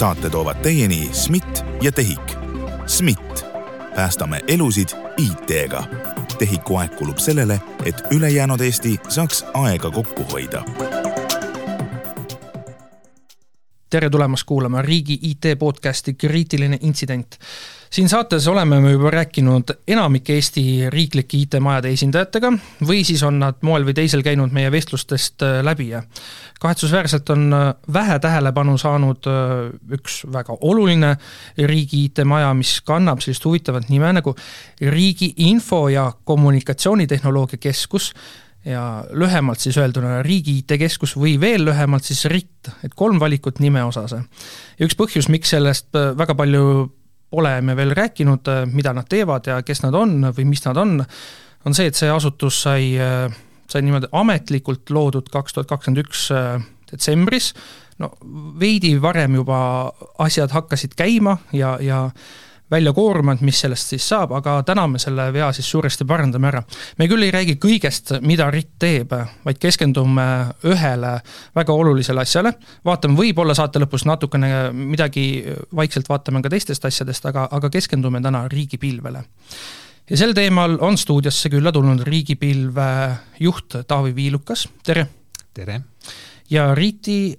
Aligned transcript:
saate 0.00 0.30
toovad 0.30 0.56
teieni 0.56 1.08
SMIT 1.12 1.64
ja 1.82 1.92
TEHIK. 1.92 2.32
SMIT, 2.86 3.44
päästame 3.94 4.40
elusid 4.48 4.88
IT-ga. 5.16 5.84
TEHIK-u 6.38 6.76
aeg 6.76 6.96
kulub 6.96 7.18
sellele, 7.18 7.60
et 7.84 8.00
ülejäänud 8.10 8.60
Eesti 8.60 8.96
saaks 9.08 9.44
aega 9.54 9.90
kokku 9.90 10.24
hoida 10.32 10.64
tere 13.90 14.10
tulemast 14.10 14.44
kuulama 14.46 14.82
riigi 14.82 15.18
IT 15.22 15.58
podcasti 15.58 16.14
Kriitiline 16.14 16.78
intsident. 16.80 17.38
Siin 17.90 18.08
saates 18.08 18.48
oleme 18.48 18.80
me 18.80 18.92
juba 18.92 19.10
rääkinud 19.10 19.70
enamike 19.88 20.34
Eesti 20.34 20.90
riiklike 20.90 21.36
IT-majade 21.36 21.90
esindajatega 21.90 22.52
või 22.86 23.02
siis 23.04 23.22
on 23.26 23.40
nad 23.42 23.58
moel 23.66 23.84
või 23.86 23.94
teisel 23.98 24.22
käinud 24.22 24.54
meie 24.54 24.70
vestlustest 24.70 25.42
äh, 25.42 25.58
läbi 25.66 25.88
ja 25.90 26.02
kahetsusväärselt 26.62 27.30
on 27.34 27.48
äh, 27.52 27.64
vähe 27.92 28.18
tähelepanu 28.22 28.76
saanud 28.78 29.26
äh, 29.26 29.72
üks 29.98 30.20
väga 30.32 30.54
oluline 30.60 31.16
riigi 31.58 32.04
IT-maja, 32.06 32.52
mis 32.54 32.76
kannab 32.86 33.24
sellist 33.24 33.44
huvitavat 33.44 33.90
nime 33.90 34.12
nagu 34.14 34.36
Riigi 34.80 35.34
Info- 35.50 35.88
ja 35.88 36.12
Kommunikatsioonitehnoloogia 36.24 37.58
Keskus 37.58 38.12
ja 38.64 39.04
lühemalt 39.10 39.58
siis 39.58 39.78
öelduna 39.80 40.22
Riigi 40.22 40.60
IT-keskus 40.62 41.16
või 41.18 41.34
veel 41.40 41.64
lühemalt 41.66 42.06
siis 42.06 42.22
RIT, 42.30 42.70
et 42.84 42.94
kolm 42.94 43.18
valikut 43.20 43.58
nime 43.58 43.82
osas. 43.84 44.14
ja 44.78 44.86
üks 44.86 44.94
põhjus, 44.94 45.28
miks 45.32 45.50
sellest 45.50 45.90
väga 46.16 46.38
palju 46.38 46.90
pole 47.30 47.52
me 47.62 47.76
veel 47.78 47.94
rääkinud, 47.96 48.48
äh, 48.50 48.64
mida 48.66 48.94
nad 48.96 49.08
teevad 49.08 49.46
ja 49.46 49.60
kes 49.62 49.84
nad 49.84 49.94
on 49.94 50.32
või 50.36 50.48
mis 50.50 50.64
nad 50.66 50.80
on, 50.80 50.98
on 51.64 51.76
see, 51.76 51.90
et 51.90 51.98
see 51.98 52.10
asutus 52.10 52.62
sai, 52.66 52.92
äh, 53.00 53.30
sai 53.70 53.84
niimoodi 53.86 54.10
ametlikult 54.12 54.90
loodud 54.90 55.30
kaks 55.32 55.56
tuhat 55.56 55.70
kakskümmend 55.70 56.04
üks 56.04 56.28
detsembris, 56.90 57.52
no 58.02 58.12
veidi 58.60 58.96
varem 59.02 59.38
juba 59.38 59.60
asjad 60.18 60.50
hakkasid 60.54 60.96
käima 60.98 61.36
ja, 61.52 61.76
ja 61.80 62.08
välja 62.70 62.92
koormanud, 62.92 63.42
mis 63.42 63.60
sellest 63.60 63.92
siis 63.92 64.04
saab, 64.08 64.32
aga 64.36 64.60
täna 64.66 64.86
me 64.90 64.98
selle 65.02 65.26
vea 65.34 65.50
siis 65.54 65.70
suuresti 65.70 66.06
parandame 66.08 66.48
ära. 66.48 66.62
me 66.98 67.08
küll 67.10 67.26
ei 67.26 67.32
räägi 67.34 67.56
kõigest, 67.62 68.12
mida 68.22 68.50
RIT 68.50 68.70
teeb, 68.78 69.12
vaid 69.44 69.58
keskendume 69.58 70.26
ühele 70.70 71.12
väga 71.56 71.72
olulisele 71.72 72.22
asjale, 72.22 72.52
vaatame 72.84 73.18
võib-olla 73.18 73.54
saate 73.54 73.82
lõpus 73.82 74.06
natukene 74.06 74.70
midagi, 74.72 75.44
vaikselt 75.74 76.08
vaatame 76.08 76.42
ka 76.42 76.52
teistest 76.52 76.84
asjadest, 76.84 77.26
aga, 77.26 77.48
aga 77.50 77.70
keskendume 77.70 78.20
täna 78.22 78.46
riigipilvele. 78.48 79.24
ja 80.10 80.16
sel 80.16 80.34
teemal 80.34 80.78
on 80.80 80.98
stuudiosse 80.98 81.50
külla 81.50 81.72
tulnud 81.72 82.06
riigipilve 82.06 82.88
juht 83.40 83.82
Taavi 83.86 84.14
Viilukas, 84.14 84.68
tere! 84.82 85.06
tere! 85.54 85.80
ja 86.50 86.74
RIT-i 86.74 87.38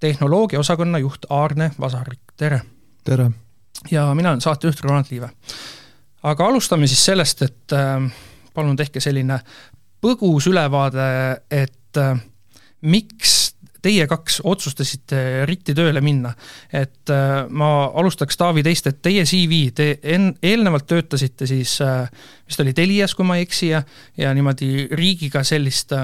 tehnoloogiaosakonna 0.00 0.98
juht 0.98 1.28
Aarne 1.28 1.70
Vasarik, 1.80 2.32
tere! 2.36 2.62
tere! 3.04 3.30
Ja 3.90 4.14
mina 4.14 4.30
olen 4.30 4.40
saatejuht 4.40 4.80
Ronald 4.80 5.10
Liive. 5.10 5.30
aga 6.22 6.46
alustame 6.46 6.86
siis 6.86 7.04
sellest, 7.04 7.42
et 7.42 7.72
äh, 7.72 8.10
palun 8.54 8.76
tehke 8.76 9.00
selline 9.00 9.40
põgus 10.00 10.48
ülevaade, 10.50 11.06
et 11.50 11.96
äh, 11.96 12.20
miks 12.80 13.38
teie 13.80 14.04
kaks 14.06 14.42
otsustasite 14.44 15.46
RIT-i 15.48 15.74
tööle 15.74 16.00
minna. 16.04 16.34
et 16.72 17.10
äh, 17.10 17.48
ma 17.48 17.90
alustaks, 17.94 18.36
Taavi, 18.36 18.62
teist, 18.62 18.86
et 18.86 19.02
teie 19.02 19.24
CV, 19.24 19.70
te 19.74 19.90
en-, 20.02 20.34
eelnevalt 20.42 20.86
töötasite 20.86 21.46
siis 21.46 21.78
vist 21.80 22.60
oli 22.60 22.74
Telias, 22.76 23.14
kui 23.14 23.24
ma 23.24 23.38
ei 23.38 23.48
eksi, 23.48 23.68
ja, 23.72 23.82
ja 24.16 24.34
niimoodi 24.34 24.88
riigiga 24.92 25.44
sellist 25.44 25.96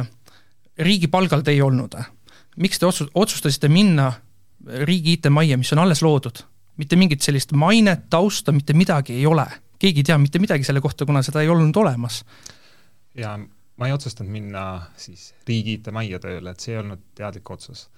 riigi 0.79 1.09
palgal 1.09 1.43
te 1.43 1.53
ei 1.53 1.63
olnud. 1.63 1.97
miks 2.57 2.79
te 2.79 2.87
otsus-, 2.87 3.11
otsustasite 3.15 3.69
minna 3.69 4.13
riigi 4.67 5.19
IT-majja, 5.19 5.57
mis 5.57 5.73
on 5.73 5.85
alles 5.85 6.03
loodud? 6.03 6.43
Mitte 6.77 6.97
mingit 6.97 7.25
sellist 7.25 7.53
mainet, 7.57 8.07
tausta, 8.11 8.53
mitte 8.53 8.77
midagi 8.77 9.17
ei 9.17 9.27
ole. 9.27 9.47
keegi 9.79 10.01
ei 10.01 10.09
tea 10.09 10.17
mitte 10.19 10.41
midagi 10.41 10.65
selle 10.65 10.81
kohta, 10.81 11.05
kuna 11.07 11.21
seda 11.23 11.43
ei 11.45 11.49
olnud 11.53 11.77
olemas. 11.77 12.25
ja 13.15 13.39
ma 13.77 13.87
ei 13.87 13.93
otsustanud 13.93 14.33
minna 14.33 14.63
siis 14.97 15.35
riigi 15.49 15.77
IT-majja 15.79 16.21
tööle, 16.21 16.51
et 16.51 16.61
see 16.61 16.75
ei 16.75 16.81
olnud 16.81 17.03
teadlik 17.15 17.51
otsus. 17.51 17.89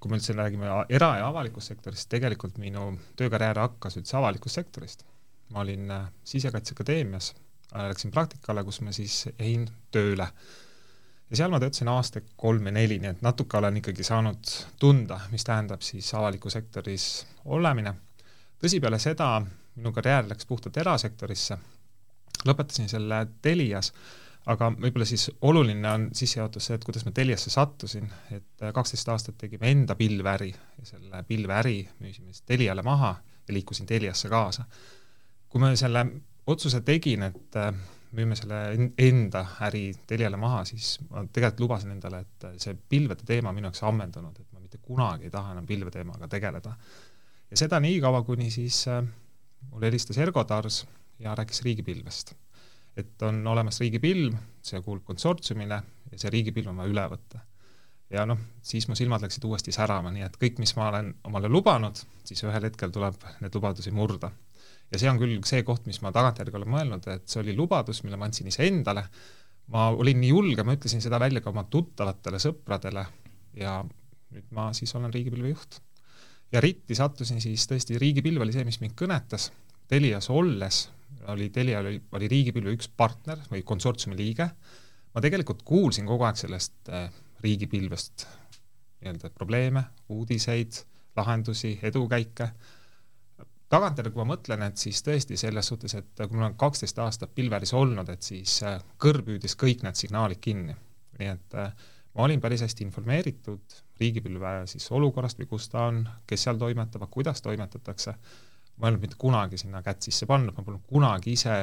kui 0.00 0.08
me 0.10 0.16
üldse 0.16 0.32
räägime 0.32 0.66
era- 0.88 1.18
ja 1.18 1.26
avalikust 1.28 1.68
sektorist, 1.68 2.08
tegelikult 2.08 2.58
minu 2.58 2.98
töökarjäär 3.16 3.58
hakkas 3.58 3.98
üldse 4.00 4.16
avalikust 4.16 4.54
sektorist. 4.54 5.04
ma 5.50 5.60
olin 5.60 5.90
äh, 5.90 6.10
Sisekaitseakadeemias, 6.24 7.34
äh, 7.74 7.88
läksin 7.88 8.10
praktikale, 8.10 8.64
kus 8.64 8.80
ma 8.80 8.92
siis 8.92 9.28
jäin 9.38 9.68
tööle 9.90 10.28
ja 11.30 11.36
seal 11.36 11.50
ma 11.50 11.60
töötasin 11.60 11.88
aasta 11.88 12.20
kolm 12.36 12.64
või 12.64 12.72
neli, 12.72 12.98
nii 12.98 13.10
et 13.10 13.22
natuke 13.22 13.58
olen 13.58 13.76
ikkagi 13.76 14.04
saanud 14.04 14.54
tunda, 14.78 15.20
mis 15.30 15.44
tähendab 15.44 15.82
siis 15.82 16.14
avaliku 16.14 16.50
sektoris 16.50 17.26
olemine 17.44 17.94
tõsi, 18.60 18.80
peale 18.80 18.98
seda 19.00 19.34
minu 19.76 19.92
karjäär 19.92 20.28
läks 20.28 20.46
puhtalt 20.46 20.76
erasektorisse, 20.76 21.58
lõpetasin 22.46 22.88
selle 22.90 23.20
Telias, 23.42 23.92
aga 24.50 24.70
võib-olla 24.72 25.06
siis 25.08 25.28
oluline 25.46 25.90
on 25.90 26.08
sissejuhatus 26.16 26.70
see, 26.70 26.78
et 26.78 26.84
kuidas 26.84 27.04
ma 27.06 27.12
Teliasse 27.16 27.52
sattusin, 27.52 28.08
et 28.32 28.66
kaksteist 28.74 29.08
aastat 29.12 29.38
tegime 29.40 29.70
enda 29.70 29.96
pilveäri 29.96 30.50
ja 30.50 30.88
selle 30.94 31.22
pilveäri 31.28 31.78
müüsime 32.00 32.32
siis 32.32 32.46
Teliale 32.48 32.82
maha 32.82 33.14
ja 33.48 33.54
liikusin 33.54 33.86
Teliasse 33.86 34.28
kaasa. 34.28 34.64
kui 35.48 35.60
ma 35.60 35.74
selle 35.76 36.06
otsuse 36.46 36.80
tegin, 36.80 37.22
et 37.22 37.56
äh, 37.56 37.74
müüme 38.16 38.36
selle 38.38 38.60
enda 38.98 39.44
äri 39.66 39.90
Teliale 40.06 40.36
maha, 40.36 40.64
siis 40.64 40.98
ma 41.10 41.24
tegelikult 41.26 41.60
lubasin 41.66 41.94
endale, 41.94 42.24
et 42.24 42.46
see 42.62 42.74
pilvede 42.88 43.26
teema 43.26 43.50
on 43.50 43.58
minu 43.58 43.68
jaoks 43.68 43.82
ammendunud, 43.86 44.40
et 44.40 44.52
ma 44.52 44.60
mitte 44.60 44.78
kunagi 44.82 45.28
ei 45.28 45.34
taha 45.34 45.52
enam 45.54 45.66
pilveteemaga 45.66 46.28
tegeleda 46.28 46.74
ja 47.50 47.58
seda 47.58 47.80
nii 47.82 47.98
kaua, 48.02 48.22
kuni 48.26 48.50
siis 48.50 48.84
äh, 48.88 49.02
mulle 49.70 49.90
helistas 49.90 50.18
Ergo 50.18 50.44
Tars 50.44 50.84
ja 51.18 51.34
rääkis 51.34 51.62
riigipilvest. 51.62 52.34
et 52.96 53.22
on 53.22 53.46
olemas 53.46 53.80
riigipilv, 53.80 54.34
see 54.62 54.80
kuulub 54.82 55.04
konsortsiumile 55.06 55.82
ja 56.10 56.18
see 56.18 56.30
riigipilv 56.30 56.72
on 56.72 56.80
vaja 56.82 56.92
üle 56.92 57.06
võtta. 57.14 57.40
ja 58.10 58.26
noh, 58.26 58.38
siis 58.62 58.88
mu 58.88 58.94
silmad 58.98 59.22
läksid 59.22 59.44
uuesti 59.46 59.72
särama, 59.72 60.10
nii 60.10 60.26
et 60.26 60.38
kõik, 60.42 60.58
mis 60.58 60.74
ma 60.76 60.88
olen 60.90 61.12
omale 61.24 61.48
lubanud, 61.48 61.98
siis 62.24 62.42
ühel 62.44 62.66
hetkel 62.66 62.90
tuleb 62.94 63.18
need 63.40 63.54
lubadusi 63.54 63.90
murda. 63.90 64.30
ja 64.92 64.98
see 64.98 65.10
on 65.10 65.18
küll 65.18 65.38
see 65.46 65.62
koht, 65.66 65.86
mis 65.86 66.02
ma 66.02 66.12
tagantjärgi 66.12 66.56
olen 66.56 66.74
mõelnud, 66.76 67.06
et 67.14 67.28
see 67.28 67.42
oli 67.42 67.56
lubadus, 67.56 68.02
mille 68.04 68.18
ma 68.18 68.30
andsin 68.30 68.50
iseendale, 68.50 69.06
ma 69.74 69.88
olin 69.90 70.20
nii 70.20 70.34
julge, 70.34 70.66
ma 70.66 70.74
ütlesin 70.78 71.02
seda 71.02 71.20
välja 71.20 71.40
ka 71.40 71.50
oma 71.50 71.64
tuttavatele 71.70 72.42
sõpradele 72.42 73.06
ja 73.58 73.80
nüüd 74.30 74.50
ma 74.54 74.70
siis 74.74 74.94
olen 74.94 75.12
riigipilve 75.14 75.54
juht 75.54 75.80
ja 76.52 76.60
ritti 76.60 76.94
sattusin 76.98 77.40
siis 77.40 77.66
tõesti, 77.70 77.98
riigipilv 78.00 78.42
oli 78.44 78.54
see, 78.54 78.64
mis 78.66 78.80
mind 78.82 78.96
kõnetas, 78.98 79.50
Telias 79.90 80.30
olles 80.30 80.84
oli, 81.32 81.48
Telia 81.50 81.80
oli, 81.82 82.02
oli 82.12 82.28
riigipilve 82.30 82.74
üks 82.76 82.88
partner 82.96 83.40
või 83.50 83.62
konsortsiumi 83.66 84.16
liige, 84.18 84.46
ma 85.14 85.22
tegelikult 85.22 85.64
kuulsin 85.66 86.06
kogu 86.08 86.26
aeg 86.26 86.38
sellest 86.38 86.90
äh, 86.94 87.08
riigipilvest 87.44 88.26
nii-öelda 89.00 89.30
probleeme, 89.34 89.84
uudiseid, 90.12 90.82
lahendusi, 91.16 91.78
edukäike, 91.82 92.50
tagantjärgi, 93.72 94.12
kui 94.12 94.22
ma 94.24 94.34
mõtlen, 94.34 94.64
et 94.66 94.80
siis 94.80 95.00
tõesti 95.06 95.38
selles 95.40 95.70
suhtes, 95.72 95.94
et 95.96 96.24
kui 96.24 96.36
ma 96.36 96.48
olen 96.48 96.58
kaksteist 96.60 96.98
aastat 97.00 97.32
pilveris 97.34 97.72
olnud, 97.76 98.08
et 98.12 98.26
siis 98.26 98.60
äh, 98.66 98.80
kõrv 99.00 99.26
püüdis 99.30 99.56
kõik 99.60 99.84
need 99.86 99.98
signaalid 99.98 100.42
kinni. 100.42 100.76
nii 101.20 101.30
et 101.34 101.56
äh, 101.58 101.72
ma 102.14 102.26
olin 102.26 102.40
päris 102.40 102.62
hästi 102.64 102.84
informeeritud 102.86 103.80
riigipilve 104.00 104.54
siis 104.70 104.86
olukorrast 104.96 105.40
või 105.40 105.48
kus 105.50 105.68
ta 105.72 105.86
on, 105.90 106.02
kes 106.26 106.46
seal 106.46 106.60
toimetab, 106.60 107.06
kuidas 107.10 107.42
toimetatakse, 107.42 108.14
ma 108.76 108.86
ei 108.86 108.92
olnud 108.92 109.04
mitte 109.04 109.18
kunagi 109.20 109.58
sinna 109.60 109.82
kätt 109.86 110.08
sisse 110.08 110.26
pannud, 110.26 110.56
ma 110.56 110.64
polnud 110.66 110.86
kunagi 110.88 111.34
ise 111.36 111.56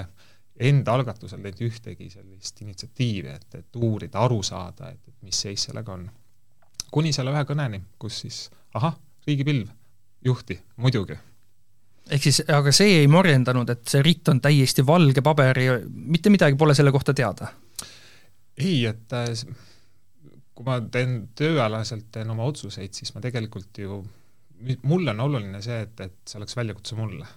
enda 0.70 0.94
algatusel 0.98 1.42
teinud 1.42 1.64
ühtegi 1.68 2.10
sellist 2.10 2.62
initsiatiivi, 2.66 3.30
et, 3.30 3.60
et 3.60 3.82
uurida, 3.82 4.24
aru 4.26 4.42
saada, 4.44 4.92
et, 4.94 5.02
et 5.08 5.26
mis 5.26 5.46
seis 5.46 5.68
sellega 5.70 5.94
on. 5.94 6.10
kuni 6.92 7.12
selle 7.14 7.34
ühe 7.34 7.44
kõneni, 7.46 7.82
kus 8.00 8.22
siis 8.24 8.44
ahah, 8.74 8.96
riigipilv, 9.28 9.68
juhti, 10.26 10.60
muidugi 10.78 11.18
ehk 12.12 12.24
siis, 12.24 12.42
aga 12.54 12.72
see 12.76 13.02
ei 13.02 13.08
morjendanud, 13.12 13.70
et 13.70 13.88
see 13.92 14.04
ritt 14.06 14.30
on 14.32 14.40
täiesti 14.42 14.86
valge 14.88 15.22
paber 15.22 15.60
ja 15.60 15.80
mitte 15.86 16.32
midagi 16.32 16.56
pole 16.60 16.76
selle 16.78 16.94
kohta 16.96 17.14
teada? 17.14 17.52
ei, 18.58 18.86
et 18.90 19.14
äh, 19.14 19.34
kui 20.58 20.66
ma 20.66 20.78
teen 20.94 21.20
tööalaselt, 21.38 22.08
teen 22.14 22.32
oma 22.34 22.48
otsuseid, 22.50 22.96
siis 22.98 23.14
ma 23.14 23.22
tegelikult 23.22 23.78
ju, 23.78 24.00
mulle 24.90 25.14
on 25.14 25.26
oluline 25.28 25.62
see, 25.62 25.84
et, 25.86 26.00
et 26.02 26.16
see 26.26 26.40
oleks 26.40 26.58
väljakutse 26.58 26.98
mulle. 26.98 27.28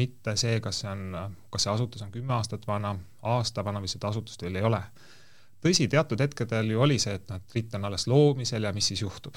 mitte 0.00 0.32
see, 0.40 0.60
kas 0.64 0.78
see 0.80 0.88
on, 0.88 1.16
kas 1.52 1.66
see 1.66 1.72
asutus 1.72 2.04
on 2.04 2.12
kümme 2.14 2.32
aastat 2.32 2.62
vana, 2.66 2.94
aasta 3.28 3.64
vana 3.64 3.82
või 3.82 3.90
seda 3.92 4.08
asutust 4.08 4.42
veel 4.42 4.56
ei 4.56 4.68
ole. 4.68 4.80
tõsi, 5.64 5.88
teatud 5.88 6.22
hetkedel 6.22 6.70
ju 6.72 6.80
oli 6.86 7.00
see, 7.02 7.18
et 7.18 7.26
noh, 7.28 7.42
et 7.42 7.58
RIT 7.58 7.74
on 7.76 7.90
alles 7.90 8.06
loomisel 8.06 8.70
ja 8.70 8.72
mis 8.72 8.92
siis 8.92 9.02
juhtub. 9.02 9.36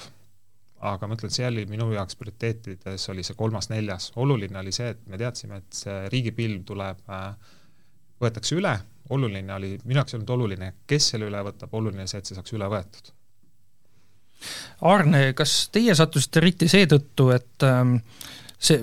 aga 0.86 1.08
ma 1.08 1.18
ütlen, 1.18 1.34
see 1.34 1.46
oli 1.48 1.66
minu 1.66 1.90
jaoks 1.92 2.16
prioriteetides 2.20 3.08
oli 3.10 3.26
see 3.26 3.34
kolmas-neljas, 3.34 4.12
oluline 4.22 4.62
oli 4.62 4.72
see, 4.72 4.94
et 4.94 5.06
me 5.10 5.18
teadsime, 5.18 5.58
et 5.58 5.82
see 5.82 6.08
riigipilv 6.14 6.62
tuleb, 6.70 7.02
äh, 7.10 7.55
võetakse 8.22 8.56
üle 8.56 8.74
oluline 9.10 9.54
oli, 9.54 9.76
minu 9.84 10.00
jaoks 10.00 10.14
ei 10.14 10.18
olnud 10.18 10.32
oluline, 10.34 10.72
kes 10.86 11.12
selle 11.12 11.28
üle 11.30 11.42
võtab, 11.46 11.74
oluline 11.78 12.06
see, 12.10 12.20
et 12.20 12.28
see 12.28 12.36
saaks 12.38 12.54
üle 12.56 12.68
võetud. 12.70 13.12
Arne, 14.86 15.20
kas 15.36 15.54
teie 15.72 15.94
sattusite 15.96 16.42
RIT-i 16.44 16.68
seetõttu, 16.68 17.30
et 17.34 17.66
ähm, 17.66 17.96
see 18.58 18.82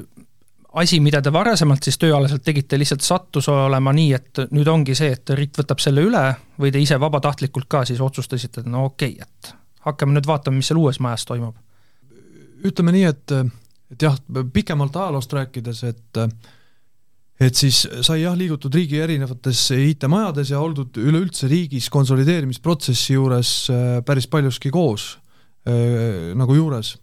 asi, 0.81 0.99
mida 1.03 1.21
te 1.21 1.33
varasemalt 1.33 1.85
siis 1.85 1.99
tööalaselt 2.01 2.43
tegite, 2.45 2.79
lihtsalt 2.79 3.05
sattus 3.05 3.49
olema 3.51 3.93
nii, 3.93 4.13
et 4.17 4.45
nüüd 4.55 4.69
ongi 4.71 4.95
see, 4.97 5.11
et 5.13 5.35
RIT 5.37 5.59
võtab 5.61 5.83
selle 5.83 6.05
üle 6.07 6.23
või 6.59 6.71
te 6.73 6.81
ise 6.81 6.97
vabatahtlikult 7.01 7.69
ka 7.69 7.83
siis 7.89 8.01
otsustasite, 8.01 8.63
et 8.63 8.71
no 8.71 8.87
okei 8.89 9.17
okay,, 9.19 9.27
et 9.27 9.53
hakkame 9.85 10.15
nüüd 10.15 10.27
vaatama, 10.29 10.57
mis 10.57 10.71
seal 10.71 10.81
uues 10.81 11.01
majas 11.03 11.27
toimub? 11.29 11.59
ütleme 12.63 12.93
nii, 12.95 13.07
et, 13.09 13.31
et 13.91 14.03
jah, 14.05 14.15
pikemalt 14.55 14.95
ajaloost 14.95 15.33
rääkides, 15.35 15.81
et 15.83 16.19
et 17.41 17.57
siis 17.57 17.79
sai 18.05 18.21
jah, 18.21 18.35
liigutud 18.37 18.73
riigi 18.75 18.99
erinevates 19.01 19.65
IT-majades 19.73 20.51
ja 20.53 20.61
oldud 20.61 20.99
üleüldse 21.01 21.49
riigis 21.49 21.89
konsolideerimisprotsessi 21.93 23.17
juures 23.17 23.53
äh, 23.73 23.97
päris 24.05 24.29
paljuski 24.29 24.69
koos 24.73 25.15
äh, 25.65 26.33
nagu 26.37 26.57
juures. 26.57 26.93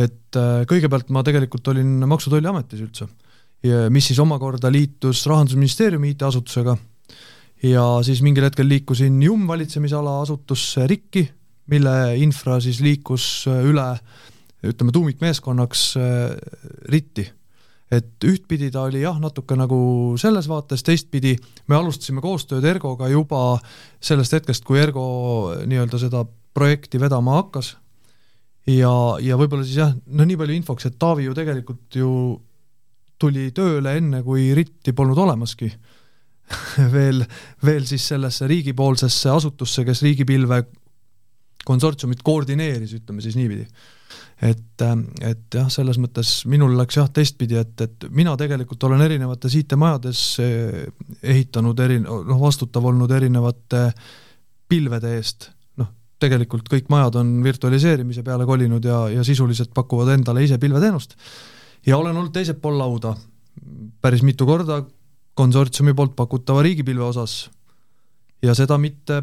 Et 0.00 0.38
äh, 0.40 0.64
kõigepealt 0.70 1.12
ma 1.14 1.22
tegelikult 1.26 1.68
olin 1.74 2.00
Maksu- 2.08 2.32
ja 2.32 2.38
Tolliametis 2.38 2.82
üldse, 2.84 3.08
mis 3.92 4.10
siis 4.10 4.18
omakorda 4.20 4.68
liitus 4.72 5.22
Rahandusministeeriumi 5.30 6.10
IT-asutusega. 6.12 6.74
Ja 7.64 7.84
siis 8.04 8.20
mingil 8.20 8.44
hetkel 8.44 8.68
liikusin 8.68 9.22
JUM 9.24 9.46
valitsemisala 9.48 10.18
asutusse 10.20 10.84
RIK-i, 10.90 11.22
mille 11.72 11.94
infra 12.20 12.58
siis 12.60 12.82
liikus 12.84 13.46
üle 13.48 13.86
ütleme, 14.68 14.92
tuumikmeeskonnaks 14.92 15.86
RIT-i. 16.92 17.24
Et 17.92 18.24
ühtpidi 18.24 18.70
ta 18.72 18.86
oli 18.88 19.02
jah, 19.02 19.18
natuke 19.20 19.56
nagu 19.58 19.78
selles 20.20 20.48
vaates, 20.48 20.82
teistpidi. 20.86 21.34
Me 21.68 21.76
alustasime 21.76 22.22
koostööd 22.24 22.64
Ergoga 22.64 23.08
juba 23.12 23.58
sellest 24.02 24.36
hetkest, 24.38 24.64
kui 24.64 24.80
Ergo 24.80 25.04
nii-öelda 25.66 26.00
seda 26.00 26.24
projekti 26.54 27.00
vedama 27.02 27.38
hakkas. 27.40 27.74
Ja, 28.70 28.90
ja 29.20 29.36
võib-olla 29.36 29.66
siis 29.66 29.82
jah, 29.82 29.92
no 29.92 30.24
nii 30.24 30.38
palju 30.40 30.56
infoks, 30.56 30.88
et 30.88 30.96
Taavi 31.00 31.26
ju 31.26 31.34
tegelikult 31.36 31.98
ju 32.00 32.12
tuli 33.20 33.50
tööle 33.56 33.98
enne, 33.98 34.22
kui 34.24 34.48
RIT-i 34.56 34.94
polnud 34.96 35.20
olemaski. 35.20 35.68
Veel, 36.92 37.22
veel 37.64 37.86
siis 37.88 38.04
sellesse 38.10 38.44
riigipoolsesse 38.44 39.30
asutusse, 39.32 39.80
kes 39.86 40.02
riigipilve 40.04 40.58
konsortsiumit 41.64 42.20
koordineeris, 42.20 42.92
ütleme 42.98 43.24
siis 43.24 43.38
niipidi. 43.38 43.64
Et, 44.42 44.84
et 45.24 45.56
jah, 45.56 45.70
selles 45.72 45.98
mõttes 46.02 46.36
minul 46.50 46.76
läks 46.78 46.98
jah 46.98 47.08
teistpidi, 47.12 47.58
et, 47.60 47.80
et 47.80 48.06
mina 48.10 48.36
tegelikult 48.40 48.84
olen 48.88 49.04
erinevates 49.06 49.56
IT-majades 49.60 50.22
eh, 50.44 50.84
ehitanud 51.22 51.80
eri, 51.86 52.00
noh, 52.04 52.38
vastutav 52.40 52.86
olnud 52.92 53.10
erinevate 53.14 53.88
pilvede 54.68 55.16
eest 55.18 55.50
tegelikult 56.24 56.68
kõik 56.70 56.90
majad 56.92 57.18
on 57.20 57.34
virtualiseerimise 57.44 58.22
peale 58.26 58.46
kolinud 58.48 58.84
ja, 58.86 59.04
ja 59.12 59.24
sisuliselt 59.26 59.72
pakuvad 59.74 60.12
endale 60.14 60.44
ise 60.44 60.58
pilveteenust. 60.62 61.16
ja 61.86 61.98
olen 61.98 62.16
olnud 62.16 62.32
teisel 62.32 62.58
pool 62.60 62.78
lauda 62.78 63.14
päris 64.00 64.22
mitu 64.22 64.46
korda 64.46 64.82
konsortsiumi 65.34 65.94
poolt 65.94 66.14
pakutava 66.16 66.62
riigipilve 66.62 67.04
osas 67.04 67.50
ja 68.42 68.54
seda 68.54 68.78
mitte 68.78 69.22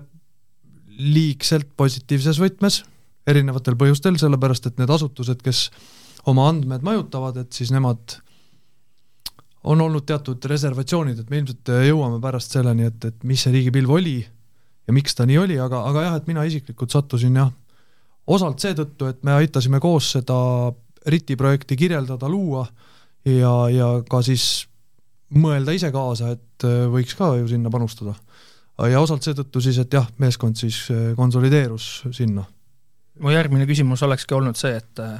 liigselt 1.01 1.69
positiivses 1.77 2.37
võtmes, 2.41 2.81
erinevatel 3.27 3.77
põhjustel, 3.79 4.17
sellepärast 4.19 4.67
et 4.69 4.81
need 4.81 4.91
asutused, 4.91 5.41
kes 5.45 5.69
oma 6.29 6.47
andmed 6.49 6.83
majutavad, 6.85 7.37
et 7.41 7.53
siis 7.53 7.71
nemad 7.73 8.17
on 9.63 9.81
olnud 9.81 10.05
teatud 10.09 10.41
reservatsioonid, 10.49 11.19
et 11.21 11.29
me 11.29 11.41
ilmselt 11.41 11.69
jõuame 11.85 12.17
pärast 12.21 12.57
selleni, 12.57 12.87
et, 12.89 13.09
et 13.11 13.25
mis 13.27 13.41
see 13.41 13.53
riigipilv 13.53 13.93
oli 13.93 14.19
ja 14.21 14.95
miks 14.95 15.15
ta 15.17 15.27
nii 15.29 15.37
oli, 15.37 15.57
aga, 15.61 15.83
aga 15.89 16.05
jah, 16.07 16.15
et 16.17 16.29
mina 16.29 16.45
isiklikult 16.49 16.93
sattusin 16.93 17.37
jah, 17.37 17.51
osalt 18.31 18.63
seetõttu, 18.63 19.09
et 19.11 19.21
me 19.27 19.35
aitasime 19.37 19.81
koos 19.83 20.11
seda 20.17 20.37
RIT-i 21.09 21.37
projekti 21.37 21.77
kirjeldada, 21.77 22.29
luua 22.29 22.65
ja, 23.25 23.53
ja 23.73 23.89
ka 24.09 24.21
siis 24.25 24.65
mõelda 25.37 25.73
ise 25.75 25.91
kaasa, 25.93 26.33
et 26.35 26.65
äh, 26.67 26.85
võiks 26.91 27.15
ka 27.17 27.33
ju 27.39 27.47
sinna 27.49 27.71
panustada. 27.73 28.15
ja 28.89 29.01
osalt 29.01 29.23
seetõttu 29.23 29.61
siis, 29.61 29.77
et 29.77 29.93
jah, 29.93 30.07
meeskond 30.17 30.57
siis 30.57 30.87
äh, 30.91 31.11
konsolideerus 31.17 32.07
sinna. 32.11 32.45
Mu 33.21 33.33
järgmine 33.33 33.67
küsimus 33.69 34.03
olekski 34.05 34.37
olnud 34.37 34.59
see, 34.59 34.75
et 34.81 35.01
äh, 35.01 35.17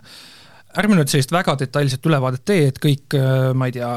ärme 0.82 0.98
nüüd 0.98 1.12
sellist 1.12 1.34
väga 1.34 1.56
detailset 1.60 2.06
ülevaadet 2.08 2.46
tee, 2.48 2.70
et 2.72 2.80
kõik, 2.82 3.18
ma 3.58 3.68
ei 3.68 3.76
tea, 3.76 3.90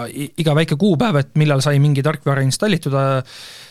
iga 0.42 0.54
väike 0.58 0.78
kuupäev, 0.80 1.20
et 1.20 1.36
millal 1.38 1.62
sai 1.64 1.78
mingi 1.82 2.02
tarkvara 2.02 2.42
installitud, 2.42 2.96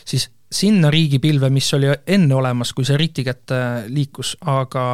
siis 0.08 0.30
sinna 0.54 0.90
riigipilve, 0.92 1.50
mis 1.52 1.68
oli 1.76 1.90
enne 1.90 2.34
olemas, 2.34 2.72
kui 2.72 2.86
see 2.86 2.98
RIT-i 3.00 3.24
kätte 3.26 3.58
liikus, 3.92 4.34
aga 4.50 4.84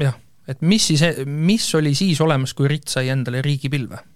jah, 0.00 0.16
et 0.50 0.62
mis 0.66 0.86
siis, 0.90 1.04
mis 1.26 1.66
oli 1.78 1.94
siis 1.98 2.20
olemas, 2.24 2.54
kui 2.56 2.70
RIT 2.70 2.88
sai 2.90 3.12
endale 3.12 3.42
riigipilve? 3.46 4.06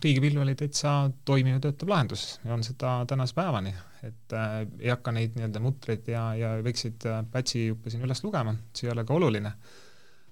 riigipilv 0.00 0.40
oli 0.40 0.54
täitsa 0.56 1.10
toimiv 1.28 1.58
ja 1.58 1.62
töötav 1.66 1.90
lahendus 1.92 2.22
ja 2.44 2.54
on 2.54 2.62
seda 2.64 3.02
tänase 3.08 3.36
päevani, 3.36 3.74
et 4.06 4.34
äh, 4.36 4.60
ei 4.80 4.90
hakka 4.92 5.12
neid 5.12 5.36
nii-öelda 5.36 5.60
mutreid 5.62 6.08
ja, 6.08 6.30
ja 6.38 6.52
väikseid 6.64 7.04
äh, 7.08 7.22
pätsijuppe 7.32 7.92
siin 7.92 8.04
üles 8.06 8.22
lugema, 8.24 8.54
see 8.76 8.88
ei 8.88 8.94
ole 8.94 9.04
ka 9.08 9.16
oluline. 9.16 9.52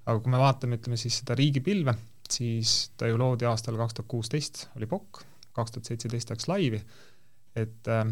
aga 0.08 0.20
kui 0.24 0.32
me 0.32 0.40
vaatame, 0.40 0.78
ütleme 0.80 0.96
siis 0.96 1.18
seda 1.20 1.36
riigipilve, 1.36 1.92
siis 2.32 2.92
ta 2.96 3.10
ju 3.10 3.18
loodi 3.20 3.44
aastal 3.48 3.76
kaks 3.76 3.98
tuhat 3.98 4.08
kuusteist, 4.08 4.62
oli 4.76 4.88
POK, 4.88 5.20
kaks 5.56 5.74
tuhat 5.74 5.90
seitseteist 5.90 6.32
läks 6.32 6.48
laivi, 6.48 6.80
et 7.56 7.92
äh, 7.92 8.06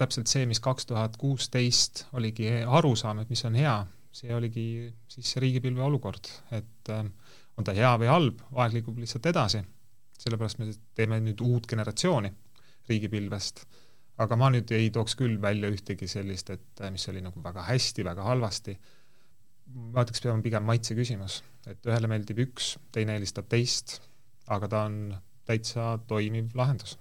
täpselt 0.00 0.28
see, 0.32 0.44
mis 0.48 0.60
kaks 0.60 0.88
tuhat 0.90 1.16
kuusteist 1.20 2.06
oligi 2.16 2.50
arusaam, 2.66 3.22
et 3.22 3.32
mis 3.32 3.44
on 3.48 3.56
hea, 3.56 3.74
see 4.12 4.32
oligi 4.34 4.66
siis 5.08 5.36
riigipilve 5.40 5.82
olukord, 5.86 6.28
et 6.56 6.92
äh, 6.92 7.04
on 7.56 7.66
ta 7.66 7.76
hea 7.76 7.92
või 8.00 8.10
halb, 8.10 8.44
aeg 8.56 8.76
liigub 8.78 9.00
lihtsalt 9.00 9.28
edasi, 9.30 9.60
sellepärast 10.20 10.60
me 10.60 10.70
teeme 10.96 11.20
nüüd 11.24 11.40
uut 11.44 11.68
generatsiooni 11.68 12.32
riigipilvest, 12.90 13.64
aga 14.20 14.36
ma 14.36 14.50
nüüd 14.52 14.70
ei 14.76 14.90
tooks 14.94 15.16
küll 15.18 15.38
välja 15.42 15.70
ühtegi 15.72 16.08
sellist, 16.10 16.52
et 16.52 16.82
äh, 16.84 16.92
mis 16.92 17.06
oli 17.12 17.22
nagu 17.24 17.40
väga 17.44 17.64
hästi, 17.68 18.04
väga 18.06 18.26
halvasti, 18.26 18.76
ma 19.94 20.04
ütleks, 20.04 20.22
peab 20.24 20.42
pigem 20.44 20.66
maitse 20.68 20.96
küsimus, 20.98 21.40
et 21.70 21.88
ühele 21.88 22.10
meeldib 22.10 22.42
üks, 22.46 22.74
teine 22.92 23.16
eelistab 23.16 23.48
teist, 23.50 24.00
aga 24.50 24.68
ta 24.68 24.84
on 24.88 24.98
täitsa 25.48 25.94
toimiv 26.10 26.52
lahendus. 26.58 26.96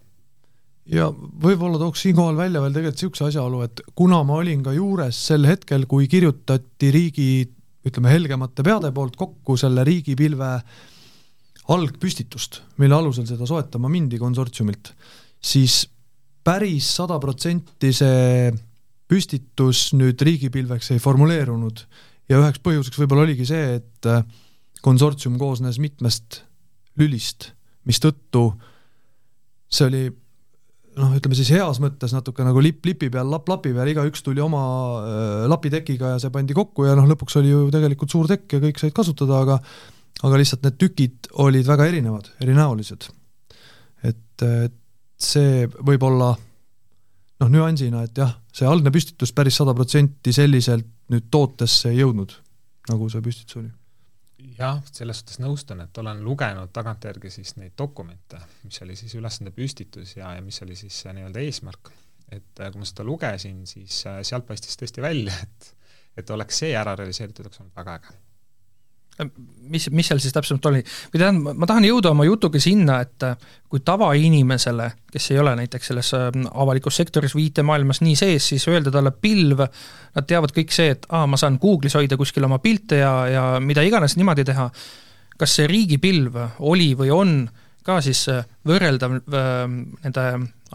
Ja 0.90 1.10
võib-olla 1.12 1.78
tooks 1.78 2.02
siinkohal 2.06 2.38
välja 2.38 2.62
veel 2.64 2.74
tegelikult 2.74 2.98
niisuguse 2.98 3.28
asjaolu, 3.28 3.62
et 3.68 3.82
kuna 3.98 4.24
ma 4.26 4.40
olin 4.42 4.64
ka 4.66 4.74
juures 4.74 5.18
sel 5.30 5.46
hetkel, 5.46 5.86
kui 5.90 6.08
kirjutati 6.10 6.90
riigi 6.94 7.30
ütleme, 7.86 8.10
helgemate 8.12 8.66
peade 8.66 8.90
poolt 8.96 9.20
kokku 9.20 9.58
selle 9.60 9.84
riigipilve 9.88 10.50
algpüstitust, 11.70 12.64
mille 12.82 12.98
alusel 12.98 13.28
seda 13.30 13.46
soetama 13.46 13.92
mindi 13.92 14.18
konsortsiumilt, 14.22 14.92
siis 15.38 15.84
päris 16.46 16.90
sada 17.00 17.20
protsenti 17.22 17.92
see 17.96 18.52
püstitus 19.10 19.90
nüüd 19.98 20.22
riigipilveks 20.22 20.94
ei 20.94 21.02
formuleerunud 21.02 21.82
ja 22.30 22.40
üheks 22.42 22.62
põhjuseks 22.64 23.02
võib-olla 23.02 23.26
oligi 23.26 23.48
see, 23.50 23.80
et 23.80 24.10
konsortsium 24.86 25.38
koosnes 25.42 25.80
mitmest 25.82 26.44
lülist, 27.00 27.52
mistõttu 27.90 28.52
see 29.70 29.88
oli 29.88 30.04
noh, 31.00 31.14
ütleme 31.18 31.38
siis 31.38 31.52
heas 31.54 31.80
mõttes 31.84 32.14
natuke 32.16 32.46
nagu 32.46 32.62
lipp 32.64 32.86
lipi 32.88 33.10
peal, 33.14 33.30
lapp 33.32 33.50
lapi 33.50 33.72
peal, 33.76 33.92
igaüks 33.92 34.24
tuli 34.26 34.44
oma 34.44 34.64
äh, 35.00 35.46
lapitekiga 35.52 36.16
ja 36.16 36.20
see 36.22 36.34
pandi 36.34 36.58
kokku 36.58 36.88
ja 36.88 36.96
noh, 36.98 37.08
lõpuks 37.10 37.40
oli 37.42 37.54
ju 37.54 37.68
tegelikult 37.74 38.14
suur 38.14 38.30
tekk 38.30 38.58
ja 38.58 38.64
kõik 38.68 38.82
said 38.82 38.96
kasutada, 38.96 39.44
aga 39.46 39.60
aga 40.28 40.42
lihtsalt 40.42 40.66
need 40.66 40.76
tükid 40.82 41.30
olid 41.40 41.68
väga 41.68 41.88
erinevad, 41.88 42.28
erinäolised. 42.44 43.08
et, 44.04 44.44
et 44.44 44.79
see 45.20 45.66
võib 45.86 46.04
olla 46.08 46.30
noh, 46.34 47.50
nüansina, 47.52 48.04
et 48.08 48.22
jah, 48.22 48.38
see 48.56 48.68
algne 48.68 48.92
püstitus 48.94 49.34
päris 49.36 49.60
sada 49.60 49.76
protsenti 49.78 50.34
selliselt 50.36 50.88
nüüd 51.10 51.28
tootesse 51.32 51.92
ei 51.92 52.02
jõudnud, 52.02 52.34
nagu 52.92 53.10
see 53.12 53.24
püstitus 53.26 53.60
oli 53.62 53.72
jah, 54.60 54.80
selles 54.92 55.22
suhtes 55.22 55.40
nõustun, 55.44 55.82
et 55.84 55.98
olen 56.02 56.22
lugenud 56.24 56.72
tagantjärgi 56.76 57.32
siis 57.34 57.56
neid 57.60 57.76
dokumente, 57.80 58.40
mis 58.64 58.80
oli 58.86 58.96
siis 59.00 59.16
ülesande 59.20 59.52
püstitus 59.56 60.16
ja, 60.18 60.34
ja 60.36 60.44
mis 60.44 60.62
oli 60.66 60.78
siis 60.80 61.02
nii-öelda 61.08 61.44
eesmärk. 61.44 61.92
et 62.30 62.62
äh, 62.62 62.72
kui 62.72 62.80
ma 62.80 62.86
seda 62.86 63.04
lugesin, 63.04 63.66
siis 63.68 64.04
äh, 64.08 64.22
sealt 64.24 64.48
paistis 64.48 64.78
tõesti 64.80 65.04
välja, 65.04 65.36
et 65.44 65.76
et 66.20 66.30
oleks 66.36 66.58
see 66.64 66.74
ära 66.76 66.96
realiseeritud, 67.00 67.46
oleks 67.46 67.62
olnud 67.62 67.76
väga 67.76 68.00
äge 68.00 68.18
mis, 69.70 69.90
mis 69.92 70.10
seal 70.10 70.22
siis 70.22 70.34
täpsemalt 70.36 70.66
oli? 70.70 70.82
või 71.14 71.22
tähendab, 71.22 71.60
ma 71.62 71.70
tahan 71.70 71.88
jõuda 71.88 72.14
oma 72.14 72.26
jutuga 72.28 72.62
sinna, 72.64 73.00
et 73.06 73.26
äh, 73.26 73.38
kui 73.70 73.84
tavainimesele, 73.86 74.90
kes 75.14 75.32
ei 75.34 75.42
ole 75.42 75.56
näiteks 75.62 75.92
selles 75.92 76.12
äh, 76.18 76.28
avalikus 76.52 77.00
sektoris 77.00 77.36
või 77.38 77.50
IT-maailmas 77.50 78.02
nii 78.06 78.18
sees, 78.20 78.50
siis 78.54 78.68
öelda 78.72 78.94
talle 78.94 79.14
pilv, 79.16 79.64
nad 80.16 80.30
teavad 80.30 80.54
kõik 80.56 80.74
see, 80.76 80.94
et 80.96 81.08
aa, 81.10 81.28
ma 81.30 81.40
saan 81.40 81.60
Google'is 81.62 81.98
hoida 82.00 82.18
kuskil 82.20 82.48
oma 82.50 82.62
pilte 82.64 83.02
ja, 83.04 83.14
ja 83.30 83.48
mida 83.64 83.86
iganes 83.86 84.18
niimoodi 84.20 84.48
teha, 84.50 84.70
kas 85.40 85.58
see 85.60 85.68
riigipilv 85.72 86.40
oli 86.68 86.94
või 87.00 87.12
on 87.16 87.36
ka 87.86 88.00
siis 88.06 88.26
äh, 88.32 88.46
võrreldav 88.68 89.22
nende 89.32 90.26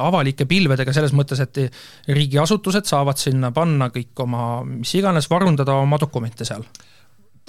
avalike 0.02 0.48
pilvedega 0.50 0.90
selles 0.90 1.12
mõttes, 1.14 1.38
et 1.38 1.60
riigiasutused 2.10 2.88
saavad 2.88 3.20
sinna 3.20 3.52
panna 3.54 3.92
kõik 3.94 4.24
oma 4.24 4.64
mis 4.66 4.90
iganes, 4.98 5.28
varundada 5.30 5.76
oma 5.78 6.00
dokumente 6.02 6.46
seal 6.48 6.64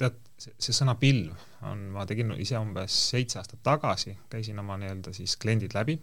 tead, 0.00 0.18
see, 0.40 0.74
sõna 0.74 0.96
pilv 1.00 1.32
on, 1.66 1.86
ma 1.94 2.04
tegin 2.08 2.34
ise 2.40 2.58
umbes 2.60 2.96
seitse 3.12 3.40
aastat 3.40 3.62
tagasi, 3.66 4.16
käisin 4.32 4.58
oma 4.62 4.76
nii-öelda 4.80 5.14
siis 5.16 5.36
kliendid 5.40 5.76
läbi 5.76 5.96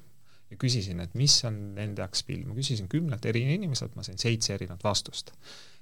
ja 0.53 0.57
küsisin, 0.59 1.01
et 1.03 1.13
mis 1.17 1.35
on 1.47 1.59
nende 1.77 2.03
jaoks 2.03 2.25
pilv, 2.27 2.47
ma 2.49 2.57
küsisin 2.57 2.89
kümnelt 2.91 3.25
eri 3.29 3.43
inimeselt, 3.55 3.95
ma 3.97 4.05
sain 4.05 4.19
seitse 4.21 4.53
erinevat 4.57 4.83
vastust. 4.85 5.33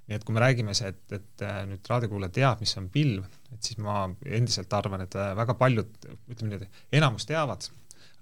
nii 0.08 0.16
et 0.18 0.24
kui 0.26 0.34
me 0.34 0.40
räägime 0.42 0.72
see, 0.74 0.88
et, 0.90 1.02
et 1.14 1.44
äh, 1.46 1.60
nüüd 1.70 1.86
raadiokuulaja 1.86 2.34
teab, 2.34 2.62
mis 2.64 2.72
on 2.80 2.88
pilv, 2.90 3.22
et 3.54 3.68
siis 3.68 3.78
ma 3.78 4.00
endiselt 4.26 4.72
arvan, 4.74 5.04
et 5.04 5.14
äh, 5.14 5.30
väga 5.38 5.54
paljud, 5.60 5.92
ütleme 6.26 6.48
niimoodi, 6.50 6.66
enamus 6.98 7.28
teavad, 7.28 7.68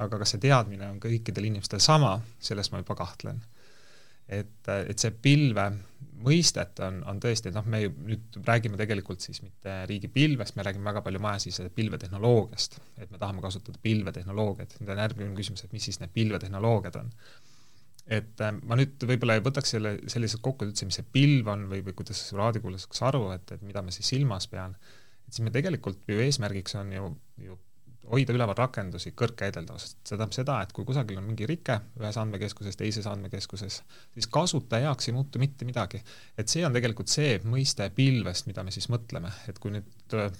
aga 0.05 0.19
kas 0.21 0.35
see 0.35 0.43
teadmine 0.45 0.91
on 0.93 0.99
kõikidel 1.01 1.49
inimestel 1.49 1.81
sama, 1.81 2.19
selles 2.45 2.69
ma 2.73 2.83
juba 2.83 2.99
kahtlen 2.99 3.41
et, 4.31 4.71
et 4.71 5.03
see 5.03 5.13
pilve 5.23 5.67
mõistet 6.21 6.81
on, 6.85 7.01
on 7.09 7.21
tõesti, 7.23 7.53
noh, 7.55 7.67
me 7.71 7.83
nüüd 7.89 8.41
räägime 8.45 8.79
tegelikult 8.81 9.25
siis 9.25 9.41
mitte 9.43 9.81
riigipilvest, 9.89 10.57
me 10.57 10.67
räägime 10.67 10.91
väga 10.91 11.03
palju 11.07 11.23
majasisese 11.25 11.73
pilvetehnoloogiast, 11.77 12.77
et 13.01 13.13
me 13.13 13.21
tahame 13.21 13.45
kasutada 13.45 13.81
pilvetehnoloogiat, 13.83 14.77
nüüd 14.81 14.93
on 14.93 15.01
järgmine 15.05 15.39
küsimus, 15.39 15.65
et 15.65 15.73
mis 15.77 15.89
siis 15.89 16.01
need 16.03 16.13
pilvetehnoloogiad 16.17 17.01
on. 17.01 17.15
et 18.11 18.41
äh, 18.43 18.55
ma 18.67 18.77
nüüd 18.79 19.05
võib-olla 19.07 19.37
võtaks 19.45 19.75
selle 19.77 19.93
selliselt 20.11 20.43
kokku 20.43 20.67
üldse, 20.67 20.87
mis 20.89 20.97
see 20.99 21.07
pilv 21.15 21.49
on 21.53 21.67
või, 21.71 21.83
või 21.87 21.95
kuidas 21.95 22.23
raadiokuulaja 22.35 22.85
saaks 22.85 23.03
aru, 23.07 23.27
et, 23.37 23.53
et 23.55 23.63
mida 23.63 23.85
ma 23.87 23.93
siis 23.95 24.09
silmas 24.13 24.49
pean, 24.51 24.75
et 25.27 25.37
siis 25.37 25.45
me 25.47 25.53
tegelikult 25.55 26.09
ju 26.11 26.19
eesmärgiks 26.25 26.75
on 26.81 26.91
ju, 26.97 27.13
ju 27.47 27.59
hoida 28.11 28.35
üleval 28.35 28.57
rakendusi 28.59 29.13
kõrgkäideldavusest, 29.19 29.99
see 30.03 30.15
tähendab 30.15 30.35
seda, 30.35 30.59
et 30.65 30.75
kui 30.77 30.87
kusagil 30.89 31.19
on 31.21 31.27
mingi 31.29 31.47
rike 31.49 31.77
ühes 32.01 32.19
andmekeskuses, 32.21 32.79
teises 32.79 33.07
andmekeskuses, 33.11 33.81
siis 34.15 34.29
kasutaja 34.33 34.89
jaoks 34.89 35.11
ei 35.11 35.17
muutu 35.17 35.43
mitte 35.43 35.69
midagi. 35.69 36.03
et 36.39 36.49
see 36.49 36.65
on 36.67 36.77
tegelikult 36.77 37.13
see 37.13 37.39
mõiste 37.45 37.89
pilvest, 37.95 38.49
mida 38.51 38.65
me 38.67 38.75
siis 38.75 38.91
mõtleme, 38.93 39.33
et 39.49 39.59
kui 39.63 39.75
nüüd 39.75 40.17
äh, 40.19 40.31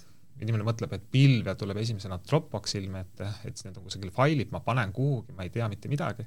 inimene 0.41 0.67
mõtleb, 0.67 0.95
et 0.97 1.09
pilve 1.13 1.55
tuleb 1.59 1.83
esimesena 1.83 2.21
Dropboxi 2.27 2.79
ilme 2.81 3.05
ette, 3.05 3.33
et 3.45 3.65
need 3.65 3.77
on 3.77 3.89
kusagil 3.89 4.13
failid, 4.15 4.53
ma 4.55 4.63
panen 4.65 4.93
kuhugi, 4.97 5.37
ma 5.37 5.47
ei 5.47 5.53
tea 5.55 5.69
mitte 5.69 5.91
midagi, 5.93 6.27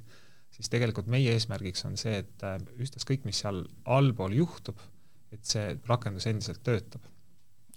siis 0.54 0.70
tegelikult 0.72 1.10
meie 1.10 1.34
eesmärgiks 1.34 1.84
on 1.88 1.98
see, 2.00 2.20
et 2.24 2.46
äh, 2.46 2.60
ükstaskõik, 2.78 3.26
mis 3.28 3.42
seal 3.44 3.64
allpool 3.84 4.36
juhtub, 4.38 4.80
et 5.34 5.42
see 5.44 5.74
rakendus 5.88 6.28
endiselt 6.30 6.62
töötab 6.64 7.13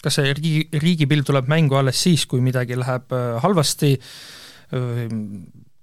kas 0.04 0.20
see 0.20 0.34
riigi, 0.38 0.68
riigipilv 0.84 1.25
tuleb 1.25 1.50
mängu 1.50 1.80
alles 1.80 2.01
siis, 2.04 2.25
kui 2.30 2.42
midagi 2.44 2.77
läheb 2.77 3.13
äh, 3.16 3.42
halvasti, 3.44 3.98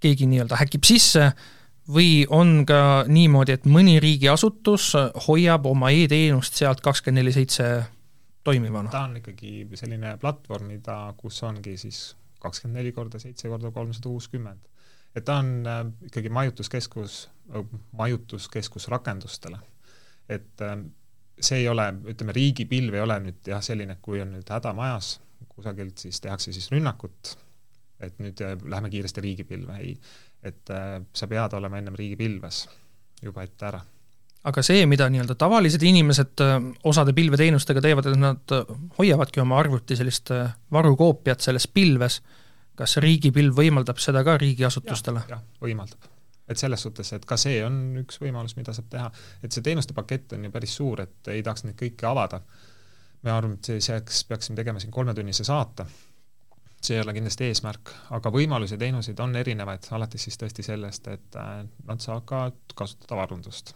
keegi 0.05 0.27
nii-öelda 0.29 0.59
häkib 0.61 0.85
sisse, 0.85 1.31
või 1.89 2.25
on 2.33 2.65
ka 2.69 3.05
niimoodi, 3.09 3.57
et 3.57 3.67
mõni 3.69 3.99
riigiasutus 4.01 4.93
hoiab 5.27 5.67
oma 5.69 5.91
e-teenust 5.93 6.57
sealt 6.61 6.81
kakskümmend 6.85 7.21
neli 7.21 7.33
seitse 7.33 7.69
toimivana? 8.45 8.91
ta 8.93 9.05
on 9.09 9.19
ikkagi 9.21 9.67
selline 9.77 10.17
platvorm, 10.21 10.71
mida, 10.73 10.99
kus 11.17 11.43
ongi 11.45 11.77
siis 11.81 12.15
kakskümmend 12.41 12.81
neli 12.81 12.93
korda 12.93 13.21
seitse 13.21 13.49
korda 13.53 13.71
kolmsada 13.75 14.09
kuuskümmend. 14.09 14.61
et 15.15 15.25
ta 15.25 15.39
on 15.43 15.67
äh, 15.67 15.85
ikkagi 16.09 16.29
majutuskeskus, 16.29 17.29
majutuskeskus 17.93 18.89
rakendustele. 18.89 19.59
et 20.29 20.61
äh, 20.61 20.79
see 21.41 21.63
ei 21.63 21.69
ole, 21.69 21.87
ütleme, 22.11 22.35
riigipilv 22.37 22.95
ei 22.95 23.03
ole 23.05 23.19
nüüd 23.27 23.51
jah, 23.51 23.63
selline, 23.65 23.97
et 23.97 24.03
kui 24.05 24.21
on 24.23 24.35
nüüd 24.37 24.51
häda 24.51 24.75
majas 24.77 25.19
kusagilt, 25.55 25.99
siis 25.99 26.21
tehakse 26.23 26.53
siis 26.53 26.71
rünnakut, 26.73 27.35
et 28.03 28.19
nüüd 28.23 28.41
äh, 28.43 28.55
lähme 28.71 28.91
kiiresti 28.91 29.23
riigipilve, 29.25 29.79
ei. 29.83 29.97
et 30.43 30.71
äh, 30.71 31.01
sa 31.15 31.29
pead 31.31 31.55
olema 31.59 31.79
ennem 31.79 31.97
riigipilves 31.99 32.65
juba 33.23 33.45
ette 33.47 33.69
ära. 33.71 33.81
aga 34.45 34.63
see, 34.67 34.87
mida 34.91 35.09
nii-öelda 35.09 35.37
tavalised 35.41 35.83
inimesed 35.83 36.43
äh, 36.45 36.57
osade 36.85 37.15
pilveteenustega 37.17 37.83
teevad, 37.85 38.11
et 38.11 38.19
nad 38.21 38.57
äh, 38.57 38.75
hoiavadki 38.99 39.43
oma 39.45 39.59
arvuti 39.63 39.97
sellist 39.97 40.33
varukoopiat 40.73 41.41
selles 41.41 41.69
pilves, 41.69 42.21
kas 42.75 42.99
riigipilv 43.03 43.55
võimaldab 43.57 44.03
seda 44.03 44.25
ka 44.27 44.37
riigiasutustele 44.43 45.25
ja,? 45.29 45.39
jah, 45.39 45.47
võimaldab 45.63 46.14
et 46.49 46.61
selles 46.61 46.83
suhtes, 46.87 47.13
et 47.17 47.25
ka 47.25 47.39
see 47.41 47.61
on 47.65 47.77
üks 48.03 48.21
võimalus, 48.21 48.57
mida 48.59 48.75
saab 48.77 48.89
teha, 48.93 49.11
et 49.43 49.53
see 49.53 49.65
teenuste 49.65 49.97
pakett 49.97 50.35
on 50.37 50.45
ju 50.45 50.53
päris 50.55 50.77
suur, 50.77 51.05
et 51.07 51.33
ei 51.33 51.43
tahaks 51.43 51.65
neid 51.65 51.79
kõiki 51.81 52.09
avada. 52.09 52.41
me 53.25 53.33
arvame, 53.33 53.57
et 53.57 53.85
selleks 53.85 54.25
peaksime 54.29 54.57
tegema 54.57 54.81
siin 54.81 54.93
kolmetunnise 54.93 55.45
saate, 55.49 55.87
see 56.85 56.99
ei 56.99 57.01
ole 57.01 57.15
kindlasti 57.17 57.47
eesmärk, 57.49 57.95
aga 58.13 58.33
võimalusi 58.33 58.77
ja 58.77 58.83
teenuseid 58.83 59.21
on 59.25 59.37
erinevaid, 59.41 59.89
alates 59.97 60.29
siis 60.29 60.37
tõesti 60.37 60.67
sellest, 60.67 61.09
et 61.09 61.41
äh, 61.41 61.65
nad 61.89 62.05
saavad 62.05 62.77
kasutada 62.77 63.23
varundust 63.23 63.73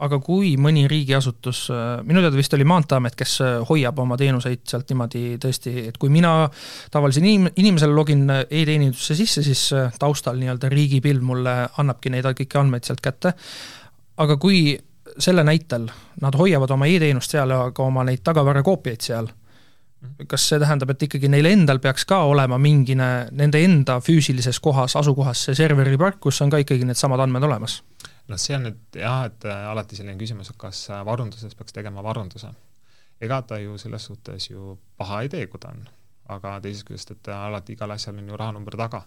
aga 0.00 0.18
kui 0.24 0.54
mõni 0.56 0.86
riigiasutus, 0.90 1.66
minu 2.08 2.22
teada 2.24 2.38
vist 2.38 2.54
oli 2.56 2.64
Maanteeamet, 2.66 3.16
kes 3.18 3.36
hoiab 3.68 3.98
oma 4.02 4.16
teenuseid 4.18 4.64
sealt 4.66 4.88
niimoodi 4.90 5.36
tõesti, 5.42 5.74
et 5.90 5.98
kui 6.00 6.10
mina 6.10 6.48
tavalisel 6.90 7.26
inim-, 7.26 7.50
inimesel 7.60 7.92
login 7.94 8.24
e-teenindusse 8.30 9.14
sisse, 9.18 9.44
siis 9.46 9.68
taustal 10.00 10.40
nii-öelda 10.40 10.72
riigipilv 10.72 11.28
mulle 11.28 11.54
annabki 11.78 12.10
neid 12.10 12.26
kõiki 12.32 12.58
andmeid 12.58 12.88
sealt 12.88 13.04
kätte, 13.04 13.34
aga 14.22 14.38
kui 14.40 14.72
selle 15.18 15.44
näitel 15.44 15.86
nad 16.22 16.36
hoiavad 16.38 16.70
oma 16.72 16.88
e-teenust 16.88 17.34
seal, 17.34 17.52
aga 17.52 17.84
oma 17.84 18.04
neid 18.08 18.22
tagavarakoopiaid 18.24 19.04
seal, 19.04 19.28
kas 20.26 20.48
see 20.48 20.58
tähendab, 20.58 20.90
et 20.94 21.04
ikkagi 21.06 21.30
neil 21.30 21.46
endal 21.50 21.78
peaks 21.82 22.06
ka 22.08 22.22
olema 22.26 22.58
mingine 22.58 23.10
nende 23.30 23.60
enda 23.62 24.00
füüsilises 24.02 24.58
kohas, 24.62 24.96
asukohas 24.98 25.46
see 25.46 25.58
serveripark, 25.58 26.18
kus 26.22 26.40
on 26.42 26.50
ka 26.50 26.62
ikkagi 26.62 26.88
needsamad 26.88 27.22
andmed 27.22 27.46
olemas? 27.46 27.82
Noh, 28.30 28.40
see 28.40 28.56
on 28.56 28.66
nüüd 28.68 28.98
jah, 28.98 29.24
et 29.28 29.46
äh, 29.48 29.64
alati 29.72 29.98
selline 29.98 30.18
küsimus, 30.20 30.52
et 30.52 30.60
kas 30.60 30.84
äh, 30.92 31.02
varunduses 31.06 31.56
peaks 31.58 31.74
tegema 31.76 32.04
varunduse. 32.04 32.52
ega 33.22 33.42
ta 33.46 33.58
ju 33.58 33.76
selles 33.78 34.06
suhtes 34.08 34.48
ju 34.50 34.78
paha 34.98 35.20
ei 35.22 35.28
tee, 35.30 35.46
kui 35.46 35.60
ta 35.62 35.70
on, 35.70 35.84
aga 36.34 36.56
teisest 36.62 36.88
küljest, 36.88 37.14
et 37.14 37.30
äh, 37.30 37.44
alati 37.50 37.76
igal 37.76 37.94
asjal 37.94 38.18
on 38.18 38.28
ju 38.28 38.40
rahanumber 38.40 38.76
taga. 38.78 39.04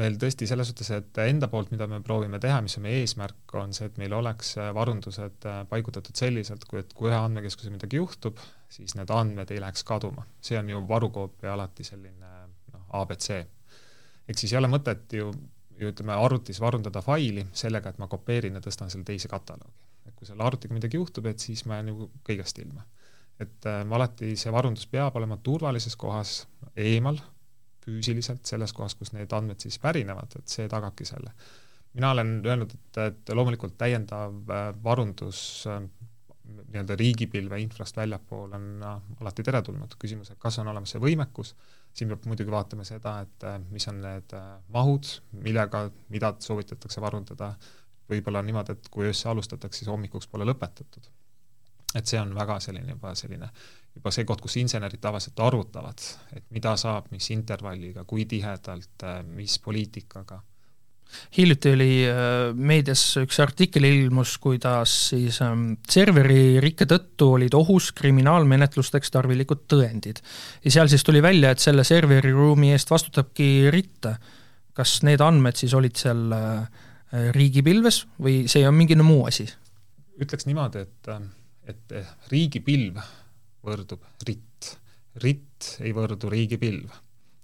meil 0.00 0.14
tõesti 0.16 0.46
selles 0.48 0.70
suhtes, 0.70 0.88
et 0.96 1.18
enda 1.26 1.48
poolt, 1.52 1.70
mida 1.70 1.86
me 1.86 1.98
proovime 2.00 2.38
teha, 2.40 2.62
mis 2.64 2.78
on 2.78 2.86
meie 2.86 3.02
eesmärk, 3.02 3.54
on 3.60 3.74
see, 3.76 3.90
et 3.90 3.98
meil 4.00 4.14
oleks 4.16 4.54
varundused 4.72 5.44
paigutatud 5.68 6.16
selliselt, 6.16 6.64
kui 6.64 6.80
et 6.80 6.94
kui 6.96 7.10
ühe 7.10 7.18
andmekeskusega 7.18 7.74
midagi 7.74 8.00
juhtub, 8.00 8.40
siis 8.72 8.94
need 8.96 9.12
andmed 9.12 9.52
ei 9.52 9.60
läheks 9.60 9.84
kaduma. 9.84 10.24
see 10.40 10.56
on 10.58 10.70
ju 10.70 10.80
varukoopia 10.88 11.52
alati 11.52 11.84
selline 11.84 12.30
noh, 12.72 12.86
abc. 13.02 13.28
ehk 14.28 14.38
siis 14.38 14.54
ei 14.54 14.62
ole 14.62 14.72
mõtet 14.72 15.12
ju 15.12 15.28
ju 15.28 15.32
ütleme, 15.90 16.14
arvutis 16.14 16.60
varundada 16.60 17.02
faili 17.02 17.46
sellega, 17.56 17.90
et 17.92 17.98
ma 17.98 18.08
kopeerin 18.10 18.58
ja 18.58 18.62
tõstan 18.64 18.90
selle 18.92 19.04
teise 19.08 19.28
kataloogi. 19.28 19.88
et 20.06 20.14
kui 20.18 20.26
selle 20.26 20.44
arvutiga 20.44 20.74
midagi 20.74 20.98
juhtub, 20.98 21.26
et 21.26 21.38
siis 21.38 21.64
ma 21.66 21.78
jään 21.78 21.92
ju 21.92 22.10
kõigest 22.28 22.62
ilma. 22.62 22.86
et 23.40 23.66
äh, 23.66 23.82
alati 23.98 24.36
see 24.36 24.52
varundus 24.52 24.86
peab 24.86 25.16
olema 25.16 25.36
turvalises 25.36 25.96
kohas, 25.96 26.46
eemal, 26.76 27.18
füüsiliselt, 27.82 28.44
selles 28.46 28.72
kohas, 28.72 28.94
kus 28.94 29.12
need 29.12 29.32
andmed 29.32 29.60
siis 29.60 29.78
pärinevad, 29.82 30.38
et 30.38 30.48
see 30.48 30.68
tagabki 30.68 31.04
selle. 31.04 31.32
mina 31.94 32.10
olen 32.10 32.40
öelnud, 32.46 32.70
et, 32.72 32.98
et 32.98 33.34
loomulikult 33.36 33.76
täiendav 33.78 34.50
äh, 34.50 34.70
varundus 34.84 35.66
äh, 35.66 35.82
nii-öelda 36.72 36.96
riigipilve 36.96 37.60
infrast 37.60 37.96
väljapool 37.96 38.54
on 38.56 38.68
äh, 38.82 39.00
alati 39.20 39.44
teretulnud, 39.46 39.96
küsimus, 40.00 40.32
et 40.32 40.40
kas 40.40 40.58
on 40.62 40.70
olemas 40.72 40.94
see 40.94 41.02
võimekus, 41.02 41.54
siin 41.94 42.12
peab 42.12 42.26
muidugi 42.30 42.52
vaatama 42.52 42.84
seda, 42.88 43.18
et 43.26 43.46
äh, 43.48 43.58
mis 43.70 43.86
on 43.90 44.00
need 44.02 44.34
äh, 44.36 44.52
mahud, 44.74 45.08
millega, 45.44 45.84
mida 46.12 46.34
soovitatakse 46.40 47.00
varundada, 47.04 47.52
võib-olla 48.10 48.42
on 48.42 48.48
niimoodi, 48.48 48.76
et 48.76 48.88
kui 48.92 49.08
öösse 49.08 49.28
alustatakse, 49.28 49.82
siis 49.82 49.90
hommikuks 49.92 50.28
pole 50.32 50.48
lõpetatud. 50.48 51.10
et 51.94 52.08
see 52.08 52.16
on 52.20 52.30
väga 52.34 52.56
selline 52.64 52.94
juba 52.94 53.10
selline, 53.14 53.50
juba 53.94 54.10
see 54.10 54.24
koht, 54.24 54.40
kus 54.40 54.56
insenerid 54.56 55.00
tavaliselt 55.00 55.40
arvutavad, 55.44 56.00
et 56.32 56.46
mida 56.50 56.72
saab, 56.80 57.10
mis 57.12 57.28
intervalliga, 57.30 58.04
kui 58.08 58.24
tihedalt, 58.24 59.04
mis 59.28 59.58
poliitikaga 59.58 60.40
hiljuti 61.36 61.72
oli 61.76 61.90
äh, 62.08 62.52
meedias 62.54 63.02
üks 63.20 63.40
artikkel 63.42 63.86
ilmus, 63.88 64.36
kuidas 64.42 64.92
siis 65.10 65.40
ähm, 65.44 65.74
serveri 65.88 66.60
rikke 66.62 66.86
tõttu 66.90 67.32
olid 67.38 67.56
ohus 67.58 67.90
kriminaalmenetlusteks 67.98 69.12
tarvilikud 69.14 69.66
tõendid. 69.70 70.22
ja 70.64 70.74
seal 70.76 70.90
siis 70.92 71.04
tuli 71.06 71.22
välja, 71.22 71.52
et 71.52 71.62
selle 71.62 71.84
serveri 71.88 72.32
ruumi 72.32 72.72
eest 72.76 72.90
vastutabki 72.90 73.70
RIT. 73.70 74.10
kas 74.72 75.02
need 75.02 75.20
andmed 75.20 75.58
siis 75.60 75.74
olid 75.76 75.96
seal 76.00 76.32
äh, 76.36 76.66
riigipilves 77.36 78.06
või 78.20 78.46
see 78.48 78.66
on 78.68 78.76
mingi 78.76 78.96
muu 78.96 79.26
asi? 79.28 79.48
ütleks 80.22 80.46
niimoodi, 80.46 80.86
et, 80.86 81.08
äh, 81.08 81.22
et 81.72 81.96
riigipilv 82.30 83.00
võrdub 83.62 84.02
RIT. 84.26 84.76
RIT 85.22 85.74
ei 85.84 85.92
võrdu 85.94 86.30
riigipilv 86.32 86.90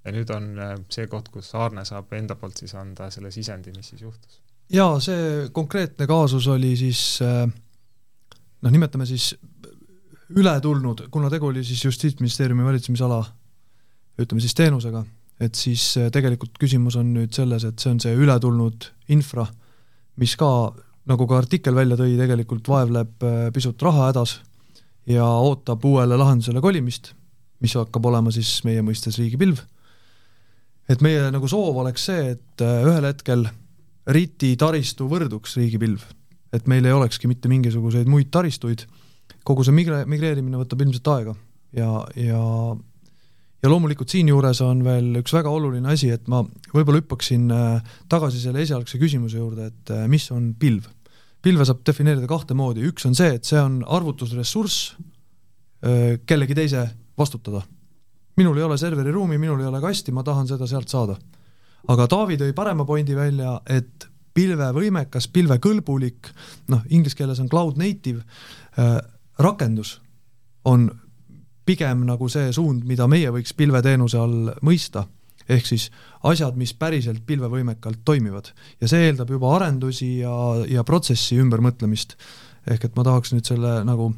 ja 0.08 0.14
nüüd 0.14 0.30
on 0.34 0.50
äh, 0.58 0.74
see 0.92 1.08
koht, 1.10 1.30
kus 1.32 1.50
Aarne 1.58 1.84
saab 1.88 2.12
enda 2.16 2.36
poolt 2.38 2.60
siis 2.60 2.74
anda 2.78 3.10
selle 3.14 3.32
sisendi, 3.34 3.74
mis 3.76 3.92
siis 3.92 4.04
juhtus. 4.06 4.40
jaa, 4.72 4.98
see 5.04 5.48
konkreetne 5.54 6.08
kaasus 6.08 6.48
oli 6.52 6.74
siis 6.80 7.02
äh, 7.24 7.44
noh, 7.46 8.72
nimetame 8.74 9.06
siis 9.08 9.34
ületulnud, 10.36 11.06
kuna 11.12 11.30
tegu 11.32 11.48
oli 11.48 11.64
siis 11.64 11.84
Justiitsministeeriumi 11.86 12.66
valitsemisala 12.66 13.22
ütleme 14.18 14.42
siis 14.42 14.56
teenusega, 14.58 15.04
et 15.40 15.56
siis 15.56 15.92
äh, 16.00 16.10
tegelikult 16.14 16.58
küsimus 16.60 16.98
on 17.00 17.14
nüüd 17.14 17.36
selles, 17.36 17.64
et 17.68 17.78
see 17.78 17.94
on 17.94 18.02
see 18.02 18.16
ületulnud 18.16 18.90
infra, 19.14 19.46
mis 20.18 20.34
ka, 20.36 20.50
nagu 21.08 21.28
ka 21.30 21.38
artikkel 21.38 21.76
välja 21.76 21.96
tõi, 22.00 22.16
tegelikult 22.18 22.68
vaevleb 22.68 23.24
pisut 23.54 23.80
rahahädas 23.82 24.40
ja 25.08 25.24
ootab 25.24 25.84
uuele 25.88 26.18
lahendusele 26.20 26.60
kolimist 26.60 27.14
mis 27.62 27.74
hakkab 27.78 28.06
olema 28.10 28.32
siis 28.34 28.60
meie 28.66 28.82
mõistes 28.86 29.18
riigipilv. 29.18 29.60
Et 30.88 31.04
meie 31.04 31.28
nagu 31.32 31.48
soov 31.50 31.82
oleks 31.82 32.08
see, 32.08 32.34
et 32.34 32.64
äh, 32.64 32.84
ühel 32.88 33.06
hetkel 33.08 33.46
RIT-i 34.08 34.54
taristu 34.60 35.08
võrduks 35.10 35.58
riigipilv, 35.60 36.04
et 36.56 36.68
meil 36.70 36.86
ei 36.88 36.96
olekski 36.96 37.28
mitte 37.28 37.50
mingisuguseid 37.52 38.08
muid 38.08 38.30
taristuid, 38.32 38.86
kogu 39.44 39.66
see 39.66 39.76
migre-, 39.76 40.06
migreerimine 40.08 40.60
võtab 40.60 40.84
ilmselt 40.84 41.10
aega 41.12 41.34
ja, 41.76 41.90
ja 42.16 42.42
ja 43.58 43.70
loomulikult 43.72 44.12
siinjuures 44.12 44.60
on 44.62 44.84
veel 44.86 45.18
üks 45.18 45.32
väga 45.34 45.50
oluline 45.50 45.90
asi, 45.90 46.12
et 46.14 46.28
ma 46.30 46.44
võib-olla 46.72 47.02
hüppaksin 47.02 47.48
äh, 47.52 47.96
tagasi 48.08 48.40
selle 48.40 48.62
esialgse 48.64 49.00
küsimuse 49.02 49.40
juurde, 49.40 49.72
et 49.72 49.92
äh, 49.92 50.06
mis 50.08 50.30
on 50.32 50.52
pilv. 50.58 50.86
pilve 51.42 51.66
saab 51.66 51.82
defineerida 51.86 52.26
kahte 52.30 52.54
moodi, 52.54 52.86
üks 52.86 53.06
on 53.06 53.18
see, 53.18 53.34
et 53.34 53.44
see 53.46 53.60
on 53.60 53.82
arvutusressurss 53.86 54.96
kellegi 56.26 56.56
teise 56.58 56.80
vastutada. 57.14 57.60
Minul 58.38 58.58
ei 58.58 58.66
ole 58.66 58.78
serveri 58.78 59.12
ruumi, 59.14 59.38
minul 59.38 59.60
ei 59.60 59.66
ole 59.66 59.80
kasti, 59.82 60.14
ma 60.14 60.22
tahan 60.26 60.48
seda 60.48 60.66
sealt 60.70 60.88
saada. 60.88 61.18
aga 61.88 62.06
Taavi 62.10 62.36
tõi 62.38 62.54
parema 62.54 62.84
pointi 62.84 63.16
välja, 63.16 63.60
et 63.66 64.08
pilvevõimekas, 64.34 65.28
pilvekõlbulik, 65.34 66.30
noh, 66.70 66.82
inglise 66.94 67.16
keeles 67.18 67.40
on 67.42 67.48
cloud 67.50 67.78
native 67.80 68.22
äh, 68.78 68.98
rakendus 69.38 69.98
on 70.64 70.88
pigem 71.68 72.04
nagu 72.08 72.28
see 72.32 72.52
suund, 72.54 72.84
mida 72.88 73.08
meie 73.10 73.30
võiks 73.34 73.54
pilveteenuse 73.56 74.18
all 74.20 74.52
mõista, 74.64 75.04
ehk 75.48 75.68
siis 75.68 75.88
asjad, 76.28 76.56
mis 76.60 76.72
päriselt 76.76 77.24
pilvevõimekalt 77.26 78.04
toimivad. 78.04 78.52
ja 78.80 78.88
see 78.88 79.08
eeldab 79.08 79.30
juba 79.30 79.54
arendusi 79.56 80.18
ja, 80.22 80.32
ja 80.68 80.84
protsessi 80.84 81.38
ümbermõtlemist. 81.40 82.16
ehk 82.70 82.84
et 82.84 82.96
ma 82.96 83.04
tahaks 83.04 83.32
nüüd 83.32 83.48
selle 83.48 83.82
nagu, 83.84 84.12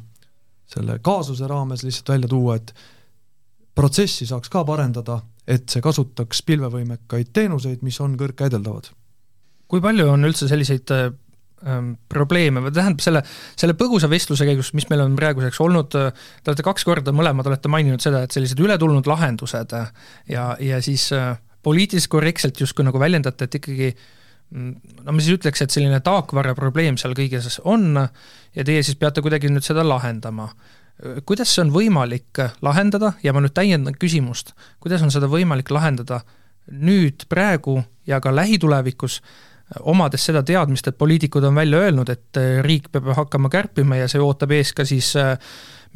selle 0.67 0.99
kaasuse 0.99 1.47
raames 1.47 1.83
lihtsalt 1.83 2.09
välja 2.15 2.27
tuua, 2.31 2.55
et 2.55 2.73
protsessi 3.75 4.27
saaks 4.29 4.51
ka 4.51 4.63
parendada, 4.67 5.21
et 5.47 5.69
see 5.71 5.83
kasutaks 5.83 6.43
pilvevõimekaid 6.47 7.31
teenuseid, 7.33 7.81
mis 7.85 7.99
on 8.03 8.17
kõrgkäideldavad. 8.19 8.91
kui 9.71 9.79
palju 9.79 10.09
on 10.11 10.27
üldse 10.27 10.49
selliseid 10.51 10.91
ähm, 10.91 11.93
probleeme 12.11 12.59
või 12.59 12.73
tähendab 12.75 13.03
selle, 13.03 13.21
selle 13.55 13.75
põgusa 13.79 14.09
vestluse 14.11 14.43
käigus, 14.47 14.73
mis 14.75 14.89
meil 14.91 15.05
on 15.05 15.15
praeguseks 15.15 15.61
olnud, 15.63 15.95
äh, 15.95 16.25
te 16.43 16.51
olete 16.51 16.65
kaks 16.67 16.83
korda 16.87 17.13
mõlemad 17.15 17.47
olete 17.47 17.71
maininud 17.71 18.03
seda, 18.03 18.25
et 18.25 18.35
sellised 18.35 18.59
ületulnud 18.59 19.07
lahendused 19.07 19.77
äh, 19.77 19.93
ja, 20.27 20.49
ja 20.59 20.81
siis 20.83 21.07
äh, 21.15 21.37
poliitiliselt 21.63 22.11
korrektselt 22.11 22.59
justkui 22.59 22.85
nagu 22.85 22.99
väljendate, 22.99 23.47
et 23.47 23.57
ikkagi 23.61 23.89
mm, 23.93 24.75
no 25.05 25.15
ma 25.15 25.23
siis 25.23 25.37
ütleks, 25.39 25.63
et 25.63 25.73
selline 25.73 26.01
taakvara 26.03 26.55
probleem 26.57 26.99
seal 26.99 27.15
kõiges 27.17 27.61
on 27.63 27.95
ja 27.95 28.67
teie 28.67 28.83
siis 28.83 28.99
peate 28.99 29.23
kuidagi 29.23 29.51
nüüd 29.51 29.65
seda 29.65 29.85
lahendama. 29.87 30.51
Kuidas 31.25 31.53
see 31.53 31.63
on 31.65 31.71
võimalik 31.73 32.41
lahendada 32.61 33.13
ja 33.23 33.33
ma 33.33 33.41
nüüd 33.41 33.55
täiendan 33.57 33.97
küsimust, 33.99 34.53
kuidas 34.83 35.01
on 35.01 35.13
seda 35.13 35.29
võimalik 35.31 35.71
lahendada 35.73 36.21
nüüd, 36.71 37.25
praegu 37.29 37.81
ja 38.07 38.19
ka 38.21 38.33
lähitulevikus, 38.35 39.21
omades 39.87 40.25
seda 40.27 40.43
teadmist, 40.43 40.87
et 40.87 40.97
poliitikud 40.99 41.43
on 41.47 41.55
välja 41.55 41.79
öelnud, 41.85 42.09
et 42.11 42.37
äh, 42.39 42.59
riik 42.65 42.89
peab 42.91 43.11
hakkama 43.15 43.49
kärpima 43.49 44.01
ja 44.01 44.09
see 44.11 44.21
ootab 44.21 44.51
ees 44.55 44.73
ka 44.75 44.85
siis 44.87 45.13
äh, 45.19 45.37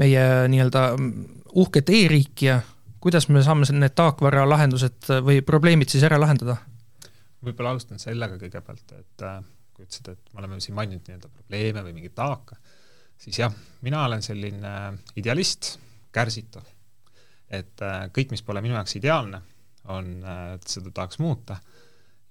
meie 0.01 0.24
nii-öelda 0.51 0.85
mm, 0.95 1.41
uhket 1.62 1.91
e-riiki 1.91 2.47
ja 2.50 2.62
kuidas 3.03 3.27
me 3.29 3.43
saame 3.43 3.67
need 3.75 3.95
taakvara 3.95 4.47
lahendused 4.50 5.12
või 5.25 5.41
probleemid 5.45 5.91
siis 5.91 6.05
ära 6.07 6.19
lahendada? 6.21 6.57
võib-olla 7.45 7.75
alustan 7.75 8.00
sellega 8.01 8.39
kõigepealt, 8.41 8.95
et 8.97 9.25
äh, 9.27 9.41
kui 9.75 9.85
ütlesid, 9.85 10.07
et 10.15 10.33
me 10.33 10.41
oleme 10.41 10.62
siin 10.63 10.77
maininud 10.77 11.03
nii-öelda 11.05 11.29
probleeme 11.29 11.83
või 11.85 11.97
mingeid 12.00 12.15
taaka, 12.17 12.57
siis 13.17 13.39
jah, 13.39 13.53
mina 13.86 14.03
olen 14.05 14.24
selline 14.25 14.72
idealist, 15.20 15.75
kärsitu. 16.16 16.61
et 17.50 17.81
kõik, 18.11 18.31
mis 18.33 18.42
pole 18.44 18.61
minu 18.66 18.74
jaoks 18.74 18.96
ideaalne, 18.98 19.42
on, 19.94 20.07
et 20.55 20.68
seda 20.68 20.92
tahaks 20.92 21.20
muuta 21.22 21.57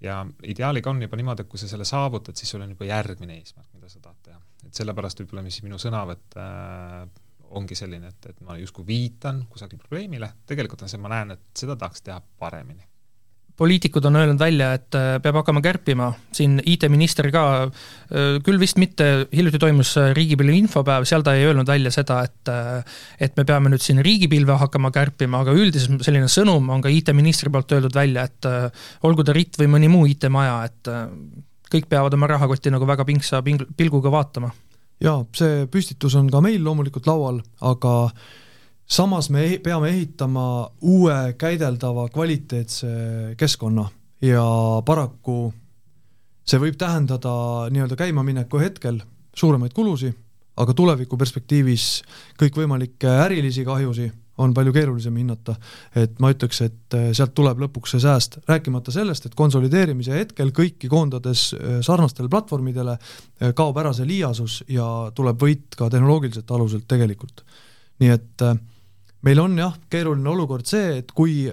ja 0.02 0.26
ideaaliga 0.42 0.90
on 0.90 1.02
juba 1.02 1.16
niimoodi, 1.16 1.44
et 1.44 1.50
kui 1.50 1.61
sa 1.61 1.68
selle 1.70 1.87
saavutad, 1.88 2.37
siis 2.37 2.50
sul 2.50 2.64
on 2.64 2.72
juba 2.74 2.88
järgmine 2.88 3.37
eesmärk, 3.38 3.68
mida 3.76 3.88
sa 3.88 4.00
tahad 4.00 4.18
teha. 4.22 4.40
et 4.66 4.80
sellepärast 4.80 5.20
võib-olla, 5.22 5.44
mis 5.46 5.61
minu 5.62 5.78
sõnavõtt 5.80 6.38
äh, 6.40 7.04
ongi 7.54 7.78
selline, 7.78 8.11
et, 8.11 8.26
et 8.32 8.40
ma 8.44 8.56
justkui 8.59 8.87
viitan 8.88 9.44
kusagil 9.50 9.78
probleemile, 9.78 10.32
tegelikult 10.48 10.82
on 10.82 10.90
see, 10.90 11.00
ma 11.00 11.12
näen, 11.12 11.37
et 11.37 11.46
seda 11.62 11.76
tahaks 11.78 12.02
teha 12.02 12.18
paremini 12.40 12.82
poliitikud 13.56 14.04
on 14.04 14.16
öelnud 14.18 14.38
välja, 14.38 14.72
et 14.74 14.96
äh, 14.98 15.20
peab 15.22 15.38
hakkama 15.38 15.62
kärpima, 15.62 16.08
siin 16.34 16.56
IT-minister 16.66 17.28
ka, 17.34 17.44
äh, 17.64 18.40
küll 18.44 18.58
vist 18.58 18.80
mitte, 18.82 19.28
hiljuti 19.34 19.60
toimus 19.62 19.94
äh, 20.00 20.10
riigipilve 20.16 20.56
infopäev, 20.58 21.06
seal 21.06 21.22
ta 21.26 21.36
ei 21.38 21.46
öelnud 21.46 21.70
välja 21.70 21.92
seda, 21.94 22.22
et 22.26 22.32
et 23.22 23.38
me 23.38 23.44
peame 23.48 23.70
nüüd 23.72 23.82
siin 23.82 24.02
riigipilve 24.04 24.58
hakkama 24.60 24.90
kärpima, 24.92 25.40
aga 25.44 25.54
üldiselt 25.56 26.02
selline 26.04 26.28
sõnum 26.28 26.66
on 26.74 26.82
ka 26.84 26.90
IT-ministri 26.92 27.52
poolt 27.52 27.72
öeldud 27.72 27.94
välja, 27.94 28.26
et 28.26 28.48
olgu 29.06 29.24
ta 29.24 29.32
RIT 29.32 29.56
või 29.62 29.70
mõni 29.76 29.88
muu 29.92 30.04
IT-maja, 30.10 30.58
et 30.66 30.90
kõik 31.72 31.88
peavad 31.90 32.14
oma 32.14 32.28
rahakotti 32.34 32.72
nagu 32.74 32.86
väga 32.86 33.06
pingsa 33.08 33.40
ping-, 33.46 33.64
pilguga 33.78 34.12
vaatama. 34.12 34.50
jaa, 35.00 35.22
see 35.36 35.64
püstitus 35.70 36.18
on 36.18 36.28
ka 36.30 36.42
meil 36.44 36.62
loomulikult 36.64 37.06
laual, 37.08 37.40
aga 37.62 37.94
samas 38.87 39.31
me 39.31 39.44
ehi-, 39.47 39.59
peame 39.59 39.88
ehitama 39.88 40.70
uue 40.81 41.35
käideldava 41.38 42.09
kvaliteetse 42.09 42.88
keskkonna 43.37 43.88
ja 44.23 44.44
paraku 44.85 45.53
see 46.44 46.61
võib 46.61 46.77
tähendada 46.81 47.33
nii-öelda 47.73 47.97
käimamineku 47.97 48.61
hetkel 48.61 49.01
suuremaid 49.35 49.73
kulusid, 49.75 50.14
aga 50.61 50.75
tuleviku 50.77 51.16
perspektiivis 51.18 52.03
kõikvõimalikke 52.40 53.11
ärilisi 53.25 53.64
kahjusi 53.66 54.11
on 54.38 54.55
palju 54.55 54.73
keerulisem 54.75 55.16
hinnata. 55.16 55.55
et 55.97 56.18
ma 56.20 56.31
ütleks, 56.35 56.61
et 56.64 56.94
äh, 56.99 57.11
sealt 57.14 57.35
tuleb 57.35 57.61
lõpuks 57.62 57.94
see 57.94 58.03
sääst, 58.03 58.38
rääkimata 58.49 58.92
sellest, 58.92 59.27
et 59.27 59.35
konsolideerimise 59.38 60.16
hetkel 60.16 60.51
kõiki 60.55 60.90
koondades 60.90 61.53
äh, 61.55 61.79
sarnastele 61.87 62.29
platvormidele 62.29 62.97
äh, 62.99 63.55
kaob 63.55 63.79
ära 63.79 63.92
see 63.94 64.09
liiasus 64.09 64.62
ja 64.68 64.87
tuleb 65.14 65.38
võit 65.40 65.79
ka 65.79 65.90
tehnoloogiliselt 65.90 66.51
aluselt 66.51 66.88
tegelikult. 66.90 67.44
nii 68.03 68.11
et 68.11 68.42
äh, 68.42 68.59
meil 69.24 69.40
on 69.40 69.56
jah, 69.58 69.76
keeruline 69.90 70.28
olukord 70.30 70.68
see, 70.68 71.00
et 71.00 71.12
kui 71.16 71.46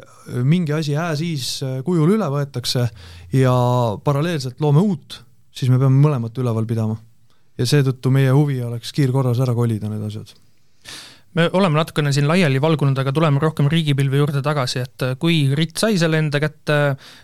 mingi 0.43 0.73
asi 0.75 0.95
ää-siis 0.99 1.53
kujul 1.87 2.17
üle 2.17 2.27
võetakse 2.33 2.87
ja 3.37 3.53
paralleelselt 4.03 4.59
loome 4.63 4.83
uut, 4.83 5.21
siis 5.55 5.71
me 5.71 5.79
peame 5.79 6.01
mõlemat 6.03 6.37
üleval 6.43 6.67
pidama. 6.67 6.99
ja 7.57 7.65
seetõttu 7.67 8.11
meie 8.11 8.31
huvi 8.31 8.61
oleks 8.63 8.91
kiirkorras 8.95 9.39
ära 9.43 9.53
kolida 9.55 9.89
need 9.89 10.03
asjad 10.07 10.33
me 11.37 11.47
oleme 11.53 11.77
natukene 11.79 12.11
siin 12.11 12.27
laiali 12.27 12.59
valgunud, 12.61 12.97
aga 12.97 13.13
tuleme 13.15 13.39
rohkem 13.39 13.69
riigipilve 13.71 14.19
juurde 14.19 14.41
tagasi, 14.43 14.83
et 14.83 15.05
kui 15.19 15.45
RIT 15.55 15.77
sai 15.79 15.99
selle 16.01 16.19
enda 16.19 16.41
kätte, 16.43 16.79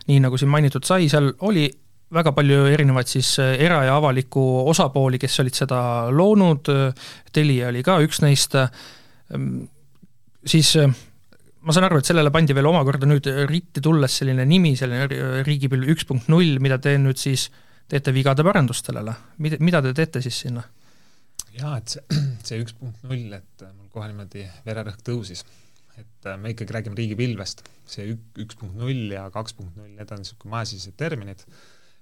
nii 0.08 0.22
nagu 0.24 0.38
siin 0.40 0.50
mainitud 0.52 0.86
sai, 0.88 1.10
seal 1.12 1.32
oli 1.44 1.66
väga 2.14 2.32
palju 2.32 2.64
erinevaid 2.72 3.10
siis 3.10 3.34
era- 3.38 3.82
ja 3.84 3.96
avalikku 4.00 4.44
osapooli, 4.70 5.18
kes 5.20 5.40
olid 5.42 5.58
seda 5.58 5.80
loonud, 6.10 6.70
Telia 7.32 7.68
oli 7.68 7.82
ka 7.84 7.98
üks 8.00 8.22
neist, 8.24 8.56
siis 10.50 10.72
äh, 10.80 10.90
ma 11.62 11.74
saan 11.74 11.88
aru, 11.88 12.00
et 12.00 12.08
sellele 12.08 12.32
pandi 12.34 12.56
veel 12.56 12.68
omakorda 12.70 13.08
nüüd 13.08 13.28
RIT-i 13.50 13.82
tulles 13.84 14.18
selline 14.20 14.46
nimi, 14.48 14.74
selline 14.78 15.42
riigipilv 15.46 15.94
üks 15.94 16.06
punkt 16.08 16.28
null, 16.32 16.58
mida 16.64 16.80
te 16.82 16.96
nüüd 17.00 17.20
siis 17.20 17.48
teete 17.88 18.12
vigade 18.14 18.44
parandust 18.46 18.88
sellele, 18.88 19.14
mida, 19.42 19.58
mida 19.64 19.82
te 19.84 19.94
teete 19.96 20.22
siis 20.24 20.42
sinna? 20.44 20.64
jaa, 21.58 21.78
et 21.80 21.94
see, 21.94 22.20
see 22.46 22.60
üks 22.62 22.76
punkt 22.78 23.02
null, 23.08 23.32
et 23.38 23.64
mul 23.72 23.88
kohe 23.92 24.10
niimoodi 24.10 24.44
vererõhk 24.66 25.02
tõusis. 25.06 25.44
et 25.98 26.28
äh, 26.30 26.38
me 26.38 26.52
ikkagi 26.54 26.76
räägime 26.76 26.98
riigipilvest, 26.98 27.64
see 27.90 28.12
ük-, 28.14 28.44
üks 28.44 28.58
punkt 28.60 28.78
null 28.78 29.16
ja 29.16 29.26
kaks 29.34 29.56
punkt 29.58 29.74
null, 29.78 29.90
need 29.98 30.12
on 30.14 30.22
niisugune 30.22 30.54
majasisesed 30.54 30.98
terminid 31.00 31.42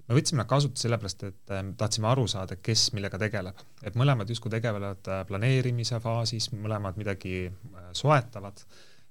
me 0.07 0.15
võtsime 0.15 0.41
nad 0.41 0.49
kasutusele 0.49 0.87
sellepärast, 0.87 1.23
et 1.27 1.53
ähm, 1.55 1.73
tahtsime 1.79 2.09
aru 2.11 2.27
saada, 2.31 2.57
kes 2.63 2.91
millega 2.95 3.19
tegeleb. 3.21 3.59
et 3.83 3.95
mõlemad 3.99 4.29
justkui 4.31 4.51
tegelevad 4.53 5.09
äh, 5.11 5.23
planeerimise 5.27 5.99
faasis, 6.03 6.51
mõlemad 6.53 6.99
midagi 6.99 7.47
äh, 7.47 7.89
soetavad, 7.97 8.63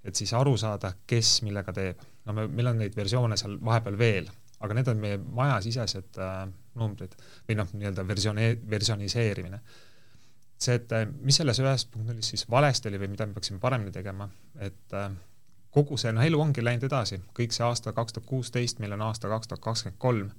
et 0.05 0.17
siis 0.17 0.33
aru 0.35 0.57
saada, 0.57 0.95
kes 1.07 1.41
millega 1.43 1.73
teeb. 1.77 2.01
no 2.25 2.33
me, 2.33 2.47
meil 2.49 2.73
on 2.73 2.81
neid 2.85 2.97
versioone 2.97 3.37
seal 3.37 3.59
vahepeal 3.65 3.99
veel, 3.99 4.31
aga 4.61 4.79
need 4.79 4.89
on 4.89 5.03
meie 5.03 5.19
majasisesed 5.19 6.23
äh, 6.23 6.47
numbrid 6.81 7.17
või 7.49 7.61
noh, 7.61 7.69
nii-öelda 7.73 8.07
versiooni, 8.09 8.49
versioniseerimine. 8.71 9.61
see, 10.59 10.75
et 10.81 10.93
mis 11.21 11.37
selles 11.37 11.59
ühes 11.61 11.85
punkt 11.93 12.09
nullis 12.09 12.33
siis 12.33 12.49
valesti 12.51 12.89
oli 12.89 12.99
või 12.99 13.13
mida 13.13 13.27
me 13.27 13.37
peaksime 13.37 13.61
paremini 13.61 13.93
tegema, 13.93 14.29
et 14.65 14.95
kogu 15.71 15.99
see, 16.01 16.13
noh, 16.17 16.25
elu 16.25 16.41
ongi 16.41 16.65
läinud 16.65 16.87
edasi, 16.89 17.19
kõik 17.37 17.53
see 17.53 17.65
aasta 17.67 17.93
kaks 17.93 18.17
tuhat 18.17 18.29
kuusteist, 18.31 18.79
meil 18.81 18.95
on 18.97 19.05
aasta 19.05 19.29
kaks 19.29 19.51
tuhat 19.51 19.61
kakskümmend 19.61 19.99
kolm 20.01 20.31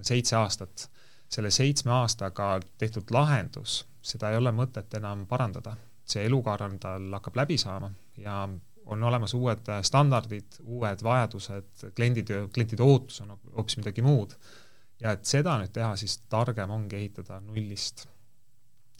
seitse 0.00 0.36
aastat. 0.36 0.90
selle 1.32 1.50
seitsme 1.50 1.90
aastaga 1.92 2.60
tehtud 2.78 3.10
lahendus, 3.10 3.86
seda 4.02 4.30
ei 4.30 4.36
ole 4.36 4.50
mõtet 4.52 4.94
enam 4.96 5.26
parandada. 5.26 5.76
see 6.04 6.24
elukaar 6.26 6.64
tal, 6.80 7.12
hakkab 7.12 7.36
läbi 7.36 7.58
saama 7.58 7.90
ja 8.16 8.48
on 8.86 9.02
olemas 9.02 9.34
uued 9.34 9.68
standardid, 9.82 10.58
uued 10.64 11.02
vajadused, 11.02 11.92
kliendid, 11.96 12.32
klientide 12.54 12.82
ootus 12.82 13.20
on 13.20 13.36
hoopis 13.56 13.76
midagi 13.76 14.02
muud. 14.02 14.34
ja 15.02 15.16
et 15.16 15.24
seda 15.26 15.56
nüüd 15.58 15.72
teha, 15.74 15.96
siis 15.98 16.20
targem 16.30 16.70
ongi 16.70 16.96
ehitada 16.96 17.40
nullist. 17.40 18.06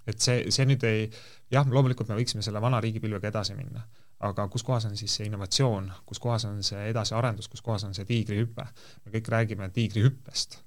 et 0.06 0.18
see, 0.20 0.50
see 0.50 0.66
nüüd 0.66 0.84
ei, 0.86 1.10
jah, 1.50 1.66
loomulikult 1.66 2.08
me 2.10 2.18
võiksime 2.18 2.42
selle 2.42 2.60
vana 2.62 2.80
riigipilvega 2.80 3.28
edasi 3.30 3.54
minna, 3.58 3.84
aga 4.20 4.48
kus 4.48 4.62
kohas 4.66 4.86
on 4.88 4.96
siis 4.96 5.14
see 5.18 5.28
innovatsioon, 5.30 5.90
kus 6.06 6.18
kohas 6.22 6.46
on 6.48 6.62
see 6.66 6.88
edasiarendus, 6.90 7.48
kus 7.48 7.62
kohas 7.62 7.84
on 7.84 7.94
see 7.94 8.06
tiigrihüpe? 8.08 8.66
me 9.04 9.16
kõik 9.16 9.32
räägime 9.36 9.70
tiigrihüppest. 9.70 10.60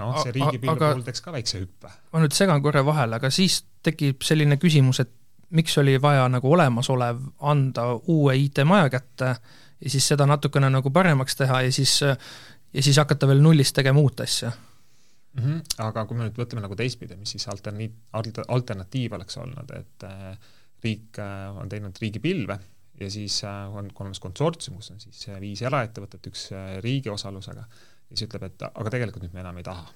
Noh, 0.00 0.16
see 0.22 0.34
riigipilve 0.36 0.78
puhul 0.80 1.04
teeks 1.06 1.24
ka 1.24 1.34
väikse 1.34 1.60
hüppe. 1.62 1.90
ma 2.12 2.22
nüüd 2.22 2.36
segan 2.36 2.62
korra 2.64 2.84
vahele, 2.86 3.20
aga 3.20 3.30
siis 3.34 3.62
tekib 3.84 4.24
selline 4.26 4.58
küsimus, 4.60 5.00
et 5.04 5.12
miks 5.54 5.76
oli 5.78 5.96
vaja 6.02 6.26
nagu 6.32 6.52
olemasolev 6.52 7.20
anda 7.46 7.90
uue 8.10 8.36
IT-maja 8.46 8.90
kätte 8.90 9.34
ja 9.34 9.90
siis 9.90 10.06
seda 10.08 10.26
natukene 10.26 10.70
nagu 10.72 10.90
paremaks 10.90 11.36
teha 11.38 11.62
ja 11.66 11.72
siis, 11.72 12.00
ja 12.02 12.82
siis 12.82 12.98
hakata 12.98 13.28
veel 13.30 13.42
nullist 13.44 13.76
tegema 13.76 14.00
uut 14.00 14.20
asja 14.24 14.50
mm. 14.50 15.42
-hmm. 15.42 15.62
aga 15.86 16.06
kui 16.06 16.18
me 16.18 16.28
nüüd 16.28 16.42
mõtleme 16.42 16.64
nagu 16.64 16.76
teistpidi, 16.76 17.16
mis 17.16 17.36
siis 17.36 17.48
alterniit-, 17.48 18.44
alternatiiv 18.48 19.18
oleks 19.18 19.36
olnud, 19.38 19.74
et 19.78 20.08
äh, 20.08 20.38
riik 20.84 21.18
äh, 21.18 21.56
on 21.60 21.68
teinud 21.68 22.00
riigipilve 22.00 22.58
ja 23.00 23.10
siis 23.10 23.44
äh, 23.44 23.76
on 23.76 23.90
olemas 23.98 24.20
konsortsium, 24.20 24.76
kus 24.76 24.90
on 24.90 25.00
siis 25.00 25.28
äh, 25.28 25.40
viis 25.40 25.62
eraettevõtet, 25.62 26.30
üks 26.30 26.46
äh, 26.54 26.76
riigi 26.84 27.10
osalusega, 27.10 27.64
ja 28.10 28.16
siis 28.16 28.28
ütleb, 28.28 28.48
et 28.48 28.66
aga 28.68 28.92
tegelikult 28.92 29.24
nüüd 29.26 29.34
me 29.36 29.42
enam 29.44 29.58
ei 29.60 29.66
taha. 29.66 29.86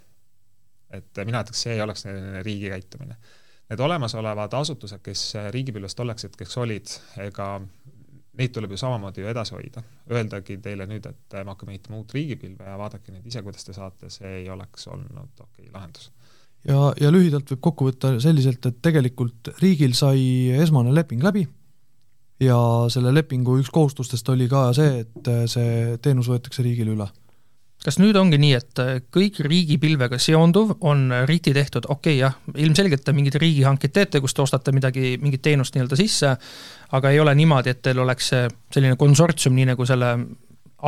et 0.96 1.20
mina 1.28 1.42
ütleks, 1.44 1.62
see 1.66 1.74
ei 1.76 1.84
oleks 1.84 2.06
riigi 2.46 2.70
käitumine. 2.72 3.18
Need 3.68 3.80
olemasolevad 3.84 4.54
asutused, 4.56 5.02
kes 5.04 5.34
riigipilves 5.52 5.94
tolleks 5.94 6.24
hetkeks 6.24 6.56
olid, 6.62 6.94
ega 7.20 7.48
neid 8.38 8.54
tuleb 8.54 8.72
ju 8.72 8.78
samamoodi 8.80 9.20
ju 9.20 9.28
edasi 9.28 9.52
hoida. 9.52 9.82
Öeldagi 10.08 10.56
teile 10.64 10.86
nüüd, 10.88 11.04
et 11.10 11.36
me 11.42 11.52
hakkame 11.52 11.74
ehitama 11.74 12.00
uut 12.00 12.14
riigipilve 12.16 12.64
ja 12.64 12.78
vaadake 12.80 13.12
nüüd 13.12 13.26
ise, 13.28 13.42
kuidas 13.44 13.68
te 13.68 13.76
saate, 13.76 14.08
see 14.14 14.38
ei 14.40 14.48
oleks 14.50 14.88
olnud 14.88 15.44
okei 15.44 15.66
okay, 15.66 15.74
lahendus 15.74 16.08
ja, 16.66 16.88
ja 17.00 17.12
lühidalt 17.12 17.50
võib 17.52 17.62
kokku 17.68 17.88
võtta 17.90 18.14
selliselt, 18.22 18.64
et 18.66 18.80
tegelikult 18.84 19.52
riigil 19.62 19.94
sai 19.98 20.20
esmane 20.58 20.94
leping 20.94 21.22
läbi 21.24 21.44
ja 22.42 22.58
selle 22.92 23.12
lepingu 23.14 23.58
üks 23.60 23.70
kohustustest 23.74 24.28
oli 24.34 24.48
ka 24.50 24.68
see, 24.76 25.02
et 25.04 25.30
see 25.50 25.96
teenus 26.02 26.30
võetakse 26.30 26.64
riigile 26.66 26.94
üle. 26.94 27.08
Kas 27.84 27.98
nüüd 28.02 28.16
ongi 28.18 28.40
nii, 28.42 28.52
et 28.58 28.82
kõik 29.14 29.38
riigipilvega 29.46 30.18
seonduv 30.20 30.74
on 30.86 31.08
RIT-i 31.28 31.54
tehtud, 31.56 31.86
okei 31.88 32.18
okay, 32.18 32.20
jah, 32.24 32.36
ilmselgelt 32.66 33.04
te 33.06 33.14
mingeid 33.16 33.38
riigihankeid 33.40 33.94
teete, 33.94 34.22
kus 34.24 34.34
te 34.34 34.42
ostate 34.42 34.74
midagi, 34.74 35.16
mingit 35.22 35.44
teenust 35.46 35.76
nii-öelda 35.76 35.98
sisse, 36.00 36.34
aga 36.98 37.14
ei 37.14 37.20
ole 37.22 37.34
niimoodi, 37.38 37.74
et 37.74 37.82
teil 37.86 38.02
oleks 38.02 38.32
selline 38.34 38.98
konsortsium, 39.00 39.54
nii 39.58 39.70
nagu 39.72 39.86
selle 39.88 40.14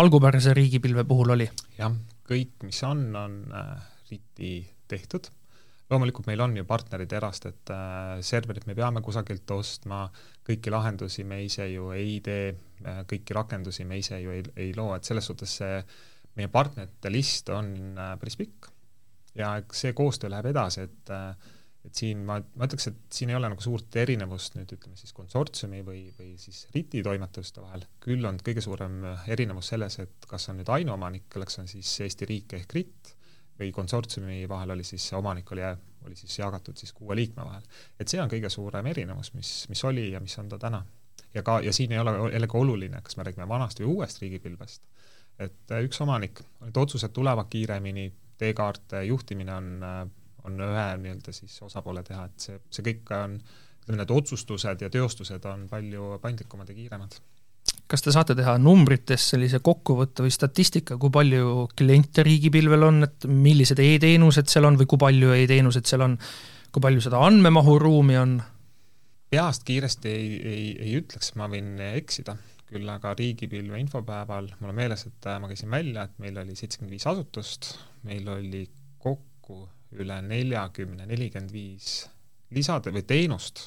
algupärase 0.00 0.54
riigipilve 0.56 1.06
puhul 1.06 1.36
oli? 1.36 1.50
jah, 1.78 1.94
kõik, 2.30 2.56
mis 2.66 2.82
on, 2.86 3.04
on 3.16 3.42
äh, 3.54 3.76
RIT-i 4.10 4.56
tehtud 4.90 5.30
loomulikult 5.90 6.28
meil 6.30 6.40
on 6.44 6.54
ju 6.56 6.64
partnerid 6.68 7.12
erast, 7.18 7.46
et 7.50 7.72
äh, 7.74 8.20
serverit 8.24 8.66
me 8.68 8.76
peame 8.78 9.02
kusagilt 9.02 9.50
ostma, 9.54 10.04
kõiki 10.46 10.72
lahendusi 10.72 11.24
me 11.26 11.40
ise 11.44 11.66
ju 11.72 11.90
ei 11.96 12.20
tee, 12.24 12.52
äh, 12.84 13.02
kõiki 13.10 13.34
rakendusi 13.36 13.86
me 13.88 13.98
ise 13.98 14.20
ju 14.22 14.34
ei, 14.34 14.44
ei 14.56 14.70
loo, 14.76 14.92
et 14.94 15.08
selles 15.08 15.26
suhtes 15.26 15.56
see 15.60 15.80
meie 16.38 16.50
partnerite 16.52 17.12
list 17.12 17.48
on 17.54 17.72
äh, 17.96 18.12
päris 18.20 18.38
pikk. 18.40 18.70
ja 19.38 19.56
eks 19.62 19.86
see 19.86 19.96
koostöö 19.96 20.30
läheb 20.32 20.50
edasi, 20.52 20.86
et 20.88 21.16
et 21.80 21.96
siin 21.96 22.26
ma, 22.28 22.34
ma 22.60 22.66
ütleks, 22.68 22.90
et 22.90 22.98
siin 23.14 23.30
ei 23.32 23.36
ole 23.38 23.48
nagu 23.48 23.62
suurt 23.64 23.94
erinevust 23.96 24.58
nüüd 24.58 24.74
ütleme 24.76 24.98
siis 25.00 25.14
konsortsiumi 25.16 25.78
või, 25.86 26.02
või 26.18 26.34
siis 26.36 26.66
RIT-i 26.74 27.00
toimetuste 27.06 27.62
vahel, 27.62 27.86
küll 28.04 28.26
on 28.28 28.36
kõige 28.44 28.60
suurem 28.60 28.98
erinevus 29.32 29.70
selles, 29.72 29.96
et 30.02 30.28
kas 30.28 30.50
on 30.52 30.60
nüüd 30.60 30.68
ainuomanik, 30.74 31.24
kelleks 31.32 31.56
on 31.62 31.70
siis 31.70 31.94
Eesti 32.04 32.28
riik 32.28 32.52
ehk 32.58 32.74
RIT, 32.76 33.14
või 33.60 33.72
konsortsiumi 33.76 34.48
vahel 34.48 34.72
oli 34.74 34.84
siis, 34.84 35.04
omanik 35.16 35.52
oli, 35.52 35.64
oli 36.06 36.16
siis 36.16 36.38
jagatud 36.38 36.78
siis 36.80 36.92
kuue 36.96 37.16
liikme 37.16 37.44
vahel. 37.44 37.62
et 38.00 38.08
see 38.08 38.20
on 38.22 38.30
kõige 38.32 38.48
suurem 38.52 38.86
erinevus, 38.86 39.34
mis, 39.34 39.50
mis 39.68 39.84
oli 39.84 40.10
ja 40.14 40.20
mis 40.20 40.38
on 40.38 40.48
ta 40.48 40.58
täna. 40.58 40.82
ja 41.34 41.42
ka, 41.46 41.60
ja 41.64 41.72
siin 41.72 41.92
ei 41.92 41.98
ole 41.98 42.14
jällegi 42.32 42.56
oluline, 42.56 43.02
kas 43.02 43.16
me 43.16 43.26
räägime 43.28 43.48
vanast 43.48 43.80
või 43.80 43.92
uuest 43.94 44.22
riigipilvest, 44.22 44.82
et 45.40 45.74
äh, 45.74 45.84
üks 45.86 46.00
omanik, 46.04 46.42
need 46.64 46.76
otsused 46.80 47.14
tulevad 47.16 47.48
kiiremini, 47.52 48.10
teekaarte 48.40 49.04
juhtimine 49.08 49.56
on, 49.56 49.72
äh, 49.84 50.04
on 50.48 50.62
ühe 50.66 50.86
nii-öelda 51.02 51.34
siis 51.36 51.58
osapoole 51.66 52.04
teha, 52.06 52.28
et 52.30 52.46
see, 52.46 52.60
see 52.72 52.86
kõik 52.86 53.12
on, 53.16 53.36
ütleme, 53.82 54.00
need 54.02 54.14
otsustused 54.14 54.84
ja 54.84 54.90
teostused 54.92 55.44
on 55.50 55.66
palju 55.70 56.16
paindlikumad 56.22 56.70
ja 56.70 56.78
kiiremad. 56.78 57.18
Kas 57.90 58.04
te 58.04 58.12
saate 58.14 58.36
teha 58.38 58.54
numbrites 58.62 59.24
sellise 59.32 59.58
kokkuvõtte 59.66 60.22
või 60.22 60.30
statistika, 60.30 60.96
kui 61.00 61.10
palju 61.12 61.66
kliente 61.76 62.22
riigipilvel 62.26 62.86
on, 62.86 63.02
et 63.08 63.26
millised 63.26 63.82
e-teenused 63.82 64.50
seal 64.50 64.68
on 64.68 64.78
või 64.78 64.86
kui 64.90 65.00
palju 65.00 65.34
e-teenuseid 65.34 65.90
seal 65.90 66.06
on, 66.06 66.14
kui 66.70 66.84
palju 66.84 67.02
seda 67.08 67.22
andmemahuruumi 67.26 68.18
on? 68.20 68.40
peast 69.30 69.62
kiiresti 69.62 70.10
ei, 70.10 70.30
ei, 70.42 70.64
ei 70.82 70.94
ütleks, 70.98 71.34
ma 71.38 71.46
võin 71.50 71.76
eksida, 71.92 72.34
küll 72.70 72.88
aga 72.92 73.12
riigipilve 73.18 73.80
infopäeval 73.82 74.52
mul 74.60 74.70
on 74.72 74.78
meeles, 74.78 75.04
et 75.08 75.28
ma 75.42 75.50
käisin 75.50 75.70
välja, 75.72 76.06
et 76.06 76.22
meil 76.22 76.38
oli 76.38 76.54
seitsekümmend 76.58 76.94
viis 76.94 77.06
asutust, 77.10 77.72
meil 78.06 78.28
oli 78.30 78.62
kokku 79.02 79.64
üle 79.98 80.20
neljakümne, 80.22 81.06
nelikümmend 81.10 81.52
viis 81.52 82.04
lisade 82.54 82.92
või 82.94 83.02
teenust 83.06 83.66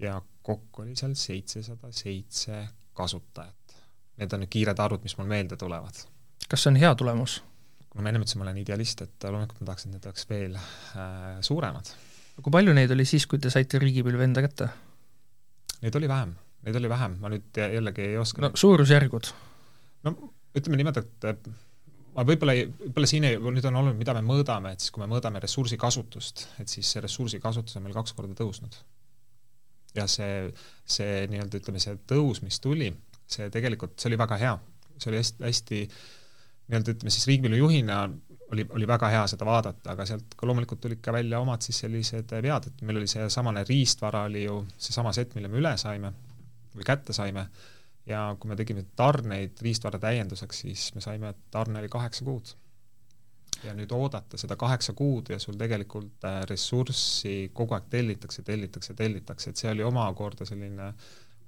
ja 0.00 0.16
kokku 0.42 0.82
oli 0.82 0.96
seal 0.96 1.14
seitsesada 1.18 1.92
seitse 1.92 2.62
kasutajat. 2.96 3.76
Need 4.18 4.34
on 4.34 4.42
nüüd 4.42 4.50
kiired 4.50 4.80
arvud, 4.82 5.04
mis 5.04 5.14
mul 5.18 5.28
meelde 5.30 5.56
tulevad. 5.60 6.00
kas 6.48 6.64
see 6.64 6.72
on 6.72 6.80
hea 6.80 6.94
tulemus? 6.96 7.42
kuna 7.88 8.04
ma 8.04 8.10
ennem 8.10 8.24
ütlesin, 8.24 8.40
ma 8.40 8.46
olen 8.46 8.60
idealist, 8.60 9.00
et 9.02 9.24
loomulikult 9.24 9.62
ma 9.62 9.70
tahaks, 9.70 9.86
et 9.86 9.92
need 9.94 10.04
oleks 10.06 10.28
veel 10.30 10.58
äh, 10.58 11.38
suuremad. 11.44 11.92
kui 12.42 12.52
palju 12.54 12.74
neid 12.76 12.92
oli 12.94 13.04
siis, 13.08 13.26
kui 13.26 13.40
te 13.42 13.50
saite 13.50 13.80
riigipilve 13.82 14.24
enda 14.24 14.44
kätte? 14.44 14.68
Neid 15.82 15.96
oli 15.98 16.08
vähem, 16.10 16.34
neid 16.66 16.76
oli 16.80 16.90
vähem, 16.90 17.16
ma 17.22 17.30
nüüd 17.32 17.62
jällegi 17.62 18.04
ei 18.12 18.18
oska 18.20 18.44
no 18.44 18.52
suurusjärgud? 18.58 19.32
no 20.06 20.14
ütleme 20.58 20.78
niimoodi, 20.80 21.04
et 21.30 21.48
ma 22.16 22.24
võib-olla 22.26 22.54
ei, 22.56 22.66
võib-olla 22.68 23.10
siin 23.10 23.26
ei, 23.28 23.38
nüüd 23.38 23.66
on 23.70 23.80
oluline, 23.80 23.98
mida 24.00 24.14
me 24.16 24.24
mõõdame, 24.26 24.74
et 24.74 24.82
siis 24.82 24.94
kui 24.94 25.04
me 25.04 25.10
mõõdame 25.10 25.42
ressursi 25.42 25.78
kasutust, 25.80 26.48
et 26.62 26.70
siis 26.70 26.90
see 26.94 27.02
ressursi 27.04 27.40
kasutus 27.42 27.78
on 27.78 27.86
meil 27.86 27.96
kaks 27.96 28.16
korda 28.16 28.34
tõusnud 28.38 28.78
ja 29.96 30.06
see, 30.10 30.48
see 30.88 31.26
nii-öelda 31.30 31.60
ütleme, 31.60 31.80
see 31.82 31.96
tõus, 32.08 32.42
mis 32.44 32.60
tuli, 32.62 32.90
see 33.28 33.48
tegelikult, 33.52 33.96
see 33.98 34.10
oli 34.10 34.20
väga 34.20 34.40
hea. 34.40 34.54
see 34.98 35.12
oli 35.12 35.20
hästi, 35.20 35.44
hästi 35.44 35.82
nii-öelda 36.68 36.94
ütleme 36.96 37.12
siis 37.14 37.26
riigipilve 37.30 37.60
juhina 37.60 38.00
oli, 38.52 38.64
oli 38.74 38.88
väga 38.88 39.10
hea 39.12 39.26
seda 39.30 39.46
vaadata, 39.46 39.92
aga 39.92 40.06
sealt 40.08 40.34
ka 40.36 40.46
loomulikult 40.48 40.80
tulid 40.80 41.00
ka 41.04 41.12
välja 41.14 41.40
omad 41.40 41.62
siis 41.62 41.78
sellised 41.84 42.32
vead, 42.42 42.66
et 42.66 42.82
meil 42.82 43.00
oli 43.00 43.10
seesamane 43.10 43.64
riistvara 43.68 44.24
oli 44.28 44.44
ju 44.44 44.62
seesama 44.76 45.12
set, 45.16 45.36
mille 45.36 45.52
me 45.52 45.60
üle 45.62 45.76
saime 45.80 46.12
või 46.74 46.86
kätte 46.86 47.16
saime, 47.16 47.48
ja 48.08 48.36
kui 48.40 48.50
me 48.50 48.56
tegime 48.56 48.84
tarneid 48.96 49.60
riistvara 49.62 50.00
täienduseks, 50.02 50.64
siis 50.64 50.88
me 50.94 51.04
saime, 51.04 51.34
et 51.34 51.44
tarne 51.52 51.82
oli 51.82 51.90
kaheksa 51.92 52.24
kuud 52.24 52.54
ja 53.64 53.74
nüüd 53.74 53.92
oodata 53.94 54.38
seda 54.38 54.56
kaheksa 54.58 54.92
kuud 54.96 55.32
ja 55.32 55.38
sul 55.42 55.56
tegelikult 55.58 56.24
äh, 56.28 56.42
ressurssi 56.48 57.50
kogu 57.54 57.74
aeg 57.76 57.88
tellitakse, 57.90 58.44
tellitakse, 58.46 58.94
tellitakse, 58.94 59.50
et 59.50 59.60
see 59.60 59.70
oli 59.72 59.84
omakorda 59.86 60.46
selline 60.48 60.92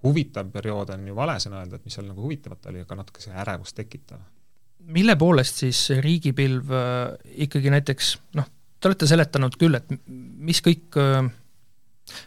huvitav 0.05 0.49
periood 0.53 0.95
on 0.95 1.07
ju 1.11 1.17
vale 1.17 1.37
sõna 1.43 1.61
öelda, 1.63 1.79
et 1.79 1.87
mis 1.87 1.97
seal 1.97 2.09
nagu 2.09 2.25
huvitavat 2.25 2.71
oli, 2.71 2.85
aga 2.87 2.99
natuke 3.03 3.23
see 3.23 3.35
ärevust 3.37 3.77
tekitav. 3.77 4.23
mille 4.81 5.17
poolest 5.17 5.63
siis 5.63 5.85
riigipilv 6.01 6.73
äh, 6.75 7.35
ikkagi 7.47 7.71
näiteks 7.77 8.15
noh, 8.41 8.49
te 8.81 8.91
olete 8.91 9.07
seletanud 9.07 9.59
küll, 9.61 9.77
et 9.77 9.93
mis 10.09 10.63
kõik 10.65 10.99
äh, 10.99 11.29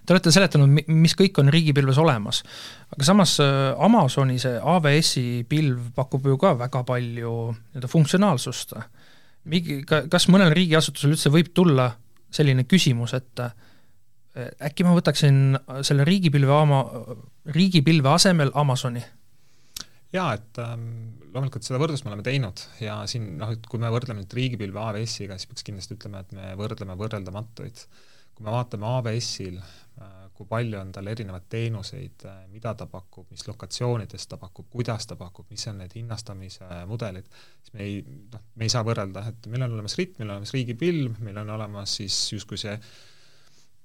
Te 0.05 0.15
olete 0.15 0.31
seletanud, 0.33 0.83
mis 0.87 1.15
kõik 1.19 1.39
on 1.41 1.51
riigipilves 1.53 1.99
olemas, 2.01 2.43
aga 2.93 3.07
samas 3.07 3.37
Amazoni 3.41 4.39
see 4.41 4.59
AWS-i 4.59 5.43
pilv 5.49 5.91
pakub 5.95 6.27
ju 6.31 6.37
ka 6.41 6.53
väga 6.59 6.83
palju 6.87 7.33
nii-öelda 7.53 7.91
funktsionaalsust 7.91 8.77
mingi, 9.49 9.81
kas 9.85 10.29
mõnel 10.31 10.53
riigiasutusel 10.55 11.15
üldse 11.15 11.31
võib 11.33 11.51
tulla 11.55 11.89
selline 12.33 12.65
küsimus, 12.69 13.13
et 13.17 13.43
äkki 14.63 14.85
ma 14.85 14.95
võtaksin 14.97 15.57
selle 15.85 16.05
riigipilve 16.07 16.53
oma, 16.53 16.83
riigipilve 17.53 18.15
asemel 18.15 18.53
Amazoni? 18.57 19.03
jaa, 20.13 20.35
et 20.37 20.59
ähm, 20.61 20.89
loomulikult 21.33 21.65
seda 21.65 21.79
võrdlust 21.81 22.05
me 22.05 22.11
oleme 22.11 22.25
teinud 22.25 22.61
ja 22.83 22.99
siin 23.09 23.31
noh, 23.39 23.49
et 23.55 23.63
kui 23.69 23.81
me 23.81 23.89
võrdleme 23.93 24.21
nüüd 24.21 24.35
riigipilve 24.37 24.77
AWS-iga, 24.77 25.39
siis 25.39 25.49
peaks 25.49 25.65
kindlasti 25.65 25.97
ütlema, 25.97 26.21
et 26.21 26.35
me 26.37 26.51
võrdleme 26.59 26.93
võrreldamatuid. 26.99 27.81
Kui 28.33 28.45
me 28.45 28.53
vaatame 28.53 28.87
AWS-il 28.89 29.59
äh, 29.59 30.23
kui 30.33 30.49
palju 30.49 30.79
on 30.79 30.91
tal 30.91 31.07
erinevaid 31.07 31.45
teenuseid, 31.49 32.25
äh, 32.25 32.41
mida 32.51 32.73
ta 32.77 32.87
pakub, 32.89 33.29
mis 33.31 33.45
lokatsioonides 33.47 34.27
ta 34.27 34.37
pakub, 34.41 34.67
kuidas 34.73 35.07
ta 35.07 35.17
pakub, 35.19 35.47
mis 35.53 35.65
on 35.69 35.79
need 35.83 35.93
hinnastamise 35.95 36.67
mudelid, 36.89 37.29
siis 37.61 37.73
me 37.75 37.85
ei, 37.85 38.01
noh, 38.33 38.43
me 38.55 38.67
ei 38.67 38.73
saa 38.73 38.83
võrrelda, 38.87 39.27
et 39.29 39.49
meil 39.53 39.67
on 39.67 39.77
olemas 39.77 39.97
RIT, 39.99 40.17
meil 40.19 40.29
on 40.29 40.37
olemas 40.37 40.53
riigipilv, 40.55 41.19
meil 41.23 41.39
on 41.43 41.53
olemas 41.55 41.97
siis 42.01 42.17
justkui 42.33 42.59
see 42.61 42.75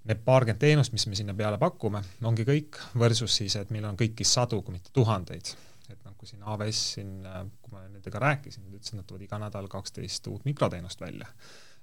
need 0.08 0.20
paarkümmend 0.24 0.62
teenust, 0.62 0.94
mis 0.94 1.04
me 1.10 1.18
sinna 1.18 1.34
peale 1.36 1.58
pakume, 1.60 2.00
ongi 2.24 2.46
kõik, 2.48 2.78
versus 2.98 3.34
siis, 3.42 3.58
et 3.60 3.72
meil 3.74 3.84
on 3.84 3.98
kõiki 3.98 4.24
sadu, 4.24 4.62
kui 4.64 4.78
mitte 4.78 4.94
tuhandeid. 4.94 5.54
et 5.88 6.00
noh, 6.04 6.12
kui 6.20 6.28
siin 6.28 6.42
AWS 6.44 6.80
siin, 6.94 7.12
äh, 7.26 7.44
kui 7.62 7.72
ma 7.72 7.84
nendega 7.84 8.20
rääkisin, 8.24 8.64
nad 8.64 8.80
ütlesid, 8.80 8.96
nad 8.96 9.06
toovad 9.08 9.24
iga 9.24 9.38
nädal 9.40 9.68
kaksteist 9.68 10.26
uut 10.32 10.44
mikroteenust 10.48 11.00
välja. 11.00 11.28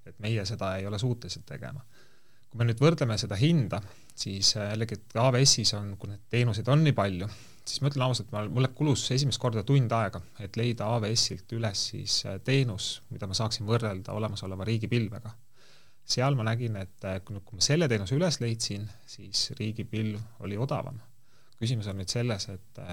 et 0.05 0.19
meie 0.19 0.45
seda 0.45 0.75
ei 0.77 0.85
ole 0.85 0.99
suutelised 1.01 1.45
tegema 1.49 1.81
kui 2.55 2.63
me 2.63 2.69
nüüd 2.69 2.79
võrdleme 2.79 3.17
seda 3.19 3.35
hinda, 3.35 3.81
siis 4.15 4.53
äh, 4.55 4.69
jällegi, 4.71 4.95
et 4.95 5.17
AWS-is 5.19 5.73
on, 5.75 5.89
kui 5.99 6.07
neid 6.07 6.21
teenuseid 6.31 6.69
on 6.71 6.85
nii 6.85 6.93
palju, 6.95 7.27
siis 7.67 7.81
ma 7.83 7.89
ütlen 7.91 8.05
ausalt, 8.05 8.29
ma, 8.31 8.45
mulle 8.47 8.69
kulus 8.77 9.03
esimest 9.11 9.41
korda 9.43 9.65
tund 9.67 9.91
aega, 9.91 10.21
et 10.39 10.55
leida 10.55 10.87
AWS-ilt 10.95 11.51
üles 11.57 11.81
siis 11.91 12.21
äh, 12.29 12.37
teenus, 12.47 13.01
mida 13.11 13.27
ma 13.27 13.35
saaksin 13.35 13.67
võrrelda 13.67 14.15
olemasoleva 14.15 14.67
riigipilvega. 14.71 15.33
seal 16.05 16.35
ma 16.39 16.45
nägin, 16.47 16.79
et 16.79 17.03
äh, 17.03 17.19
kui 17.27 17.59
ma 17.59 17.67
selle 17.67 17.91
teenuse 17.91 18.15
üles 18.15 18.39
leidsin, 18.39 18.87
siis 19.05 19.49
riigipilv 19.59 20.47
oli 20.47 20.55
odavam. 20.55 21.03
küsimus 21.59 21.91
on 21.91 21.99
nüüd 21.99 22.11
selles, 22.11 22.47
et 22.55 22.83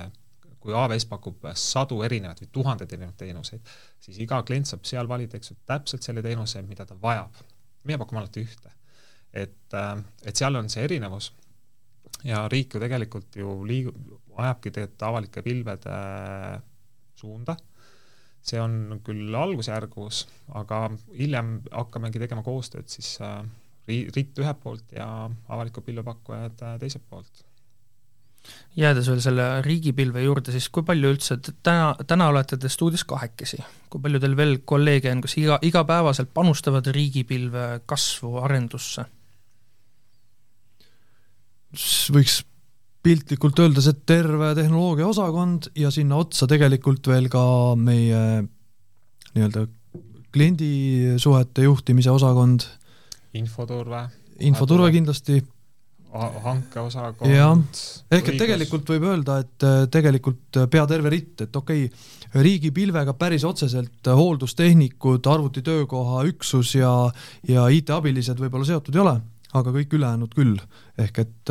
kui 0.59 0.75
AWS 0.75 1.07
pakub 1.07 1.47
sadu 1.55 2.03
erinevaid 2.03 2.43
või 2.43 2.53
tuhandeid 2.59 2.99
erinevaid 2.99 3.19
teenuseid, 3.19 3.75
siis 4.03 4.19
iga 4.19 4.43
klient 4.43 4.67
saab 4.67 4.91
seal 4.91 5.07
valida, 5.07 5.39
eks 5.39 5.55
ju, 5.55 5.61
täpselt 5.67 6.03
selle 6.03 6.23
teenuse, 6.23 6.63
mida 6.67 6.87
ta 6.87 6.99
vajab. 6.99 7.45
meie 7.85 7.99
pakume 7.99 8.21
alati 8.23 8.43
ühte. 8.43 8.82
Et, 9.33 9.77
et 10.27 10.37
seal 10.37 10.57
on 10.59 10.69
see 10.73 10.85
erinevus 10.85 11.33
ja 12.27 12.47
riik 12.51 12.75
ju 12.75 12.83
tegelikult 12.83 13.37
ju 13.39 13.55
liigub, 13.67 13.99
ajabki 14.39 14.71
tegelikult 14.71 15.07
avalike 15.09 15.45
pilvede 15.45 15.97
suunda, 17.19 17.57
see 18.43 18.61
on 18.61 19.01
küll 19.07 19.35
algusjärgus, 19.39 20.25
aga 20.59 20.85
hiljem 21.19 21.61
hakkamegi 21.71 22.23
tegema 22.23 22.43
koostööd 22.47 22.91
siis 22.91 23.15
äh, 23.23 23.43
RIT 23.89 24.39
ühelt 24.43 24.61
poolt 24.63 24.93
ja 24.95 25.07
avaliku 25.49 25.83
pilvepakkujad 25.87 26.63
äh, 26.63 26.77
teiselt 26.83 27.05
poolt. 27.11 27.45
jäädes 28.77 29.09
veel 29.11 29.21
selle 29.23 29.47
riigipilve 29.63 30.23
juurde, 30.25 30.53
siis 30.55 30.69
kui 30.69 30.83
palju 30.87 31.13
üldse, 31.15 31.39
täna, 31.63 31.95
täna 32.07 32.29
olete 32.33 32.59
te 32.59 32.71
stuudios 32.73 33.05
kahekesi, 33.07 33.63
kui 33.91 34.03
palju 34.03 34.23
teil 34.23 34.37
veel 34.37 34.59
kolleege 34.67 35.13
on, 35.13 35.23
kas 35.23 35.37
iga, 35.39 35.59
igapäevaselt 35.63 36.33
panustavad 36.35 36.91
riigipilve 36.95 37.83
kasvu, 37.87 38.39
arendusse? 38.43 39.07
Võiks 42.13 42.43
piltlikult 43.03 43.59
öeldes, 43.63 43.89
et 43.91 44.03
terve 44.07 44.53
tehnoloogiaosakond 44.59 45.73
ja 45.79 45.91
sinna 45.95 46.21
otsa 46.23 46.47
tegelikult 46.51 47.09
veel 47.11 47.29
ka 47.33 47.43
meie 47.79 48.21
nii-öelda 49.33 49.67
kliendisuhete 50.33 51.67
juhtimise 51.67 52.13
osakond. 52.13 52.69
infoturve. 53.35 54.09
infoturve 54.41 54.93
kindlasti. 54.93 55.43
hankeosakond. 56.45 57.33
jah, 57.33 57.59
ehk 58.13 58.29
et 58.29 58.39
tegelikult 58.39 58.89
võib 58.95 59.09
öelda, 59.09 59.39
et 59.41 59.67
äh, 59.67 59.85
tegelikult 59.91 60.63
pea 60.71 60.87
terve 60.87 61.11
ritt, 61.11 61.41
et 61.41 61.57
okei 61.57 61.87
okay,, 61.89 62.09
riigipilvega 62.33 63.13
päris 63.17 63.45
otseselt 63.45 64.09
hooldustehnikud, 64.09 65.27
arvutitöökoha 65.27 66.23
üksus 66.31 66.75
ja, 66.77 66.93
ja 67.49 67.67
IT-abilised 67.69 68.41
võib-olla 68.41 68.69
seotud 68.69 68.97
ei 68.97 69.03
ole 69.03 69.17
aga 69.59 69.73
kõik 69.75 69.97
ülejäänud 69.99 70.37
küll. 70.37 70.61
ehk 70.99 71.19
et, 71.25 71.51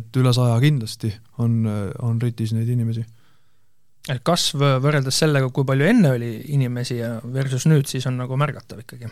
et 0.00 0.20
üle 0.20 0.34
saja 0.34 0.58
kindlasti 0.62 1.12
on, 1.42 1.64
on 1.98 2.20
RIT-is 2.22 2.54
neid 2.56 2.68
inimesi. 2.68 3.04
et 4.08 4.22
kasv 4.26 4.62
võrreldes 4.82 5.22
sellega, 5.24 5.50
kui 5.54 5.66
palju 5.68 5.88
enne 5.90 6.14
oli 6.18 6.30
inimesi 6.54 7.00
ja 7.00 7.16
versus 7.24 7.66
nüüd, 7.70 7.88
siis 7.90 8.06
on 8.10 8.20
nagu 8.20 8.38
märgatav 8.40 8.84
ikkagi? 8.84 9.10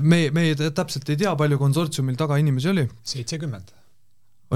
me, 0.00 0.22
me 0.32 0.46
täpselt 0.56 1.12
ei 1.12 1.20
tea, 1.20 1.34
palju 1.36 1.58
konsortsiumil 1.60 2.16
taga 2.18 2.40
inimesi 2.40 2.72
oli. 2.72 2.86
seitsekümmend 3.14 3.76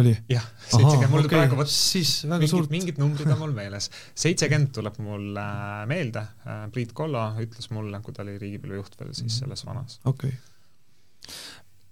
oli? 0.01 0.15
jah, 0.31 0.47
seitsekümmend, 0.65 1.13
mul 1.13 1.27
okay. 1.27 1.37
praegu 1.37 1.59
vot 1.59 1.71
siis 1.71 2.15
väga 2.25 2.41
mingid, 2.41 2.53
suurt 2.55 2.73
mingid 2.73 3.03
numbrid 3.03 3.31
on 3.35 3.43
mul 3.45 3.55
meeles. 3.57 3.91
seitsekümmend 4.25 4.73
tuleb 4.79 4.97
mul 5.05 5.37
äh, 5.41 5.85
meelde, 5.91 6.25
äh, 6.49 6.65
Priit 6.75 6.97
Kollo 6.97 7.29
ütles 7.45 7.71
mulle, 7.75 8.01
kui 8.05 8.17
ta 8.17 8.25
oli 8.25 8.39
riigipilve 8.41 8.81
juht 8.81 8.99
veel 9.01 9.15
siis 9.17 9.39
selles 9.45 9.67
vanas. 9.69 10.01
okei 10.05 10.33
okay 10.33 10.43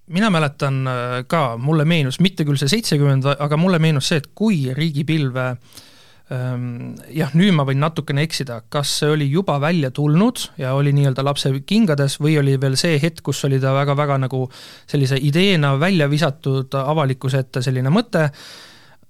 mina 0.07 0.31
mäletan 0.31 0.83
äh, 0.88 1.15
ka, 1.27 1.57
mulle 1.59 1.85
meenus, 1.85 2.21
mitte 2.21 2.47
küll 2.49 2.59
see 2.61 2.71
seitsekümmend, 2.71 3.27
aga 3.38 3.57
mulle 3.61 3.79
meenus 3.83 4.11
see, 4.11 4.21
et 4.23 4.31
kui 4.35 4.65
riigipilve 4.75 5.47
ähm, 6.33 6.67
jah, 7.15 7.31
nüüd 7.38 7.55
ma 7.55 7.67
võin 7.69 7.81
natukene 7.83 8.25
eksida, 8.27 8.62
kas 8.73 8.97
see 9.01 9.12
oli 9.15 9.29
juba 9.31 9.59
välja 9.62 9.93
tulnud 9.95 10.49
ja 10.61 10.75
oli 10.79 10.95
nii-öelda 10.97 11.25
lapse 11.27 11.53
kingades 11.67 12.19
või 12.23 12.37
oli 12.43 12.59
veel 12.61 12.77
see 12.81 12.99
hetk, 13.03 13.23
kus 13.27 13.45
oli 13.49 13.61
ta 13.62 13.75
väga-väga 13.77 14.19
nagu 14.27 14.45
sellise 14.91 15.21
ideena 15.21 15.77
välja 15.81 16.11
visatud 16.11 16.75
avalikkuse 16.83 17.45
ette 17.47 17.62
selline 17.62 17.93
mõte, 17.93 18.29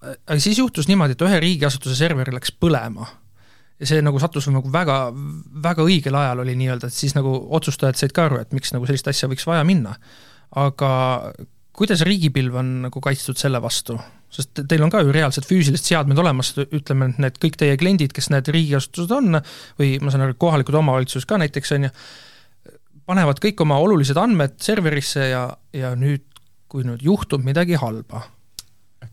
aga 0.02 0.38
siis 0.42 0.58
juhtus 0.58 0.90
niimoodi, 0.90 1.16
et 1.16 1.24
ühe 1.24 1.42
riigiasutuse 1.42 1.96
server 1.96 2.32
läks 2.34 2.52
põlema. 2.58 3.06
Ja 3.82 3.88
see 3.88 4.02
nagu 4.04 4.18
sattus 4.22 4.46
nagu 4.50 4.68
väga, 4.70 5.08
väga 5.62 5.82
õigel 5.82 6.14
ajal 6.14 6.44
oli 6.44 6.52
nii-öelda, 6.58 6.86
et 6.86 6.94
siis 6.94 7.16
nagu 7.16 7.32
otsustajad 7.56 7.98
said 7.98 8.12
ka 8.14 8.28
aru, 8.28 8.38
et 8.42 8.52
miks 8.54 8.70
nagu 8.74 8.86
sellist 8.86 9.08
asja 9.10 9.30
võiks 9.30 9.46
vaja 9.48 9.64
minna 9.66 9.96
aga 10.58 10.90
kuidas 11.76 12.02
riigipilv 12.06 12.58
on 12.60 12.74
nagu 12.86 13.04
kaitstud 13.04 13.40
selle 13.40 13.62
vastu? 13.62 13.98
sest 14.32 14.62
teil 14.64 14.80
on 14.80 14.88
ka 14.88 15.02
ju 15.04 15.12
reaalsed 15.12 15.44
füüsilised 15.44 15.84
seadmed 15.84 16.16
olemas, 16.16 16.54
ütleme, 16.62 17.10
et 17.12 17.18
need 17.20 17.34
kõik 17.40 17.58
teie 17.60 17.76
kliendid, 17.76 18.14
kes 18.16 18.30
need 18.32 18.46
riigiasutused 18.48 19.12
on, 19.12 19.36
või 19.76 19.98
ma 20.00 20.08
saan 20.08 20.24
aru, 20.24 20.38
kohalikud 20.40 20.78
omavalitsused 20.80 21.28
ka 21.28 21.36
näiteks, 21.42 21.74
on 21.76 21.84
ju, 21.84 21.90
panevad 23.12 23.42
kõik 23.44 23.60
oma 23.60 23.76
olulised 23.84 24.16
andmed 24.16 24.56
serverisse 24.64 25.26
ja, 25.34 25.42
ja 25.76 25.92
nüüd, 26.00 26.24
kui 26.72 26.86
nüüd 26.88 27.04
juhtub 27.04 27.44
midagi 27.44 27.76
halba 27.76 28.24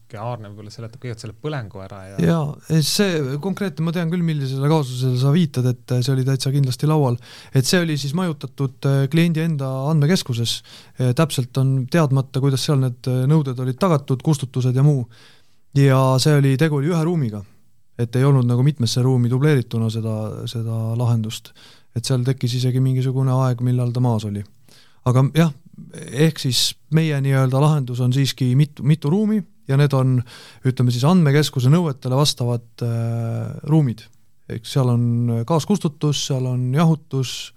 äkki 0.09 0.17
Aarne 0.17 0.49
võib-olla 0.49 0.71
seletab 0.73 1.01
kõigepealt 1.03 1.21
selle 1.21 1.35
põlengu 1.37 1.81
ära 1.83 1.99
ja 2.07 2.15
jaa, 2.23 2.79
see 2.81 3.37
konkreetne, 3.41 3.83
ma 3.85 3.93
tean 3.93 4.09
küll, 4.09 4.23
millisele 4.25 4.69
kaasusele 4.71 5.19
sa 5.21 5.29
viitad, 5.33 5.67
et 5.69 5.93
see 6.01 6.13
oli 6.15 6.25
täitsa 6.25 6.51
kindlasti 6.53 6.89
laual. 6.89 7.17
et 7.53 7.65
see 7.65 7.81
oli 7.83 7.97
siis 7.97 8.15
majutatud 8.17 8.89
äh, 8.89 9.03
kliendi 9.11 9.43
enda 9.45 9.69
andmekeskuses, 9.91 10.55
äh, 10.97 11.13
täpselt 11.13 11.55
on 11.61 11.85
teadmata, 11.91 12.41
kuidas 12.41 12.65
seal 12.65 12.81
need 12.81 13.09
nõuded 13.29 13.59
olid 13.61 13.77
tagatud, 13.77 14.23
kustutused 14.25 14.75
ja 14.75 14.83
muu. 14.83 15.05
ja 15.77 16.01
see 16.17 16.39
oli, 16.39 16.55
tegu 16.57 16.81
oli 16.81 16.89
ühe 16.89 17.03
ruumiga. 17.05 17.43
et 17.99 18.15
ei 18.15 18.25
olnud 18.25 18.47
nagu 18.47 18.63
mitmesse 18.63 19.03
ruumi 19.05 19.29
dubleerituna 19.29 19.91
seda, 19.93 20.15
seda 20.49 20.95
lahendust. 20.97 21.53
et 21.95 22.05
seal 22.05 22.25
tekkis 22.25 22.57
isegi 22.57 22.81
mingisugune 22.81 23.31
aeg, 23.45 23.61
millal 23.61 23.93
ta 23.93 24.01
maas 24.01 24.25
oli. 24.25 24.43
aga 25.05 25.27
jah, 25.37 25.53
ehk 26.09 26.41
siis 26.41 26.73
meie 26.97 27.21
nii-öelda 27.21 27.61
lahendus 27.61 28.01
on 28.01 28.13
siiski 28.13 28.55
mitu, 28.57 28.81
mitu 28.83 29.13
ruumi 29.13 29.43
ja 29.69 29.77
need 29.79 29.93
on 29.97 30.17
ütleme 30.67 30.93
siis 30.93 31.05
andmekeskuse 31.07 31.71
nõuetele 31.71 32.17
vastavad 32.17 32.85
äh, 32.85 33.51
ruumid. 33.69 34.05
eks 34.49 34.73
seal 34.73 34.89
on 34.89 35.03
kaaskustutus, 35.45 36.25
seal 36.31 36.47
on 36.49 36.71
jahutus 36.73 37.53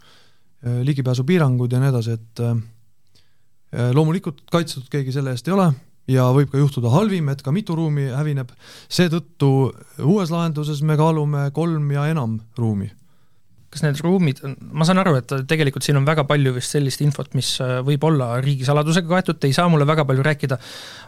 äh,, 0.64 0.82
ligipääsupiirangud 0.84 1.72
ja 1.72 1.80
nii 1.80 1.92
edasi, 1.92 2.18
et 2.18 2.44
äh, 2.44 2.60
loomulikult 3.96 4.44
kaitstud 4.52 4.90
keegi 4.92 5.14
selle 5.14 5.32
eest 5.32 5.48
ei 5.48 5.56
ole 5.56 5.72
ja 6.10 6.26
võib 6.34 6.50
ka 6.52 6.60
juhtuda 6.60 6.90
halvim, 6.92 7.30
et 7.32 7.42
ka 7.42 7.54
mitu 7.54 7.76
ruumi 7.78 8.10
hävineb, 8.12 8.50
seetõttu 8.92 9.72
uues 10.02 10.32
lahenduses 10.34 10.82
me 10.82 10.98
kaalume 11.00 11.48
kolm 11.54 11.90
ja 11.94 12.08
enam 12.10 12.40
ruumi 12.58 12.90
kas 13.72 13.82
need 13.86 14.00
ruumid, 14.04 14.42
ma 14.76 14.84
saan 14.84 15.00
aru, 15.00 15.14
et 15.22 15.32
tegelikult 15.48 15.86
siin 15.86 15.96
on 15.96 16.04
väga 16.04 16.26
palju 16.28 16.52
vist 16.58 16.74
sellist 16.74 17.00
infot, 17.04 17.30
mis 17.38 17.54
äh, 17.64 17.78
võib 17.86 18.04
olla 18.04 18.34
riigisaladusega 18.44 19.08
kaetud, 19.08 19.38
te 19.40 19.48
ei 19.48 19.56
saa 19.56 19.70
mulle 19.72 19.86
väga 19.88 20.04
palju 20.08 20.24
rääkida, 20.26 20.58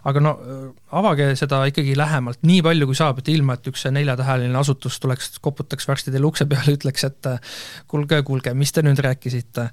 aga 0.08 0.22
no 0.24 0.32
äh, 0.38 0.62
avage 0.96 1.28
seda 1.40 1.60
ikkagi 1.68 1.96
lähemalt, 1.98 2.40
nii 2.48 2.62
palju 2.64 2.88
kui 2.88 2.96
saab, 2.96 3.20
et 3.20 3.28
ilma, 3.34 3.58
et 3.58 3.68
üks 3.68 3.84
neljatäheline 3.92 4.56
asutus 4.60 4.96
tuleks, 5.02 5.34
koputaks 5.44 5.88
varsti 5.90 6.14
teile 6.14 6.30
ukse 6.30 6.48
peale, 6.48 6.78
ütleks, 6.78 7.04
et 7.10 7.30
äh, 7.30 7.54
kuulge, 7.90 8.22
kuulge, 8.24 8.56
mis 8.56 8.72
te 8.72 8.84
nüüd 8.86 9.04
rääkisite. 9.04 9.68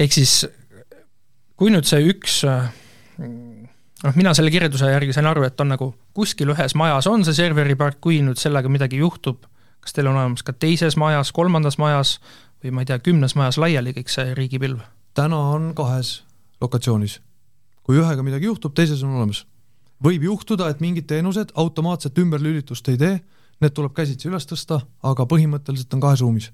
ehk 0.00 0.16
siis 0.16 0.40
kui 1.60 1.70
nüüd 1.74 1.84
see 1.86 2.00
üks 2.14 2.40
noh, 4.02 4.16
mina 4.16 4.32
selle 4.34 4.50
kirjelduse 4.54 4.88
järgi 4.88 5.14
sain 5.14 5.28
aru, 5.28 5.44
et 5.46 5.60
on 5.60 5.74
nagu 5.74 5.92
kuskil 6.16 6.56
ühes 6.56 6.74
majas 6.80 7.08
on 7.10 7.28
see 7.28 7.36
serveripark, 7.36 8.00
kui 8.00 8.22
nüüd 8.24 8.40
sellega 8.40 8.72
midagi 8.72 9.04
juhtub, 9.04 9.44
kas 9.82 9.96
teil 9.96 10.08
on 10.10 10.16
olemas 10.16 10.44
ka 10.46 10.54
teises 10.54 10.96
majas, 11.00 11.32
kolmandas 11.34 11.78
majas 11.82 12.16
või 12.62 12.74
ma 12.74 12.82
ei 12.82 12.90
tea, 12.90 12.98
kümnes 13.02 13.34
majas 13.38 13.58
laiali 13.58 13.94
kõik 13.96 14.12
see 14.12 14.34
riigipilv? 14.38 14.82
täna 15.14 15.38
on 15.52 15.72
kahes 15.76 16.22
lokatsioonis. 16.62 17.20
kui 17.82 17.98
ühega 17.98 18.22
midagi 18.22 18.46
juhtub, 18.46 18.74
teises 18.74 19.02
on 19.02 19.16
olemas. 19.18 19.44
võib 20.02 20.22
juhtuda, 20.22 20.68
et 20.70 20.80
mingid 20.80 21.06
teenused 21.06 21.52
automaatset 21.54 22.18
ümberlülitust 22.18 22.88
ei 22.88 22.98
tee, 22.98 23.20
need 23.60 23.74
tuleb 23.74 23.94
käsitsi 23.94 24.28
üles 24.30 24.46
tõsta, 24.46 24.80
aga 25.02 25.26
põhimõtteliselt 25.26 25.94
on 25.94 26.00
kahes 26.00 26.20
ruumis. 26.20 26.50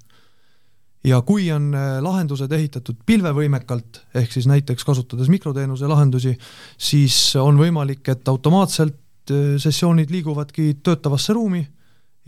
ja 1.05 1.21
kui 1.23 1.51
on 1.53 1.75
äh, 1.75 2.01
lahendused 2.03 2.53
ehitatud 2.53 2.97
pilvevõimekalt, 3.07 4.05
ehk 4.15 4.33
siis 4.33 4.47
näiteks 4.47 4.85
kasutades 4.85 5.29
mikroteenuse 5.29 5.87
lahendusi, 5.87 6.39
siis 6.79 7.37
on 7.37 7.61
võimalik, 7.61 8.09
et 8.09 8.29
automaatselt 8.29 9.31
äh, 9.31 9.57
sessioonid 9.61 10.11
liiguvadki 10.11 10.79
töötavasse 10.83 11.33
ruumi 11.37 11.69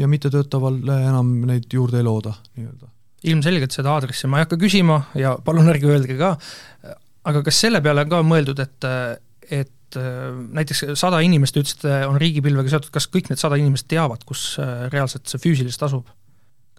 ja 0.00 0.08
mittetöötavale 0.08 0.96
enam 1.08 1.34
neid 1.48 1.68
juurde 1.72 2.00
ei 2.00 2.06
looda 2.06 2.32
nii-öelda. 2.56 2.88
ilmselgelt 3.30 3.74
seda 3.76 3.92
aadressi 3.92 4.30
ma 4.30 4.38
ei 4.38 4.46
hakka 4.46 4.56
küsima 4.60 5.02
ja 5.18 5.34
palun 5.44 5.68
ärge 5.68 5.90
öelge 5.90 6.16
ka, 6.16 6.32
aga 7.28 7.42
kas 7.44 7.60
selle 7.66 7.82
peale 7.84 8.06
on 8.06 8.12
ka 8.12 8.22
mõeldud, 8.24 8.62
et, 8.64 8.88
et 9.50 9.98
näiteks 10.56 10.84
sada 10.98 11.20
inimest, 11.26 11.58
ütlesite, 11.58 11.92
on 12.08 12.16
riigipilvega 12.20 12.72
seotud, 12.72 12.92
kas 12.94 13.08
kõik 13.12 13.28
need 13.30 13.42
sada 13.42 13.58
inimest 13.60 13.88
teavad, 13.90 14.24
kus 14.24 14.54
reaalselt 14.92 15.28
see 15.28 15.42
füüsiliselt 15.42 15.88
asub? 15.90 16.08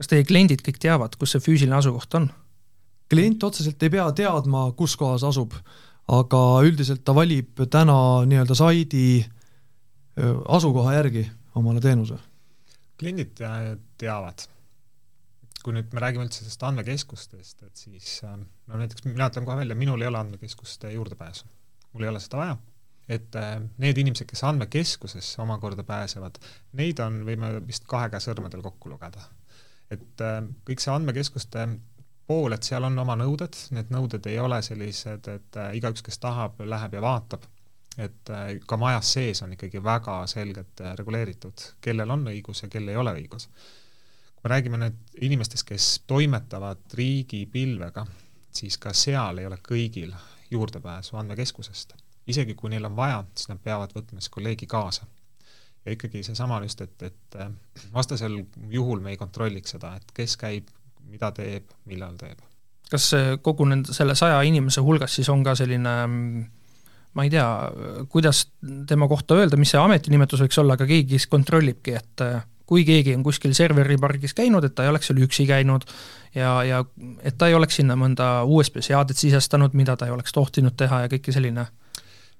kas 0.02 0.10
teie 0.10 0.26
kliendid 0.26 0.64
kõik 0.66 0.80
teavad, 0.82 1.14
kus 1.20 1.36
see 1.36 1.44
füüsiline 1.44 1.78
asukoht 1.78 2.18
on? 2.18 2.32
klient 3.12 3.44
otseselt 3.44 3.84
ei 3.84 3.92
pea 3.92 4.08
teadma, 4.16 4.70
kus 4.80 4.96
kohas 4.98 5.26
asub, 5.28 5.54
aga 6.10 6.42
üldiselt 6.66 7.04
ta 7.06 7.14
valib 7.14 7.60
täna 7.70 8.24
nii-öelda 8.26 8.58
saidi 8.58 9.06
asukoha 10.48 10.96
järgi 10.96 11.28
omale 11.60 11.84
teenuse 11.84 12.18
kliendid 13.02 13.38
teavad. 14.02 14.48
kui 15.62 15.76
nüüd 15.76 15.92
me 15.94 16.02
räägime 16.02 16.26
üldse 16.26 16.42
sellest 16.42 16.64
andmekeskustest, 16.66 17.60
et 17.68 17.78
siis 17.78 18.22
no 18.26 18.80
näiteks 18.80 19.06
mina 19.06 19.28
ütlen 19.30 19.46
kohe 19.46 19.60
välja, 19.60 19.78
minul 19.78 20.02
ei 20.02 20.10
ole 20.10 20.18
andmekeskuste 20.18 20.90
juurdepääsu. 20.94 21.46
mul 21.94 22.08
ei 22.08 22.14
ole 22.14 22.22
seda 22.24 22.40
vaja 22.42 22.58
et 23.12 23.36
need 23.82 23.98
inimesed, 23.98 24.26
kes 24.30 24.44
andmekeskusesse 24.48 25.42
omakorda 25.44 25.84
pääsevad, 25.84 26.38
neid 26.80 27.00
on, 27.04 27.22
võime 27.28 27.54
vist 27.68 27.84
kahe 27.90 28.08
käe 28.10 28.24
sõrmedel 28.24 28.62
kokku 28.64 28.90
lugeda. 28.94 29.28
et 29.92 30.22
kõik 30.66 30.80
see 30.80 30.94
andmekeskuste 30.94 31.66
pool, 32.32 32.56
et 32.56 32.68
seal 32.68 32.88
on 32.88 33.00
oma 33.04 33.18
nõuded, 33.20 33.58
need 33.76 33.92
nõuded 33.94 34.28
ei 34.32 34.40
ole 34.40 34.62
sellised, 34.66 35.28
et 35.28 35.60
äh, 35.60 35.74
igaüks, 35.80 36.04
kes 36.06 36.22
tahab, 36.22 36.62
läheb 36.64 36.96
ja 36.96 37.04
vaatab, 37.04 37.48
et 37.98 38.30
äh, 38.30 38.56
ka 38.66 38.78
majas 38.80 39.14
sees 39.14 39.42
on 39.44 39.54
ikkagi 39.54 39.84
väga 39.84 40.22
selgelt 40.32 40.82
äh, 40.82 40.96
reguleeritud, 40.98 41.64
kellel 41.82 42.12
on 42.16 42.28
õigus 42.32 42.64
ja 42.64 42.70
kel 42.72 42.88
ei 42.88 42.98
ole 42.98 43.14
õigus. 43.20 43.48
kui 44.36 44.50
me 44.50 44.54
räägime 44.56 44.78
nüüd 44.82 45.18
inimestest, 45.28 45.68
kes 45.68 45.88
toimetavad 46.08 46.82
riigipilvega, 46.98 48.06
siis 48.52 48.78
ka 48.78 48.94
seal 48.94 49.38
ei 49.38 49.46
ole 49.46 49.60
kõigil 49.68 50.14
juurdepääsu 50.52 51.18
andmekeskusest. 51.18 51.96
isegi 52.28 52.56
kui 52.56 52.70
neil 52.70 52.86
on 52.86 52.96
vaja, 52.96 53.24
siis 53.36 53.50
nad 53.50 53.60
peavad 53.64 53.92
võtma 53.96 54.22
siis 54.22 54.30
kolleegi 54.30 54.68
kaasa 54.68 55.06
ja 55.86 55.92
ikkagi 55.92 56.24
seesama 56.24 56.62
just, 56.64 56.82
et, 56.82 57.04
et 57.04 57.38
vastasel 57.94 58.44
juhul 58.70 59.00
me 59.00 59.10
ei 59.10 59.18
kontrolliks 59.18 59.76
seda, 59.76 59.96
et 59.96 60.12
kes 60.14 60.38
käib 60.38 60.70
mida 61.10 61.32
teeb, 61.36 61.68
millal 61.90 62.16
teeb. 62.20 62.40
kas 62.92 63.12
kogu 63.42 63.66
nende, 63.66 63.94
selle 63.96 64.16
saja 64.16 64.42
inimese 64.48 64.82
hulgas 64.84 65.16
siis 65.16 65.30
on 65.32 65.44
ka 65.44 65.56
selline 65.56 65.94
ma 67.13 67.26
ei 67.26 67.32
tea, 67.34 67.45
kuidas 68.10 68.45
tema 68.88 69.08
kohta 69.12 69.36
öelda, 69.39 69.60
mis 69.60 69.74
see 69.74 69.82
ametinimetus 69.82 70.43
võiks 70.45 70.60
olla, 70.62 70.78
aga 70.78 70.88
keegi, 70.88 71.17
kes 71.17 71.28
kontrollibki, 71.32 71.95
et 72.00 72.24
äh, 72.26 72.43
kui 72.71 72.86
keegi 72.88 73.15
on 73.17 73.24
kuskil 73.26 73.56
serveripargis 73.58 74.36
käinud, 74.38 74.63
et 74.63 74.76
ta 74.76 74.86
ei 74.86 74.91
oleks 74.93 75.12
seal 75.12 75.19
üksi 75.26 75.45
käinud 75.50 75.84
ja, 76.38 76.54
ja 76.63 76.84
et 77.19 77.36
ta 77.38 77.50
ei 77.52 77.58
oleks 77.58 77.82
sinna 77.82 77.97
mõnda 78.00 78.32
USB 78.47 78.80
seadet 78.86 79.19
sisestanud, 79.19 79.76
mida 79.76 79.97
ta 80.00 80.08
ei 80.08 80.15
oleks 80.15 80.32
tohtinud 80.36 80.78
teha 80.80 81.04
ja 81.06 81.12
kõike 81.12 81.36
selline. 81.36 81.67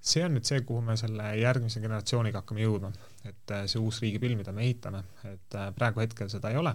See 0.02 0.24
on 0.26 0.34
nüüd 0.34 0.48
see, 0.48 0.64
kuhu 0.66 0.82
me 0.82 0.96
selle 0.98 1.34
järgmise 1.38 1.82
generatsiooniga 1.84 2.42
hakkame 2.42 2.64
jõudma, 2.64 2.94
et 3.28 3.54
äh, 3.58 3.68
see 3.68 3.82
uus 3.82 4.00
riigipilv, 4.02 4.40
mida 4.40 4.56
me 4.56 4.64
ehitame, 4.66 5.04
et 5.28 5.60
äh, 5.60 5.70
praegu 5.76 6.06
hetkel 6.06 6.32
seda 6.32 6.54
ei 6.54 6.62
ole 6.62 6.74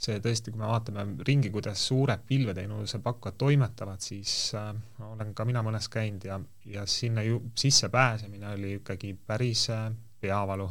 see 0.00 0.20
tõesti, 0.24 0.52
kui 0.52 0.60
me 0.60 0.68
vaatame 0.68 1.04
ringi, 1.28 1.50
kuidas 1.52 1.82
suured 1.90 2.22
pilveteenuse 2.28 3.02
pakkujad 3.04 3.36
toimetavad, 3.40 4.00
siis 4.00 4.32
äh, 4.56 4.70
olen 5.10 5.34
ka 5.36 5.44
mina 5.48 5.62
mõnes 5.66 5.90
käinud 5.92 6.24
ja, 6.24 6.38
ja 6.64 6.86
sinna 6.88 7.24
ju 7.26 7.42
sisse 7.58 7.90
pääsemine 7.92 8.54
oli 8.54 8.78
ikkagi 8.78 9.12
päris 9.26 9.66
äh, 9.74 9.90
peavalu. 10.20 10.70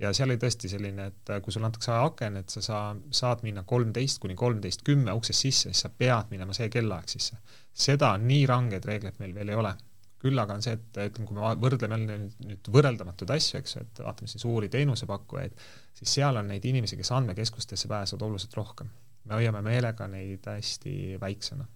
ja 0.00 0.12
seal 0.16 0.32
oli 0.32 0.40
tõesti 0.42 0.70
selline, 0.72 1.06
et 1.12 1.30
äh, 1.30 1.42
kui 1.44 1.54
sulle 1.54 1.70
antakse 1.70 1.92
aken, 1.94 2.40
et 2.42 2.50
sa 2.50 2.64
saa, 2.64 2.88
saad 3.10 3.44
minna 3.46 3.62
kolmteist 3.62 4.18
kuni 4.18 4.34
kolmteist 4.34 4.82
kümme 4.82 5.14
uksest 5.14 5.46
sisse, 5.46 5.70
siis 5.70 5.86
sa 5.86 5.92
pead 6.02 6.34
minema 6.34 6.56
see 6.56 6.68
kellaaeg 6.68 7.08
sisse. 7.08 7.38
seda 7.72 8.16
nii 8.18 8.46
rangeid 8.50 8.84
reegleid 8.84 9.22
meil 9.22 9.34
veel 9.34 9.54
ei 9.54 9.62
ole 9.62 9.76
küll 10.20 10.40
aga 10.40 10.56
on 10.56 10.64
see, 10.64 10.76
et 10.76 10.98
ütleme, 11.00 11.26
kui 11.28 11.36
me 11.36 11.52
võrdleme 11.62 11.96
jälle 11.96 12.16
nüüd 12.44 12.70
võrreldamatuid 12.74 13.32
asju, 13.34 13.60
eks 13.60 13.76
ju, 13.76 13.84
et 13.86 14.02
vaatame 14.04 14.28
siis 14.28 14.44
suuri 14.44 14.68
teenusepakkujaid, 14.72 15.54
siis 15.96 16.16
seal 16.18 16.36
on 16.40 16.50
neid 16.52 16.66
inimesi, 16.68 16.98
kes 16.98 17.12
andmekeskustesse 17.16 17.88
pääsevad 17.90 18.26
oluliselt 18.28 18.56
rohkem. 18.58 18.90
me 19.24 19.36
hoiame 19.36 19.60
meelega 19.62 20.06
neid 20.08 20.46
hästi 20.46 21.16
väiksena. 21.20 21.66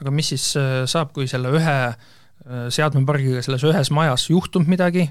aga 0.00 0.10
mis 0.10 0.32
siis 0.32 0.56
äh, 0.56 0.82
saab, 0.86 1.12
kui 1.12 1.28
selle 1.28 1.52
ühe 1.52 1.78
äh, 1.88 1.96
seadmepargiga 2.68 3.42
selles 3.42 3.64
ühes 3.68 3.90
majas 3.90 4.28
juhtub 4.30 4.66
midagi, 4.68 5.10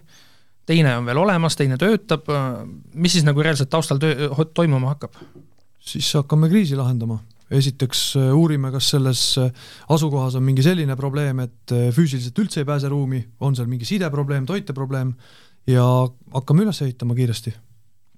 teine 0.65 0.97
on 0.97 1.05
veel 1.05 1.17
olemas, 1.17 1.55
teine 1.55 1.77
töötab, 1.77 2.29
äh, 2.29 2.65
mis 2.93 3.13
siis 3.17 3.27
nagu 3.27 3.41
reaalselt 3.41 3.69
taustal 3.69 4.01
töö, 4.01 4.31
toimuma 4.53 4.95
hakkab? 4.95 5.21
siis 5.81 6.13
hakkame 6.13 6.49
kriisi 6.49 6.75
lahendama 6.77 7.17
esiteks 7.51 8.01
äh, 8.19 8.31
uurime, 8.35 8.71
kas 8.73 8.89
selles 8.93 9.21
äh, 9.41 9.51
asukohas 9.91 10.35
on 10.39 10.45
mingi 10.45 10.63
selline 10.65 10.95
probleem, 10.99 11.43
et 11.43 11.73
äh, 11.75 11.89
füüsiliselt 11.95 12.39
üldse 12.43 12.61
ei 12.61 12.67
pääse 12.67 12.89
ruumi, 12.91 13.21
on 13.43 13.57
seal 13.57 13.69
mingi 13.71 13.87
sideprobleem, 13.87 14.47
toiteprobleem 14.49 15.13
ja 15.69 15.85
hakkame 16.33 16.65
üles 16.65 16.81
ehitama 16.85 17.17
kiiresti. 17.17 17.53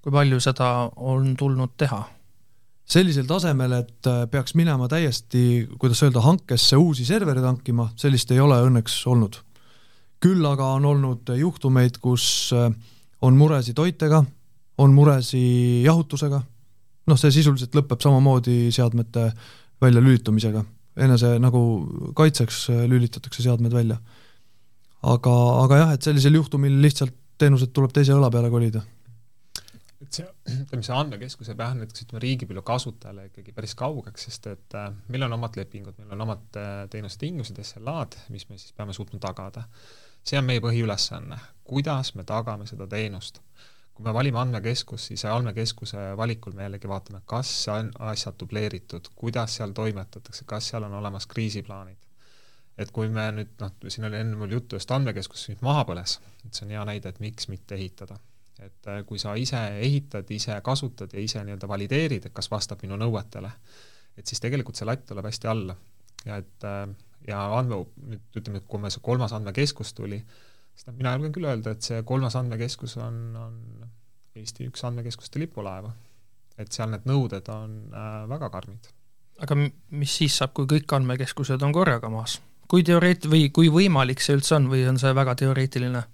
kui 0.04 0.12
palju 0.12 0.40
seda 0.40 0.90
on 0.96 1.34
tulnud 1.36 1.74
teha? 1.76 2.04
sellisel 2.84 3.24
tasemel, 3.24 3.72
et 3.80 4.06
peaks 4.30 4.52
minema 4.54 4.84
täiesti, 4.92 5.64
kuidas 5.80 6.02
öelda, 6.04 6.20
hankesse 6.20 6.76
uusi 6.76 7.06
servereid 7.08 7.46
hankima, 7.46 7.88
sellist 7.96 8.30
ei 8.30 8.40
ole 8.44 8.58
õnneks 8.66 8.98
olnud. 9.08 9.40
küll 10.20 10.44
aga 10.46 10.74
on 10.76 10.84
olnud 10.84 11.32
juhtumeid, 11.36 11.96
kus 12.00 12.52
on 13.22 13.36
muresid 13.40 13.74
toitega, 13.76 14.22
on 14.78 14.92
muresi 14.92 15.82
jahutusega 15.84 16.42
noh, 17.10 17.20
see 17.20 17.34
sisuliselt 17.34 17.76
lõpeb 17.76 18.00
samamoodi 18.04 18.72
seadmete 18.74 19.28
väljalülitamisega, 19.82 20.64
enese 21.06 21.34
nagu 21.42 21.60
kaitseks 22.16 22.64
äh, 22.72 22.84
lülitatakse 22.90 23.44
seadmed 23.44 23.74
välja. 23.74 23.98
aga, 25.02 25.34
aga 25.64 25.78
jah, 25.82 25.94
et 25.94 26.02
sellisel 26.02 26.38
juhtumil 26.40 26.80
lihtsalt 26.80 27.14
teenused 27.38 27.74
tuleb 27.76 27.92
teise 27.92 28.14
õla 28.14 28.30
peale 28.32 28.50
kolida 28.50 28.80
et 30.04 30.18
see, 30.18 30.26
ütleme 30.52 30.84
see 30.84 30.94
andmekeskus 30.94 31.48
jääb 31.50 31.62
jah, 31.64 31.74
näiteks 31.78 32.04
ütleme 32.04 32.22
riigipilve 32.24 32.62
kasutajale 32.66 33.28
ikkagi 33.30 33.54
päris 33.56 33.74
kaugeks, 33.78 34.26
sest 34.28 34.48
et 34.52 34.76
äh, 34.78 34.90
meil 35.12 35.26
on 35.26 35.36
omad 35.36 35.56
lepingud, 35.58 35.96
meil 36.00 36.14
on 36.16 36.24
omad 36.26 36.58
äh, 36.60 36.72
teenusetingimused, 36.92 37.60
SLA-d, 37.64 38.26
mis 38.34 38.46
me 38.50 38.58
siis 38.60 38.74
peame 38.76 38.96
suutma 38.96 39.20
tagada. 39.22 39.64
see 40.24 40.38
on 40.40 40.46
meie 40.48 40.60
põhiülesanne, 40.64 41.36
kuidas 41.68 42.14
me 42.16 42.24
tagame 42.24 42.66
seda 42.68 42.86
teenust 42.88 43.42
kui 43.94 44.04
me 44.04 44.14
valime 44.14 44.40
andmekeskust, 44.40 45.12
siis 45.12 45.24
andmekeskuse 45.30 46.16
valikul 46.18 46.54
me 46.56 46.66
jällegi 46.66 46.88
vaatame, 46.90 47.20
kas 47.30 47.50
on 47.70 47.92
asjad 48.10 48.34
dubleeritud, 48.40 49.10
kuidas 49.14 49.56
seal 49.60 49.74
toimetatakse, 49.76 50.44
kas 50.50 50.72
seal 50.72 50.88
on 50.88 50.96
olemas 51.00 51.26
kriisiplaanid. 51.30 52.00
et 52.78 52.90
kui 52.90 53.06
me 53.08 53.28
nüüd 53.30 53.52
noh, 53.60 53.70
siin 53.86 54.08
oli 54.08 54.18
enne 54.18 54.34
mul 54.36 54.50
juttu 54.50 54.74
just 54.74 54.90
andmekeskus 54.90 55.44
nüüd 55.52 55.60
maha 55.62 55.84
põles, 55.86 56.16
et 56.42 56.56
see 56.56 56.64
on 56.66 56.72
hea 56.74 56.82
näide, 56.88 57.12
et 57.12 57.20
miks 57.22 57.46
mitte 57.48 57.78
ehitada. 57.78 58.18
et 58.58 58.88
äh, 58.90 59.04
kui 59.06 59.18
sa 59.18 59.34
ise 59.34 59.60
ehitad, 59.78 60.30
ise 60.30 60.58
kasutad 60.64 61.14
ja 61.14 61.20
ise 61.20 61.44
nii-öelda 61.44 61.68
valideerid, 61.68 62.26
et 62.26 62.34
kas 62.34 62.50
vastab 62.50 62.82
minu 62.82 62.98
nõuetele, 62.98 63.50
et 64.18 64.26
siis 64.26 64.42
tegelikult 64.42 64.76
see 64.76 64.86
latt 64.90 65.06
tuleb 65.06 65.30
hästi 65.30 65.50
alla. 65.54 65.76
ja 66.26 66.42
et 66.42 66.66
äh, 66.66 66.88
ja 67.28 67.44
andme, 67.58 67.84
nüüd 68.10 68.40
ütleme, 68.40 68.58
et 68.58 68.66
kui 68.68 68.80
meil 68.82 68.92
see 68.92 69.02
kolmas 69.04 69.32
andmekeskus 69.36 69.94
tuli, 69.94 70.18
siis 70.74 70.88
noh, 70.88 70.96
mina 70.98 71.14
julgen 71.16 71.34
küll 71.34 71.48
öelda, 71.48 71.74
et 71.74 71.86
see 71.86 72.00
kolmas 72.06 72.36
andmekeskus 72.38 72.96
on, 73.02 73.20
on 73.38 73.60
Eesti 74.34 74.66
üks 74.66 74.82
andmekeskuste 74.86 75.38
lipulaeva. 75.38 75.92
et 76.58 76.70
seal 76.70 76.90
need 76.90 77.06
nõuded 77.10 77.48
on 77.50 77.78
äh, 77.90 78.24
väga 78.30 78.50
karmid. 78.50 78.90
aga 79.42 79.58
mis 79.58 80.16
siis 80.20 80.40
saab, 80.40 80.54
kui 80.54 80.66
kõik 80.70 80.96
andmekeskused 80.96 81.62
on 81.62 81.74
korraga 81.74 82.10
maas? 82.10 82.40
kui 82.70 82.82
teoreet- 82.82 83.28
või 83.30 83.50
kui 83.54 83.70
võimalik 83.70 84.22
see 84.24 84.36
üldse 84.38 84.56
on 84.58 84.68
või 84.72 84.86
on 84.88 84.98
see 84.98 85.14
väga 85.14 85.36
teoreetiline? 85.44 86.04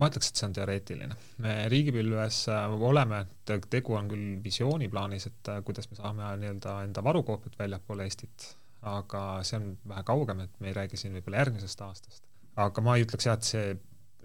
ma 0.00 0.08
ütleks, 0.10 0.30
et 0.30 0.38
see 0.38 0.46
on 0.46 0.54
teoreetiline. 0.54 1.18
me 1.42 1.56
riigipilves 1.74 2.44
äh, 2.54 2.78
oleme, 2.92 3.24
tegu 3.44 3.98
on 3.98 4.08
küll 4.14 4.38
visiooniplaanis, 4.44 5.26
et 5.32 5.52
äh, 5.52 5.62
kuidas 5.66 5.90
me 5.90 5.98
saame 5.98 6.32
nii-öelda 6.44 6.80
enda 6.86 7.04
varukoopiat 7.04 7.58
väljapoole 7.58 8.06
Eestit, 8.06 8.50
aga 8.86 9.42
see 9.42 9.58
on 9.58 9.70
vähe 9.88 10.06
kaugem, 10.06 10.46
et 10.46 10.60
me 10.60 10.70
ei 10.70 10.82
räägi 10.82 11.00
siin 11.00 11.18
võib-olla 11.18 11.42
järgmisest 11.42 11.88
aastast 11.88 12.29
aga 12.56 12.82
ma 12.84 12.96
ei 12.96 13.04
ütleks 13.06 13.26
jah, 13.26 13.38
et 13.38 13.46
see 13.46 13.78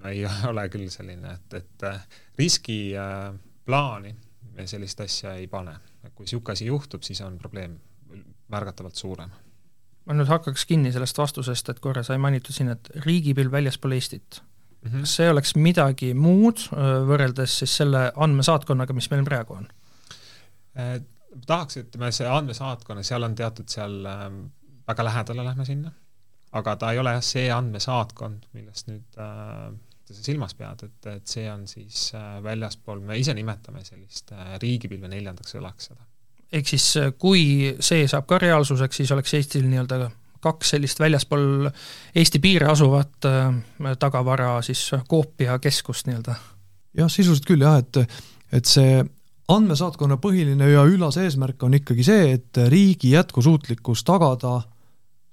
ei 0.10 0.26
ole 0.52 0.68
küll 0.74 0.90
selline, 0.94 1.38
et, 1.38 1.58
et 1.62 1.88
äh, 1.88 2.06
riskiplaani 2.40 4.14
äh, 4.14 4.22
me 4.56 4.68
sellist 4.70 5.02
asja 5.04 5.36
ei 5.40 5.48
pane. 5.52 5.76
kui 6.16 6.24
niisugune 6.24 6.54
asi 6.54 6.68
juhtub, 6.68 7.02
siis 7.04 7.20
on 7.26 7.38
probleem 7.38 7.80
märgatavalt 8.54 8.96
suurem. 8.96 9.32
ma 10.06 10.13
nüüd 10.13 10.30
hakkaks 10.30 10.65
kinni 10.69 10.92
sellest 10.94 11.17
vastusest, 11.17 11.69
et 11.69 11.80
korra 11.82 12.04
sai 12.06 12.19
mainitud 12.21 12.54
siin, 12.54 12.69
et 12.76 12.92
riigipilv 13.06 13.52
väljaspool 13.52 13.96
Eestit 13.98 14.42
mm. 14.42 14.92
-hmm. 14.92 15.00
kas 15.00 15.15
see 15.15 15.30
oleks 15.30 15.56
midagi 15.56 16.13
muud 16.13 16.67
äh, 16.71 17.02
võrreldes 17.10 17.60
siis 17.63 17.78
selle 17.82 18.12
andmesaatkonnaga, 18.15 18.94
mis 18.94 19.10
meil 19.12 19.26
praegu 19.26 19.60
on 19.60 19.67
eh,? 20.76 21.02
tahaks, 21.46 21.78
ütleme, 21.78 22.12
see 22.15 22.28
andmesaatkonna, 22.32 23.04
seal 23.04 23.23
on 23.23 23.34
teatud 23.36 23.67
seal 23.67 23.98
väga 24.88 25.04
lähedale 25.04 25.44
lähme 25.44 25.65
sinna 25.65 25.92
aga 26.56 26.75
ta 26.79 26.91
ei 26.93 27.01
ole 27.01 27.15
jah, 27.17 27.25
see 27.25 27.49
andmesaatkond, 27.51 28.47
millest 28.56 28.89
nüüd 28.89 29.19
äh, 29.21 29.69
sa 30.13 30.23
silmas 30.23 30.53
pead, 30.58 30.83
et, 30.85 31.08
et 31.15 31.29
see 31.29 31.45
on 31.51 31.65
siis 31.69 32.10
äh, 32.17 32.37
väljaspool, 32.43 33.01
me 33.06 33.17
ise 33.19 33.33
nimetame 33.37 33.83
sellist 33.85 34.33
äh, 34.35 34.56
riigipilve 34.62 35.10
neljandaks 35.12 35.58
õlaks 35.60 35.89
seda. 35.89 36.06
ehk 36.53 36.69
siis 36.69 36.85
äh, 37.01 37.12
kui 37.17 37.73
see 37.79 38.06
saab 38.12 38.27
ka 38.29 38.39
reaalsuseks, 38.41 39.01
siis 39.01 39.15
oleks 39.15 39.33
Eestil 39.39 39.65
nii-öelda 39.69 40.10
kaks 40.45 40.75
sellist 40.75 40.99
väljaspool 41.01 41.69
Eesti 42.21 42.41
piire 42.43 42.69
asuvat 42.69 43.25
äh, 43.29 43.95
tagavara 43.99 44.60
siis 44.65 44.91
koopiakeskust 45.10 46.12
nii-öelda? 46.12 46.37
jah, 47.01 47.12
sisuliselt 47.12 47.49
küll 47.49 47.65
jah, 47.65 47.81
et, 47.81 48.21
et 48.53 48.69
see 48.69 49.01
andmesaatkonna 49.51 50.17
põhiline 50.21 50.69
ja 50.69 50.85
üllas 50.89 51.17
eesmärk 51.21 51.63
on 51.65 51.75
ikkagi 51.77 52.06
see, 52.06 52.31
et 52.37 52.62
riigi 52.69 53.12
jätkusuutlikkus 53.13 54.06
tagada 54.06 54.60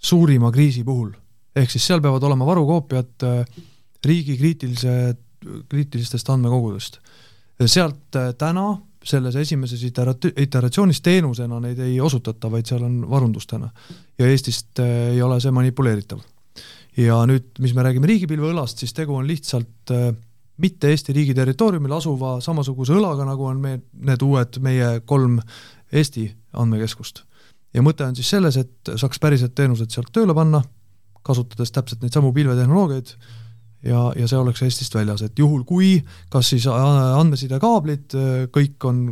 suurima 0.02 0.52
kriisi 0.52 0.84
puhul. 0.84 1.10
ehk 1.56 1.70
siis 1.70 1.86
seal 1.86 2.00
peavad 2.00 2.22
olema 2.22 2.46
varukoopiad 2.46 3.26
äh, 3.28 3.44
riigi 4.04 4.36
kriitilise, 4.36 5.16
kriitilistest 5.68 6.30
andmekogudest. 6.30 6.98
sealt 7.66 8.16
äh, 8.16 8.34
täna 8.38 8.78
selles 9.04 9.36
esimeses 9.36 9.82
iterat-, 9.82 10.32
iteratsioonis 10.36 11.00
teenusena 11.00 11.60
neid 11.60 11.78
ei 11.82 12.00
osutata, 12.00 12.50
vaid 12.50 12.66
seal 12.66 12.82
on 12.82 13.00
varundustena. 13.10 13.70
ja 14.18 14.26
Eestist 14.26 14.78
ei 14.78 15.22
ole 15.22 15.40
see 15.40 15.50
manipuleeritav. 15.50 16.20
ja 16.96 17.22
nüüd, 17.26 17.54
mis 17.58 17.74
me 17.74 17.82
räägime 17.82 18.06
riigipilveõlast, 18.06 18.78
siis 18.78 18.92
tegu 18.92 19.16
on 19.16 19.26
lihtsalt 19.26 19.92
mitte 20.62 20.90
Eesti 20.90 21.12
riigi 21.12 21.34
territooriumil 21.34 21.96
asuva 21.96 22.36
samasuguse 22.44 22.94
õlaga, 22.96 23.26
nagu 23.26 23.46
on 23.48 23.60
me, 23.60 23.76
need 24.06 24.22
uued 24.22 24.58
meie 24.64 25.00
kolm 25.08 25.40
Eesti 25.92 26.28
andmekeskust. 26.52 27.24
Ja 27.74 27.84
mõte 27.84 28.06
on 28.06 28.16
siis 28.16 28.30
selles, 28.34 28.58
et 28.60 28.92
saaks 28.96 29.20
päriselt 29.22 29.54
teenused 29.54 29.92
sealt 29.92 30.12
tööle 30.12 30.34
panna, 30.36 30.62
kasutades 31.22 31.70
täpselt 31.72 32.02
neid 32.02 32.14
samu 32.14 32.32
pilvetehnoloogiaid, 32.34 33.14
ja, 33.86 34.04
ja 34.18 34.28
see 34.28 34.38
oleks 34.38 34.62
Eestist 34.66 34.94
väljas, 34.94 35.24
et 35.26 35.38
juhul, 35.38 35.64
kui 35.68 35.96
kas 36.32 36.52
siis 36.54 36.66
andmesidekaablid 36.70 38.16
kõik 38.54 38.88
on 38.88 39.04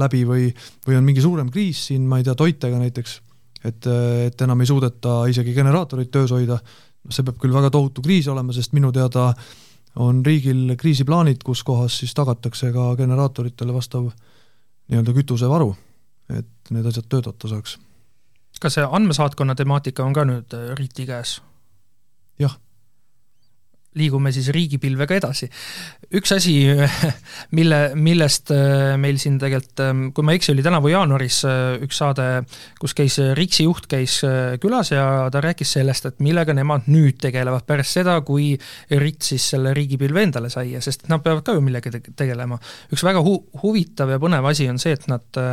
läbi 0.00 0.24
või, 0.26 0.48
või 0.86 0.98
on 0.98 1.06
mingi 1.06 1.22
suurem 1.22 1.50
kriis 1.54 1.86
siin, 1.88 2.06
ma 2.08 2.18
ei 2.18 2.26
tea, 2.26 2.34
toitega 2.38 2.80
näiteks, 2.80 3.18
et, 3.64 3.86
et 4.28 4.46
enam 4.46 4.60
ei 4.60 4.70
suudeta 4.70 5.22
isegi 5.30 5.54
generaatorit 5.56 6.10
töös 6.14 6.34
hoida, 6.34 6.58
see 7.10 7.24
peab 7.26 7.38
küll 7.40 7.54
väga 7.54 7.70
tohutu 7.72 8.02
kriis 8.04 8.28
olema, 8.32 8.54
sest 8.56 8.74
minu 8.76 8.92
teada 8.92 9.30
on 10.02 10.24
riigil 10.26 10.74
kriisiplaanid, 10.78 11.42
kus 11.46 11.62
kohas 11.66 12.00
siis 12.02 12.14
tagatakse 12.16 12.72
ka 12.74 12.94
generaatoritele 12.98 13.74
vastav 13.74 14.08
nii-öelda 14.90 15.14
kütusevaru, 15.16 15.70
et 16.32 16.74
need 16.74 16.86
asjad 16.86 17.08
töötada 17.08 17.50
saaks. 17.50 17.78
kas 18.60 18.78
see 18.78 18.86
andmesaatkonna 18.98 19.54
temaatika 19.54 20.04
on 20.04 20.16
ka 20.16 20.24
nüüd 20.28 20.56
RIT-i 20.78 21.08
käes? 21.10 21.40
jah 22.40 22.58
liigume 23.98 24.32
siis 24.34 24.48
riigipilvega 24.54 25.18
edasi. 25.20 25.48
üks 26.14 26.32
asi, 26.34 26.54
mille, 27.58 27.78
millest 27.94 28.50
äh, 28.54 28.94
meil 29.00 29.18
siin 29.22 29.38
tegelikult, 29.42 29.82
ähm, 29.84 30.02
kui 30.14 30.26
ma 30.26 30.34
ei 30.34 30.40
eksi, 30.40 30.52
oli 30.54 30.64
tänavu 30.66 30.90
jaanuaris 30.90 31.40
äh, 31.48 31.60
üks 31.84 32.00
saade, 32.02 32.26
kus 32.80 32.96
käis 32.98 33.18
äh, 33.22 33.32
RIKS-i 33.38 33.68
juht 33.68 33.88
käis 33.90 34.20
külas 34.62 34.90
ja 34.94 35.06
ta 35.32 35.42
rääkis 35.44 35.76
sellest, 35.78 36.10
et 36.10 36.22
millega 36.24 36.54
nemad 36.56 36.88
nüüd 36.90 37.20
tegelevad 37.22 37.66
pärast 37.68 37.98
seda, 38.00 38.18
kui 38.26 38.52
RIT 38.90 39.30
siis 39.30 39.46
selle 39.54 39.74
riigipilve 39.76 40.26
endale 40.26 40.50
sai 40.52 40.72
ja 40.74 40.82
sest 40.84 41.06
nad 41.12 41.22
peavad 41.24 41.44
ka 41.46 41.54
ju 41.56 41.62
millegagi 41.64 42.02
tegelema. 42.16 42.58
üks 42.92 43.04
väga 43.06 43.22
hu-, 43.24 43.44
huvitav 43.62 44.10
ja 44.10 44.18
põnev 44.22 44.50
asi 44.50 44.68
on 44.70 44.82
see, 44.82 44.96
et 44.96 45.06
nad 45.10 45.44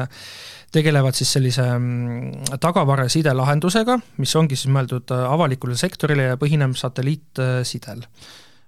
tegelevad 0.71 1.15
siis 1.17 1.33
sellise 1.35 1.65
mm, 1.77 2.57
tagavaraside 2.63 3.33
lahendusega, 3.35 3.97
mis 4.21 4.35
ongi 4.39 4.57
siis 4.59 4.71
mõeldud 4.73 5.11
äh, 5.13 5.25
avalikule 5.31 5.75
sektorile 5.79 6.31
ja 6.31 6.39
põhineb 6.39 6.77
satelliitsidel. 6.79 8.05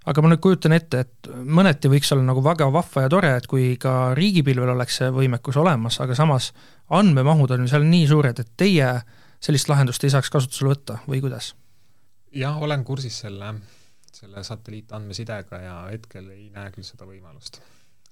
aga 0.05 0.21
ma 0.21 0.33
nüüd 0.33 0.41
kujutan 0.43 0.75
ette, 0.75 1.05
et 1.05 1.29
mõneti 1.31 1.91
võiks 1.91 2.11
olla 2.11 2.25
nagu 2.27 2.43
väga 2.43 2.67
vahva 2.75 3.05
ja 3.05 3.11
tore, 3.11 3.35
et 3.39 3.47
kui 3.47 3.77
ka 3.79 4.13
riigipilvel 4.19 4.73
oleks 4.75 4.99
see 4.99 5.11
võimekus 5.15 5.59
olemas, 5.59 6.01
aga 6.03 6.15
samas 6.15 6.51
andmemahud 6.91 7.55
on 7.55 7.63
ju 7.63 7.71
seal 7.71 7.87
nii 7.87 8.07
suured, 8.11 8.39
et 8.39 8.51
teie 8.57 8.89
sellist 9.43 9.71
lahendust 9.71 10.03
ei 10.03 10.11
saaks 10.11 10.31
kasutusele 10.33 10.73
võtta 10.75 10.99
või 11.07 11.23
kuidas? 11.23 11.53
jah, 12.33 12.59
olen 12.61 12.83
kursis 12.83 13.21
selle, 13.23 13.53
selle 14.11 14.43
satelliitandmesidega 14.43 15.61
ja 15.61 15.79
hetkel 15.91 16.29
ei 16.35 16.49
näe 16.51 16.71
küll 16.75 16.83
seda 16.83 17.07
võimalust. 17.07 17.61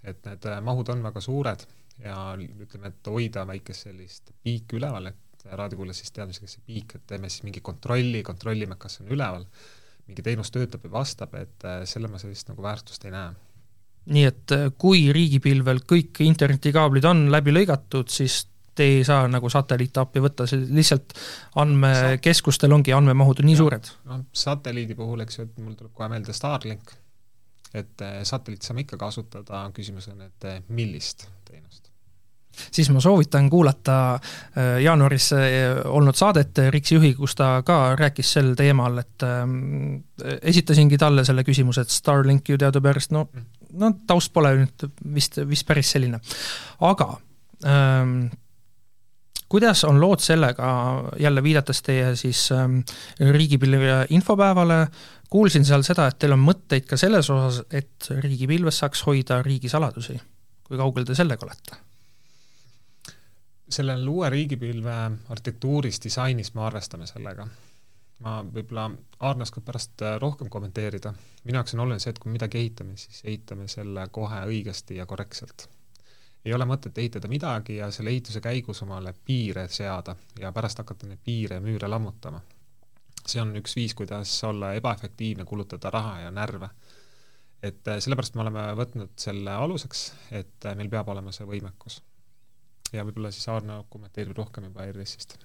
et 0.03 0.23
need 0.25 0.47
mahud 0.63 0.95
on 0.95 1.03
väga 1.03 1.21
suured 1.21 1.67
ja 2.05 2.17
ütleme, 2.37 2.91
et 2.91 3.11
hoida 3.11 3.45
väikest 3.47 3.87
sellist 3.87 4.33
piiki 4.43 4.79
üleval, 4.79 5.11
et 5.11 5.45
raadiokuulaja 5.49 5.97
siis 5.97 6.13
teab, 6.15 6.31
mis 6.31 6.41
see 6.41 6.65
piik, 6.65 6.97
et 6.97 7.05
teeme 7.09 7.29
siis 7.29 7.45
mingi 7.45 7.63
kontrolli, 7.65 8.21
kontrollime, 8.25 8.77
kas 8.81 9.01
on 9.01 9.11
üleval, 9.13 9.45
mingi 10.09 10.25
teenus 10.25 10.51
töötab 10.53 10.85
ja 10.85 10.93
vastab, 10.93 11.33
et 11.39 11.65
äh, 11.67 11.81
selle 11.89 12.11
ma 12.11 12.21
sellist 12.21 12.51
nagu 12.51 12.63
väärtust 12.63 13.05
ei 13.05 13.15
näe. 13.15 13.33
nii 14.11 14.23
et 14.27 14.55
äh, 14.55 14.69
kui 14.77 15.09
riigipilvel 15.13 15.83
kõik 15.89 16.23
internetikaablid 16.25 17.05
on 17.09 17.27
läbi 17.33 17.53
lõigatud, 17.53 18.09
siis 18.09 18.45
te 18.75 18.87
ei 18.87 19.03
saa 19.05 19.27
nagu 19.27 19.49
satelliite 19.51 19.99
appi 20.01 20.23
võtta, 20.23 20.47
see 20.47 20.63
lihtsalt 20.71 21.13
andmekeskustel 21.59 22.71
ongi 22.71 22.95
andmemahud 22.95 23.43
nii 23.45 23.57
ja, 23.57 23.61
suured? 23.61 23.93
noh, 24.09 24.25
satelliidi 24.33 24.97
puhul, 24.97 25.21
eks 25.25 25.39
ju, 25.39 25.47
et 25.49 25.61
mul 25.61 25.77
tuleb 25.77 25.93
kohe 25.97 26.09
meelde 26.13 26.33
Starlink, 26.37 26.95
et 27.73 28.05
äh, 28.05 28.21
satelliiti 28.27 28.69
saame 28.69 28.85
ikka 28.87 28.99
kasutada, 29.01 29.67
küsimus 29.75 30.09
on, 30.13 30.25
et 30.29 30.51
millist 30.69 31.27
teenust 31.45 31.90
siis 32.71 32.89
ma 32.93 33.01
soovitan 33.03 33.49
kuulata 33.49 33.97
äh, 34.15 34.81
jaanuaris 34.83 35.31
äh, 35.37 35.45
olnud 35.85 36.17
saadet 36.17 36.63
Riksi 36.69 36.95
juhi, 36.95 37.13
kus 37.17 37.35
ta 37.39 37.53
ka 37.65 37.95
rääkis 37.99 38.33
sel 38.37 38.53
teemal, 38.59 39.01
et 39.01 39.25
ähm, 39.27 40.03
esitasingi 40.41 40.99
talle 41.01 41.25
selle 41.27 41.45
küsimuse, 41.47 41.85
et 41.85 41.93
Starlink 41.93 42.49
ju 42.49 42.59
teadupärast 42.61 43.15
no, 43.15 43.27
no 43.79 43.93
taust 44.07 44.33
pole 44.33 44.53
nüüd 44.61 44.87
vist, 45.15 45.41
vist 45.47 45.67
päris 45.67 45.91
selline. 45.95 46.21
aga 46.87 47.09
ähm, 47.65 48.29
kuidas 49.51 49.83
on 49.83 49.99
lood 50.01 50.23
sellega, 50.23 50.67
jälle 51.19 51.43
viidates 51.43 51.81
teie 51.83 52.15
siis 52.15 52.49
ähm, 52.55 52.79
riigipilve 53.19 54.05
infopäevale, 54.09 54.85
kuulsin 55.29 55.65
seal 55.67 55.83
seda, 55.87 56.07
et 56.07 56.19
teil 56.19 56.35
on 56.35 56.43
mõtteid 56.43 56.87
ka 56.87 56.99
selles 56.99 57.29
osas, 57.33 57.61
et 57.71 58.11
riigipilves 58.23 58.81
saaks 58.83 59.03
hoida 59.07 59.41
riigisaladusi. 59.43 60.19
kui 60.67 60.79
kaugel 60.79 61.07
te 61.07 61.15
sellega 61.15 61.45
olete? 61.45 61.79
Sellel 63.71 64.07
uue 64.07 64.29
riigipilve 64.29 64.93
arhitektuuris, 65.29 65.99
disainis 66.03 66.53
me 66.53 66.61
arvestame 66.61 67.07
sellega. 67.07 67.47
ma 68.21 68.35
võib-olla, 68.45 68.83
Aarne 69.25 69.47
oskab 69.47 69.63
pärast 69.65 70.01
äh, 70.05 70.19
rohkem 70.21 70.49
kommenteerida, 70.53 71.09
minu 71.43 71.57
jaoks 71.57 71.73
on 71.73 71.79
oluline 71.81 72.03
see, 72.03 72.11
et 72.13 72.19
kui 72.21 72.29
midagi 72.29 72.59
ehitame, 72.59 72.93
siis 72.97 73.23
ehitame 73.25 73.65
selle 73.71 74.03
kohe 74.13 74.43
õigesti 74.45 74.99
ja 74.99 75.07
korrektselt. 75.09 75.69
ei 76.45 76.53
ole 76.53 76.65
mõtet 76.65 76.97
ehitada 76.97 77.27
midagi 77.27 77.75
ja 77.79 77.89
selle 77.91 78.13
ehituse 78.13 78.41
käigus 78.41 78.81
omale 78.81 79.13
piire 79.25 79.67
seada 79.69 80.15
ja 80.39 80.51
pärast 80.51 80.77
hakata 80.77 81.07
neid 81.07 81.19
piire 81.23 81.57
ja 81.57 81.61
müüre 81.61 81.89
lammutama. 81.89 82.41
see 83.25 83.41
on 83.41 83.55
üks 83.55 83.75
viis, 83.75 83.95
kuidas 83.95 84.43
olla 84.43 84.73
ebaefektiivne, 84.73 85.45
kulutada 85.45 85.89
raha 85.89 86.19
ja 86.19 86.31
närve 86.31 86.69
et 87.63 87.87
äh, 87.87 87.97
sellepärast 87.99 88.35
me 88.35 88.41
oleme 88.41 88.69
võtnud 88.77 89.17
selle 89.17 89.51
aluseks, 89.51 90.13
et 90.31 90.65
äh, 90.65 90.75
meil 90.75 90.89
peab 90.89 91.09
olema 91.09 91.31
see 91.31 91.45
võimekus 91.45 92.01
ja 92.91 93.05
võib-olla 93.07 93.31
siis 93.33 93.47
Aarno 93.51 93.83
kommenteerib 93.89 94.37
rohkem 94.37 94.67
juba 94.69 94.85
ERS-ist. 94.89 95.37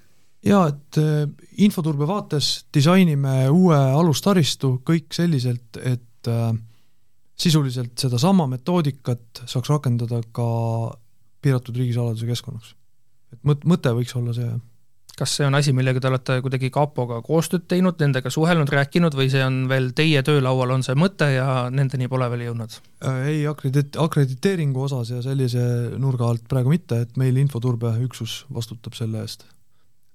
jaa, 0.46 0.68
et 0.72 1.00
äh, 1.02 1.24
infoturbe 1.66 2.08
vaates 2.08 2.66
disainime 2.74 3.48
uue 3.50 3.76
alustaristu 3.76 4.76
kõik 4.86 5.14
selliselt, 5.16 5.80
et 5.82 6.30
äh, 6.30 6.52
sisuliselt 7.36 7.98
sedasama 8.00 8.46
metoodikat 8.50 9.44
saaks 9.44 9.70
rakendada 9.72 10.22
ka 10.32 10.48
piiratud 11.44 11.76
riigisaladuse 11.76 12.26
keskkonnaks. 12.26 12.74
et 13.32 13.42
mõt-, 13.42 13.66
mõte 13.68 13.92
võiks 13.96 14.16
olla 14.18 14.34
see, 14.36 14.48
jah 14.48 14.64
kas 15.16 15.32
see 15.38 15.46
on 15.48 15.56
asi, 15.56 15.72
millega 15.76 16.00
te 16.02 16.10
olete 16.10 16.36
kuidagi 16.44 16.68
kapoga 16.72 17.22
koostööd 17.24 17.64
teinud, 17.70 17.96
nendega 18.02 18.30
suhelnud, 18.32 18.68
rääkinud 18.72 19.16
või 19.16 19.30
see 19.32 19.42
on 19.44 19.62
veel 19.70 19.90
teie 19.96 20.20
töölaual, 20.26 20.74
on 20.76 20.84
see 20.84 20.96
mõte 20.98 21.30
ja 21.32 21.46
nendeni 21.72 22.08
pole 22.12 22.28
veel 22.32 22.46
jõudnud? 22.50 22.76
Äh, 23.00 23.20
ei, 23.32 23.38
akredit-, 23.48 23.96
akrediteeringu 24.02 24.84
osas 24.86 25.14
ja 25.14 25.22
sellise 25.24 25.62
nurga 26.02 26.28
alt 26.28 26.44
praegu 26.50 26.72
mitte, 26.72 27.00
et 27.06 27.16
meil 27.20 27.38
infoturbeüksus 27.40 28.42
vastutab 28.52 28.98
selle 28.98 29.24
eest. 29.24 29.46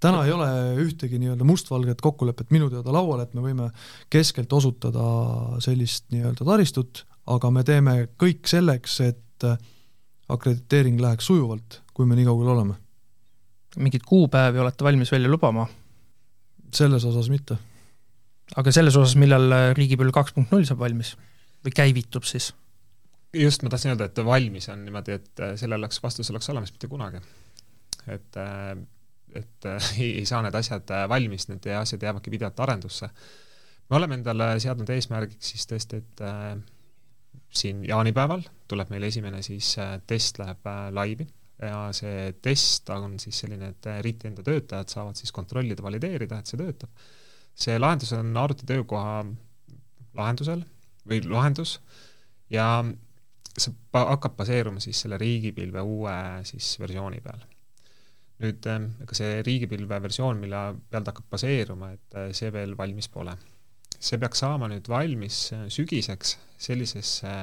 täna 0.02 0.22
ei 0.26 0.32
ole 0.34 0.50
ühtegi 0.82 1.18
nii-öelda 1.22 1.46
mustvalget 1.46 2.02
kokkulepet 2.02 2.54
minu 2.54 2.70
teada 2.70 2.94
laual, 2.94 3.26
et 3.26 3.34
me 3.34 3.42
võime 3.42 3.72
keskelt 4.10 4.54
osutada 4.54 5.08
sellist 5.66 6.08
nii-öelda 6.14 6.46
taristut, 6.46 7.06
aga 7.26 7.52
me 7.52 7.66
teeme 7.66 7.98
kõik 8.22 8.46
selleks, 8.50 9.00
et 9.10 9.50
akrediteering 10.30 11.02
läheks 11.02 11.26
sujuvalt, 11.26 11.82
kui 11.94 12.06
me 12.06 12.16
nii 12.16 12.30
kaugel 12.30 12.54
oleme 12.54 12.78
mingeid 13.78 14.06
kuupäevi 14.08 14.60
olete 14.60 14.84
valmis 14.84 15.12
välja 15.12 15.30
lubama? 15.32 15.68
selles 16.72 17.04
osas 17.06 17.30
mitte. 17.30 17.58
aga 18.56 18.72
selles 18.72 18.96
osas, 18.96 19.16
millal 19.20 19.76
riigipilv 19.78 20.14
kaks 20.16 20.34
punkt 20.36 20.52
null 20.56 20.68
saab 20.68 20.80
valmis 20.84 21.16
või 21.66 21.76
käivitub 21.76 22.28
siis? 22.28 22.52
just, 23.34 23.64
ma 23.64 23.72
tahtsin 23.72 23.94
öelda, 23.94 24.10
et 24.10 24.24
valmis 24.26 24.70
on 24.72 24.84
niimoodi, 24.86 25.20
et 25.20 25.44
sellel 25.60 25.80
oleks, 25.80 26.02
vastus 26.04 26.32
oleks 26.34 26.50
olemas 26.52 26.74
mitte 26.74 26.90
kunagi. 26.92 27.22
et, 28.08 28.42
et 29.36 29.70
ei, 30.00 30.10
ei 30.20 30.26
saa 30.26 30.42
need 30.46 30.58
asjad 30.58 30.96
valmis, 31.10 31.48
need 31.52 31.72
asjad 31.78 32.04
jäävadki 32.04 32.34
pidevalt 32.34 32.60
arendusse. 32.60 33.10
me 33.90 34.00
oleme 34.00 34.20
endale 34.20 34.54
seadnud 34.60 34.90
eesmärgiks 34.90 35.54
siis 35.54 35.68
tõesti, 35.68 36.02
et 36.04 36.24
äh, 36.28 36.56
siin 37.52 37.86
jaanipäeval 37.86 38.44
tuleb 38.68 38.92
meil 38.92 39.04
esimene 39.04 39.42
siis 39.44 39.76
äh, 39.80 39.98
test 40.08 40.40
läheb 40.40 40.68
äh, 40.68 40.88
laivi 40.96 41.28
ja 41.62 41.82
see 41.96 42.32
test 42.42 42.90
on 42.94 43.18
siis 43.22 43.44
selline, 43.44 43.72
et 43.74 43.90
RIT-i 44.06 44.30
enda 44.32 44.44
töötajad 44.46 44.92
saavad 44.92 45.20
siis 45.20 45.34
kontrollida, 45.36 45.84
valideerida, 45.86 46.40
et 46.42 46.50
see 46.50 46.60
töötab. 46.60 46.90
see 47.62 47.78
lahendus 47.80 48.14
on 48.18 48.32
arvutitöökoha 48.38 49.16
lahendusel 50.18 50.64
või 51.08 51.22
lahendus 51.28 51.78
ja 52.52 52.66
see 53.52 53.74
hakkab 53.94 54.38
baseeruma 54.40 54.82
siis 54.84 55.02
selle 55.04 55.20
riigipilve 55.22 55.84
uue 55.84 56.14
siis 56.48 56.74
versiooni 56.80 57.22
peal. 57.24 57.48
nüüd 58.42 58.66
ega 58.66 59.16
see 59.18 59.42
riigipilve 59.46 60.00
versioon, 60.02 60.40
mille 60.42 60.62
peal 60.90 61.04
ta 61.06 61.14
hakkab 61.14 61.28
baseeruma, 61.30 61.92
et 61.94 62.16
äh, 62.18 62.32
see 62.34 62.50
veel 62.54 62.74
valmis 62.78 63.10
pole. 63.12 63.36
see 64.00 64.18
peaks 64.18 64.42
saama 64.42 64.72
nüüd 64.72 64.88
valmis 64.90 65.52
sügiseks 65.70 66.38
sellisesse 66.58 67.34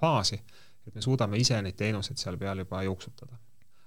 faasi, 0.00 0.40
et 0.86 0.94
me 0.94 1.02
suudame 1.04 1.38
ise 1.40 1.58
neid 1.62 1.76
teenuseid 1.78 2.20
seal 2.20 2.38
peal 2.40 2.64
juba 2.64 2.82
jooksutada. 2.86 3.38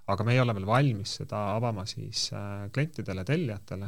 aga 0.07 0.23
me 0.27 0.33
ei 0.35 0.39
ole 0.43 0.53
veel 0.55 0.65
valmis 0.67 1.15
seda 1.21 1.39
avama 1.55 1.85
siis 1.87 2.25
äh, 2.35 2.65
klientidele, 2.75 3.23
tellijatele, 3.23 3.87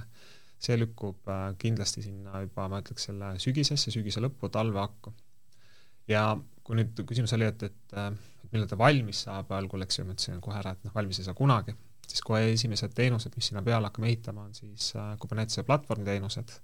see 0.67 0.77
lükkub 0.79 1.27
äh, 1.27 1.49
kindlasti 1.59 2.05
sinna 2.05 2.41
juba, 2.45 2.69
ma 2.71 2.79
ütleks, 2.83 3.09
selle 3.09 3.33
sügisesse, 3.43 3.91
sügise 3.91 4.23
lõppu, 4.23 4.49
talve 4.49 4.79
hakku. 4.79 5.13
ja 6.07 6.29
kui 6.63 6.79
nüüd 6.79 7.03
küsimus 7.03 7.35
oli, 7.35 7.49
et, 7.51 7.67
et, 7.67 7.97
äh, 7.99 8.13
et 8.45 8.53
millal 8.53 8.69
ta 8.71 8.79
valmis 8.79 9.25
saab, 9.27 9.51
algul, 9.57 9.83
eks 9.83 9.99
ju, 9.99 10.07
ma 10.07 10.15
ütlesin 10.15 10.39
kohe 10.45 10.61
ära, 10.61 10.71
et 10.77 10.87
noh, 10.87 10.95
valmis 10.95 11.19
ei 11.19 11.27
saa 11.27 11.35
kunagi, 11.37 11.75
siis 12.07 12.23
kohe 12.23 12.45
esimesed 12.53 12.95
teenused, 12.95 13.35
mis 13.35 13.51
sinna 13.51 13.65
peale 13.65 13.91
hakkame 13.91 14.07
ehitama, 14.13 14.47
on 14.47 14.55
siis 14.55 14.93
Kubernetese 15.19 15.65
platvormi 15.67 16.07
teenused 16.07 16.55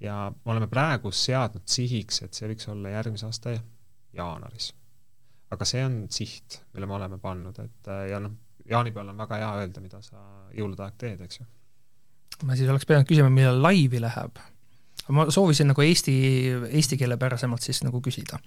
ja 0.00 0.32
me 0.44 0.52
oleme 0.52 0.66
praegu 0.70 1.12
seadnud 1.12 1.66
sihiks, 1.70 2.22
et 2.24 2.34
see 2.34 2.48
võiks 2.50 2.70
olla 2.70 2.94
järgmise 2.96 3.26
aasta 3.28 3.58
jaanuaris. 4.14 4.72
Aga 5.52 5.66
see 5.68 5.84
on 5.84 6.04
siht, 6.12 6.60
mille 6.74 6.88
me 6.88 6.96
oleme 6.96 7.18
pannud, 7.22 7.58
et 7.62 7.92
ja 8.10 8.20
noh, 8.22 8.32
jaanipäeval 8.70 9.12
on 9.12 9.20
väga 9.24 9.40
hea 9.42 9.52
öelda, 9.60 9.82
mida 9.84 10.00
sa 10.02 10.22
jõulude 10.56 10.84
aeg 10.86 10.96
teed, 11.00 11.22
eks 11.26 11.40
ju. 11.40 11.46
ma 12.48 12.56
siis 12.58 12.70
oleks 12.70 12.88
pidanud 12.88 13.08
küsima, 13.08 13.30
millal 13.32 13.60
laivi 13.62 14.00
läheb. 14.02 14.40
ma 15.14 15.26
soovisin 15.30 15.68
nagu 15.72 15.84
eesti, 15.84 16.14
eesti 16.70 16.98
keele 17.00 17.18
pärasemalt 17.20 17.62
siis 17.62 17.82
nagu 17.84 18.00
küsida. 18.04 18.40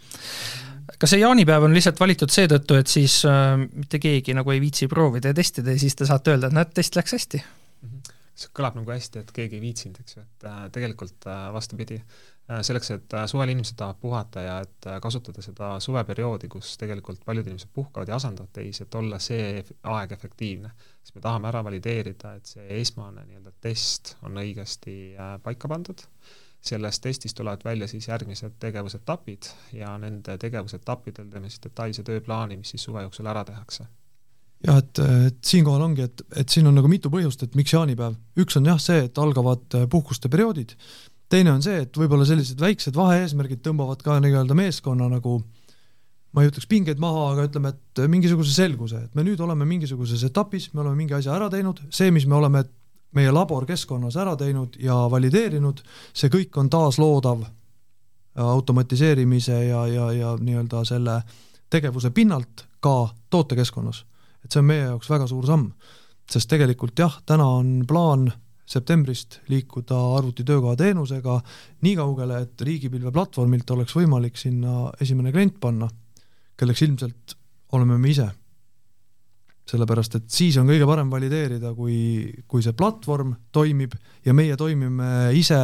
kas 0.97 1.13
see 1.13 1.21
jaanipäev 1.21 1.67
on 1.67 1.77
lihtsalt 1.77 1.99
valitud 1.99 2.33
seetõttu, 2.33 2.81
et 2.81 2.91
siis 2.91 3.21
äh, 3.29 3.55
mitte 3.57 4.01
keegi 4.03 4.35
nagu 4.37 4.51
ei 4.51 4.61
viitsi 4.63 4.89
proovida 4.91 5.33
ja 5.33 5.37
testida 5.37 5.75
ja 5.75 5.79
siis 5.79 5.95
te 5.95 6.09
saate 6.09 6.33
öelda, 6.33 6.49
et 6.49 6.59
näed, 6.59 6.73
test 6.73 6.99
läks 6.99 7.17
hästi 7.19 7.43
mm? 7.43 7.89
-hmm 7.89 8.13
see 8.37 8.51
kõlab 8.53 8.75
nagu 8.77 8.91
hästi, 8.93 9.23
et 9.23 9.31
keegi 9.33 9.57
ei 9.57 9.61
viitsinud, 9.63 9.95
eks 9.97 10.13
ju, 10.13 10.21
et 10.21 10.43
äh, 10.45 10.57
tegelikult 10.69 11.25
äh, 11.25 11.47
vastupidi 11.55 11.95
äh,, 11.97 12.27
selleks, 12.47 12.91
et 12.95 13.13
äh, 13.13 13.25
suvel 13.27 13.51
inimesed 13.51 13.75
tahavad 13.79 13.99
puhata 14.01 14.41
ja 14.41 14.59
et 14.63 14.87
äh, 14.87 14.99
kasutada 15.03 15.43
seda 15.43 15.73
suveperioodi, 15.83 16.47
kus 16.51 16.77
tegelikult 16.79 17.25
paljud 17.25 17.49
inimesed 17.49 17.71
puhkavad 17.75 18.07
ja 18.07 18.15
asendavad 18.15 18.53
teisi, 18.55 18.85
et 18.85 18.95
olla 18.95 19.19
see 19.19 19.63
aeg 19.83 20.15
efektiivne, 20.15 20.71
siis 21.03 21.15
me 21.15 21.23
tahame 21.25 21.51
ära 21.51 21.63
valideerida, 21.67 22.35
et 22.39 22.47
see 22.55 22.67
esmane 22.79 23.25
nii-öelda 23.27 23.51
test 23.61 24.15
on 24.23 24.39
õigesti 24.39 24.97
äh, 25.19 25.35
paika 25.43 25.67
pandud, 25.71 26.05
sellest 26.67 27.03
testist 27.03 27.37
tulevad 27.37 27.63
välja 27.67 27.87
siis 27.87 28.07
järgmised 28.07 28.55
tegevusetapid 28.59 29.51
ja 29.77 29.91
nende 30.01 30.37
tegevusetappidel 30.39 31.27
teeme 31.31 31.51
siis 31.51 31.63
detailse 31.67 32.03
tööplaani, 32.07 32.57
mis 32.61 32.71
siis 32.75 32.87
suve 32.87 33.03
jooksul 33.03 33.27
ära 33.27 33.43
tehakse. 33.47 33.87
Jah, 34.65 34.79
et, 34.81 34.99
et 35.27 35.43
siinkohal 35.45 35.83
ongi, 35.85 36.07
et, 36.07 36.23
et 36.41 36.49
siin 36.49 36.65
on 36.65 36.73
nagu 36.79 36.89
mitu 36.89 37.11
põhjust, 37.13 37.43
et 37.45 37.59
miks 37.59 37.75
jaanipäev. 37.75 38.15
üks 38.41 38.57
on 38.57 38.65
jah 38.65 38.79
see, 38.81 39.03
et 39.05 39.19
algavad 39.21 39.77
äh, 39.77 39.85
puhkuste 39.91 40.31
perioodid, 40.33 40.73
teine 41.29 41.51
on 41.53 41.63
see, 41.63 41.83
et 41.83 41.97
võib-olla 41.97 42.25
sellised 42.27 42.59
väiksed 42.61 42.95
vahe-eesmärgid 42.97 43.61
tõmbavad 43.65 44.03
ka 44.05 44.17
nii-öelda 44.23 44.55
meeskonna 44.57 45.09
nagu 45.11 45.39
ma 46.35 46.43
ei 46.43 46.51
ütleks 46.51 46.67
pingeid 46.69 47.01
maha, 47.01 47.31
aga 47.33 47.47
ütleme, 47.47 47.71
et 47.73 48.01
mingisuguse 48.11 48.53
selguse, 48.53 49.03
et 49.07 49.15
me 49.15 49.25
nüüd 49.25 49.39
oleme 49.41 49.65
mingisuguses 49.65 50.23
etapis, 50.27 50.69
me 50.73 50.83
oleme 50.83 50.99
mingi 50.99 51.15
asja 51.17 51.35
ära 51.35 51.47
teinud, 51.49 51.81
see, 51.89 52.11
mis 52.13 52.27
me 52.29 52.37
oleme 52.37 52.63
meie 53.17 53.31
laborkeskkonnas 53.33 54.17
ära 54.19 54.35
teinud 54.37 54.75
ja 54.83 54.97
valideerinud, 55.09 55.79
see 56.13 56.29
kõik 56.33 56.59
on 56.59 56.69
taasloodav 56.69 57.47
automatiseerimise 58.37 59.63
ja, 59.65 59.87
ja, 59.89 60.11
ja 60.13 60.35
nii-öelda 60.37 60.83
selle 60.85 61.21
tegevuse 61.73 62.11
pinnalt 62.13 62.67
ka 62.83 63.07
tootekeskkonnas 63.33 64.03
et 64.47 64.55
see 64.55 64.63
on 64.63 64.69
meie 64.69 64.85
jaoks 64.85 65.09
väga 65.11 65.27
suur 65.27 65.47
samm. 65.47 65.71
sest 66.27 66.49
tegelikult 66.51 66.99
jah, 66.99 67.21
täna 67.27 67.45
on 67.59 67.83
plaan 67.87 68.27
septembrist 68.67 69.39
liikuda 69.47 69.97
arvutitöökoha 70.17 70.75
teenusega 70.75 71.37
nii 71.85 71.95
kaugele, 71.95 72.41
et 72.43 72.61
riigipilve 72.67 73.11
platvormilt 73.15 73.69
oleks 73.71 73.95
võimalik 73.95 74.39
sinna 74.39 74.89
esimene 75.01 75.31
klient 75.31 75.55
panna, 75.63 75.87
kelleks 76.57 76.83
ilmselt 76.87 77.37
oleme 77.77 77.97
me 77.97 78.11
ise. 78.11 78.27
sellepärast, 79.67 80.13
et 80.15 80.29
siis 80.31 80.55
on 80.57 80.69
kõige 80.69 80.85
parem 80.87 81.09
valideerida, 81.11 81.73
kui, 81.75 81.97
kui 82.47 82.63
see 82.63 82.71
platvorm 82.71 83.33
toimib 83.51 83.97
ja 84.23 84.33
meie 84.33 84.55
toimime 84.55 85.33
ise 85.35 85.59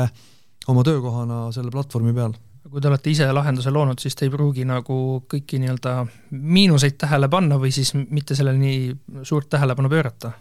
oma 0.68 0.84
töökohana 0.84 1.46
selle 1.56 1.72
platvormi 1.72 2.12
peal 2.14 2.36
kui 2.74 2.82
te 2.82 2.88
olete 2.90 3.12
ise 3.12 3.28
lahenduse 3.36 3.72
loonud, 3.72 4.00
siis 4.00 4.16
te 4.16 4.26
ei 4.26 4.32
pruugi 4.34 4.64
nagu 4.66 4.96
kõiki 5.30 5.60
nii-öelda 5.62 5.92
miinuseid 6.32 6.96
tähele 6.98 7.28
panna 7.30 7.60
või 7.62 7.70
siis 7.76 7.92
mitte 7.94 8.36
sellele 8.36 8.58
nii 8.58 9.24
suurt 9.28 9.50
tähelepanu 9.54 9.92
pöörata? 9.92 10.32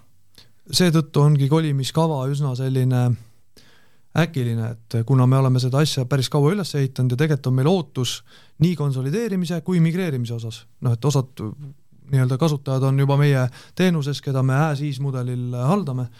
Seetõttu 0.71 1.23
ongi 1.23 1.49
kolimiskava 1.51 2.23
üsna 2.31 2.55
selline 2.59 3.03
äkiline, 4.23 4.71
et 4.75 4.97
kuna 5.09 5.27
me 5.27 5.39
oleme 5.41 5.61
seda 5.63 5.81
asja 5.83 6.05
päris 6.09 6.29
kaua 6.33 6.53
üles 6.53 6.75
ehitanud 6.77 7.15
ja 7.15 7.23
tegelikult 7.23 7.49
on 7.49 7.57
meil 7.57 7.71
ootus 7.71 8.19
nii 8.63 8.75
konsolideerimise 8.77 9.63
kui 9.65 9.81
migreerimise 9.81 10.37
osas, 10.37 10.63
noh 10.85 10.95
et 10.95 11.05
osad 11.09 11.41
nii-öelda 12.13 12.37
kasutajad 12.39 12.85
on 12.91 13.01
juba 13.01 13.17
meie 13.17 13.47
teenuses, 13.79 14.21
keda 14.21 14.43
me 14.45 14.59
as-is 14.69 15.01
mudelil 15.01 15.57
haldame, 15.57 16.11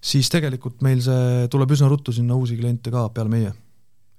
siis 0.00 0.30
tegelikult 0.32 0.80
meil 0.86 1.02
see 1.04 1.50
tuleb 1.52 1.76
üsna 1.76 1.90
ruttu 1.92 2.14
sinna 2.16 2.38
uusi 2.38 2.56
kliente 2.56 2.92
ka 2.94 3.10
peale 3.12 3.32
meie. 3.32 3.52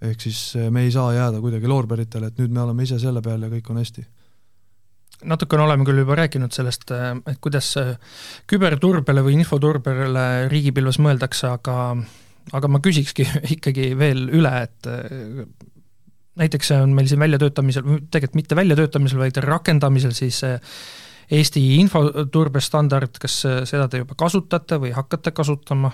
Ehk 0.05 0.21
siis 0.21 0.53
me 0.69 0.83
ei 0.85 0.91
saa 0.93 1.13
jääda 1.15 1.39
kuidagi 1.41 1.69
loorberitele, 1.71 2.29
et 2.29 2.37
nüüd 2.37 2.53
me 2.53 2.61
oleme 2.61 2.85
ise 2.85 2.99
selle 3.01 3.23
peal 3.25 3.41
ja 3.41 3.49
kõik 3.49 3.71
on 3.73 3.81
hästi 3.81 4.05
natukene 5.23 5.63
oleme 5.65 5.85
küll 5.87 6.01
juba 6.01 6.17
rääkinud 6.19 6.55
sellest, 6.55 6.89
eh, 6.91 7.13
et 7.31 7.39
kuidas 7.43 7.71
küberturbele 8.49 9.23
või 9.25 9.39
infoturbele 9.39 10.25
riigipilves 10.51 10.99
mõeldakse, 11.03 11.53
aga 11.55 11.95
aga 12.53 12.69
ma 12.69 12.81
küsikski 12.83 13.25
ikkagi 13.57 13.93
veel 13.97 14.27
üle, 14.29 14.53
et 14.67 14.91
eh, 14.91 15.45
näiteks 16.41 16.73
on 16.77 16.93
meil 16.97 17.09
siin 17.09 17.23
väljatöötamisel, 17.23 17.87
tegelikult 18.11 18.41
mitte 18.41 18.59
väljatöötamisel, 18.59 19.23
vaid 19.25 19.43
rakendamisel 19.45 20.15
siis 20.15 20.43
Eesti 21.25 21.61
infoturbestandard, 21.79 23.15
kas 23.17 23.39
seda 23.65 23.87
te 23.89 24.03
juba 24.03 24.13
kasutate 24.19 24.77
või 24.77 24.91
hakkate 24.93 25.31
kasutama? 25.33 25.89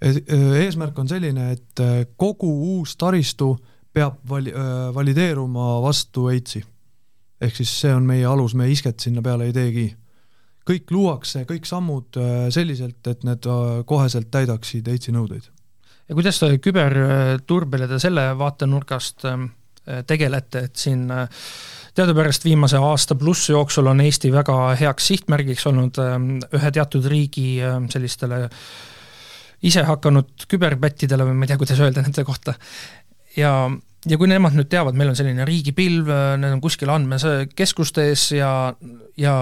eesmärk 0.00 0.98
on 0.98 1.08
selline, 1.08 1.52
et 1.52 1.80
äh, 1.80 2.04
kogu 2.16 2.50
uus 2.76 2.96
taristu 2.96 3.52
peab 3.92 4.20
vali-, 4.28 4.54
äh, 4.54 4.88
valideeruma 4.94 5.80
vastu 5.84 6.28
EITS-i. 6.32 6.62
Ehk 7.40 7.56
siis 7.56 7.72
see 7.82 7.94
on 7.94 8.06
meie 8.08 8.26
alus, 8.28 8.54
me 8.54 8.68
isket 8.70 9.00
sinna 9.00 9.22
peale 9.22 9.48
ei 9.48 9.56
teegi. 9.56 9.86
kõik 10.70 10.92
luuakse, 10.92 11.44
kõik 11.48 11.66
sammud 11.66 12.18
äh, 12.20 12.50
selliselt, 12.52 13.00
et 13.06 13.24
need 13.26 13.48
koheselt 13.86 14.30
täidaksid 14.30 14.88
EITS-i 14.88 15.14
nõudeid. 15.16 15.48
ja 16.08 16.14
kuidas 16.14 16.38
te 16.38 16.52
küberturbele 16.58 17.88
te 17.88 17.98
selle 17.98 18.30
vaatenurgast 18.38 19.24
ähm, 19.24 19.50
tegelete, 20.06 20.68
et 20.68 20.76
siin 20.76 21.08
teadupärast 21.94 22.44
viimase 22.44 22.76
aasta 22.76 23.16
pluss 23.18 23.48
jooksul 23.50 23.86
on 23.90 24.00
Eesti 24.00 24.30
väga 24.32 24.76
heaks 24.78 25.06
sihtmärgiks 25.06 25.66
olnud 25.66 25.98
ähm, 25.98 26.38
ühe 26.54 26.70
teatud 26.70 27.08
riigi 27.08 27.58
ähm, 27.64 27.88
sellistele 27.90 28.44
äh, 28.44 28.64
ise 29.66 29.84
hakanud 29.86 30.46
küberpättidele 30.48 31.26
või 31.28 31.36
ma 31.36 31.46
ei 31.46 31.52
tea, 31.52 31.60
kuidas 31.60 31.80
öelda 31.82 32.04
nende 32.04 32.24
kohta, 32.26 32.54
ja, 33.36 33.52
ja 34.08 34.16
kui 34.20 34.30
nemad 34.30 34.56
nüüd 34.56 34.70
teavad, 34.72 34.96
meil 34.96 35.12
on 35.12 35.18
selline 35.18 35.44
riigipilv, 35.48 36.08
need 36.40 36.56
on 36.56 36.62
kuskil 36.64 36.92
andmekeskustes 36.92 38.30
ja, 38.38 38.52
ja 39.20 39.34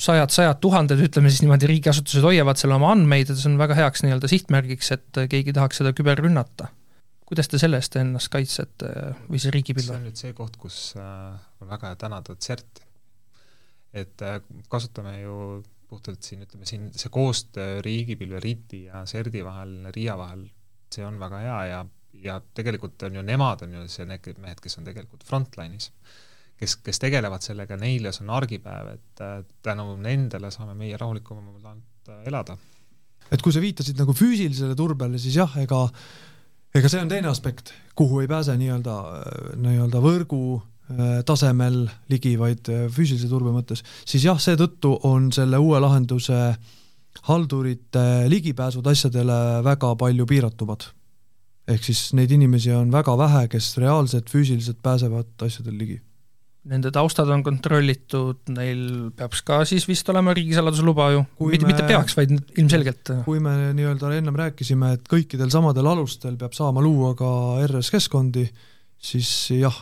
sajad-sajad 0.00 0.58
tuhanded, 0.62 1.02
ütleme 1.06 1.30
siis 1.30 1.44
niimoodi, 1.44 1.68
riigiasutused 1.70 2.24
hoiavad 2.26 2.58
seal 2.58 2.74
oma 2.74 2.90
andmeid 2.94 3.30
ja 3.30 3.36
see 3.38 3.50
on 3.52 3.60
väga 3.60 3.76
heaks 3.78 4.02
nii-öelda 4.04 4.30
sihtmärgiks, 4.30 4.90
et 4.96 5.20
keegi 5.30 5.54
tahaks 5.54 5.82
seda 5.82 5.94
küberrünnata. 5.96 6.70
kuidas 7.24 7.48
te 7.48 7.58
selle 7.58 7.78
eest 7.80 7.94
ennast 7.96 8.28
kaitsete 8.32 8.90
või 9.28 9.38
siis 9.38 9.54
riigipilve? 9.54 9.86
see 9.86 10.00
on 10.00 10.08
nüüd 10.08 10.20
see 10.20 10.34
koht, 10.36 10.58
kus 10.60 10.80
äh, 10.98 11.38
on 11.62 11.70
väga 11.70 11.92
hea 11.92 12.00
tänada 12.02 12.34
CERT-i. 12.34 12.84
et 14.02 14.26
äh, 14.26 14.40
kasutame 14.68 15.20
ju 15.20 15.62
puhtalt 15.88 16.26
siin 16.26 16.42
ütleme 16.42 16.66
siin 16.66 16.90
see 16.92 17.12
koostöö 17.14 17.78
riigipilve 17.84 18.40
RIT-i 18.42 18.84
ja 18.88 19.04
CERD-i 19.06 19.44
vahel, 19.46 19.76
RIA 19.94 20.18
vahel, 20.18 20.48
see 20.92 21.06
on 21.06 21.20
väga 21.22 21.42
hea 21.44 21.60
ja, 21.70 21.84
ja 22.22 22.40
tegelikult 22.54 23.02
on 23.08 23.18
ju 23.18 23.22
nemad 23.26 23.64
on 23.66 23.72
ju 23.78 23.86
see, 23.88 24.06
need 24.08 24.38
mehed, 24.42 24.60
kes 24.62 24.78
on 24.78 24.86
tegelikult 24.86 25.24
frontline'is. 25.28 25.90
kes, 26.60 26.76
kes 26.86 27.02
tegelevad 27.02 27.42
sellega, 27.42 27.76
neile 27.76 28.12
see 28.12 28.24
on 28.24 28.30
argipäev, 28.36 28.92
et 28.94 29.24
tänu 29.62 29.96
nendele 30.00 30.50
saame 30.54 30.76
meie 30.78 30.96
rahulikumalt 31.00 32.12
elada. 32.26 32.56
et 33.30 33.42
kui 33.42 33.52
sa 33.52 33.60
viitasid 33.64 33.98
nagu 34.00 34.14
füüsilisele 34.14 34.76
turbele, 34.76 35.18
siis 35.18 35.36
jah, 35.36 35.58
ega 35.58 35.88
ega 36.74 36.88
see 36.90 37.02
on 37.02 37.08
teine 37.08 37.28
aspekt, 37.30 37.74
kuhu 37.94 38.20
ei 38.20 38.30
pääse 38.30 38.56
nii-öelda, 38.58 39.00
nii-öelda 39.56 40.00
võrgu 40.04 40.44
Äh, 40.84 41.22
tasemel 41.24 41.86
ligi, 42.12 42.34
vaid 42.36 42.68
äh, 42.68 42.82
füüsilise 42.92 43.30
turbe 43.30 43.48
mõttes, 43.54 43.80
siis 44.04 44.26
jah, 44.26 44.36
seetõttu 44.36 44.90
on 45.08 45.30
selle 45.32 45.56
uue 45.56 45.78
lahenduse 45.80 46.36
haldurite 47.24 48.26
ligipääsud 48.28 48.84
asjadele 48.92 49.62
väga 49.64 49.94
palju 49.96 50.26
piiratumad. 50.28 50.84
Ehk 51.70 51.86
siis 51.86 52.08
neid 52.16 52.32
inimesi 52.34 52.72
on 52.76 52.90
väga 52.92 53.14
vähe, 53.20 53.46
kes 53.52 53.74
reaalselt 53.80 54.28
füüsiliselt 54.32 54.82
pääsevad 54.84 55.46
asjadele 55.46 55.78
ligi. 55.78 56.00
Nende 56.64 56.88
taustad 56.88 57.28
on 57.28 57.42
kontrollitud, 57.44 58.38
neil 58.56 58.84
peaks 59.16 59.42
ka 59.44 59.58
siis 59.68 59.84
vist 59.84 60.08
olema 60.08 60.32
riigisaladuse 60.36 60.84
luba 60.84 61.10
ju, 61.12 61.24
mitte, 61.50 61.68
mitte 61.68 61.84
peaks, 61.88 62.16
vaid 62.16 62.32
ilmselgelt. 62.56 63.12
kui 63.26 63.42
me 63.44 63.74
nii-öelda 63.76 64.14
ennem 64.16 64.38
rääkisime, 64.40 64.94
et 64.96 65.10
kõikidel 65.12 65.52
samadel 65.52 65.90
alustel 65.92 66.38
peab 66.40 66.56
saama 66.56 66.80
luua 66.84 67.12
ka 67.18 67.28
RS-keskkondi, 67.66 68.46
siis 68.96 69.34
jah 69.52 69.76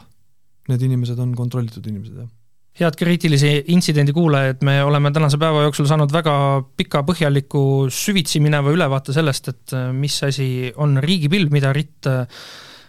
need 0.70 0.84
inimesed 0.86 1.18
on 1.22 1.34
kontrollitud 1.38 1.86
inimesed, 1.90 2.22
jah. 2.22 2.30
Head 2.80 2.96
kriitilise 2.96 3.52
intsidendi 3.74 4.14
kuulajad, 4.16 4.62
me 4.64 4.78
oleme 4.84 5.10
tänase 5.12 5.38
päeva 5.40 5.66
jooksul 5.66 5.88
saanud 5.90 6.12
väga 6.12 6.34
pika, 6.76 7.02
põhjaliku, 7.08 7.64
süvitsi 7.92 8.40
mineva 8.40 8.72
ülevaate 8.72 9.14
sellest, 9.16 9.50
et 9.52 9.74
äh, 9.76 9.90
mis 9.96 10.16
asi 10.24 10.46
on 10.80 10.96
riigipilv, 11.04 11.52
mida 11.52 11.72
RIT 11.76 12.08
äh, 12.08 12.44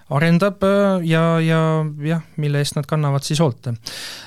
arendab 0.09 0.63
äh, 0.63 1.05
ja, 1.07 1.39
ja 1.39 1.61
jah, 2.03 2.21
mille 2.37 2.59
eest 2.63 2.75
nad 2.75 2.87
kannavad 2.89 3.23
siis 3.23 3.39
hoolt. 3.39 3.71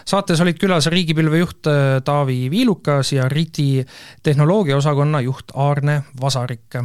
saates 0.06 0.40
olid 0.40 0.58
külas 0.58 0.86
riigipilve 0.92 1.38
juht 1.38 1.70
Taavi 2.04 2.50
Viilukas 2.50 3.12
ja 3.12 3.28
RIT-i 3.28 3.86
tehnoloogiaosakonna 4.22 5.20
juht 5.20 5.52
Aarne 5.54 6.02
Vasarik 6.20 6.76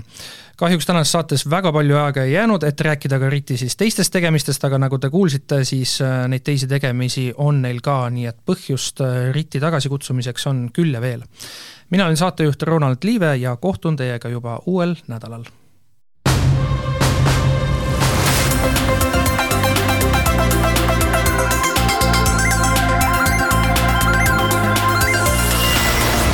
kahjuks 0.62 0.86
tänases 0.86 1.12
saates 1.16 1.44
väga 1.50 1.72
palju 1.74 1.98
aega 1.98 2.24
ei 2.24 2.36
jäänud, 2.36 2.64
et 2.68 2.82
rääkida 2.86 3.18
ka 3.20 3.30
RIT-i 3.34 3.58
siis 3.58 3.76
teistest 3.78 4.14
tegemistest, 4.14 4.62
aga 4.68 4.78
nagu 4.84 5.00
te 5.02 5.10
kuulsite, 5.10 5.64
siis 5.66 5.96
äh, 6.06 6.28
neid 6.30 6.46
teisi 6.46 6.70
tegemisi 6.70 7.32
on 7.42 7.64
neil 7.64 7.82
ka, 7.82 8.04
nii 8.14 8.28
et 8.30 8.38
põhjust 8.46 9.02
äh, 9.02 9.32
RIT-i 9.34 9.62
tagasikutsumiseks 9.64 10.46
on 10.52 10.68
küll 10.76 10.94
ja 10.94 11.02
veel. 11.02 11.26
mina 11.89 12.06
olen 12.06 12.18
saatejuht 12.18 12.62
Ronald 12.70 13.02
Liive 13.04 13.36
ja 13.42 13.56
kohtun 13.56 13.98
teiega 13.98 14.30
juba 14.30 14.60
uuel 14.66 14.96
nädalal. 15.08 15.50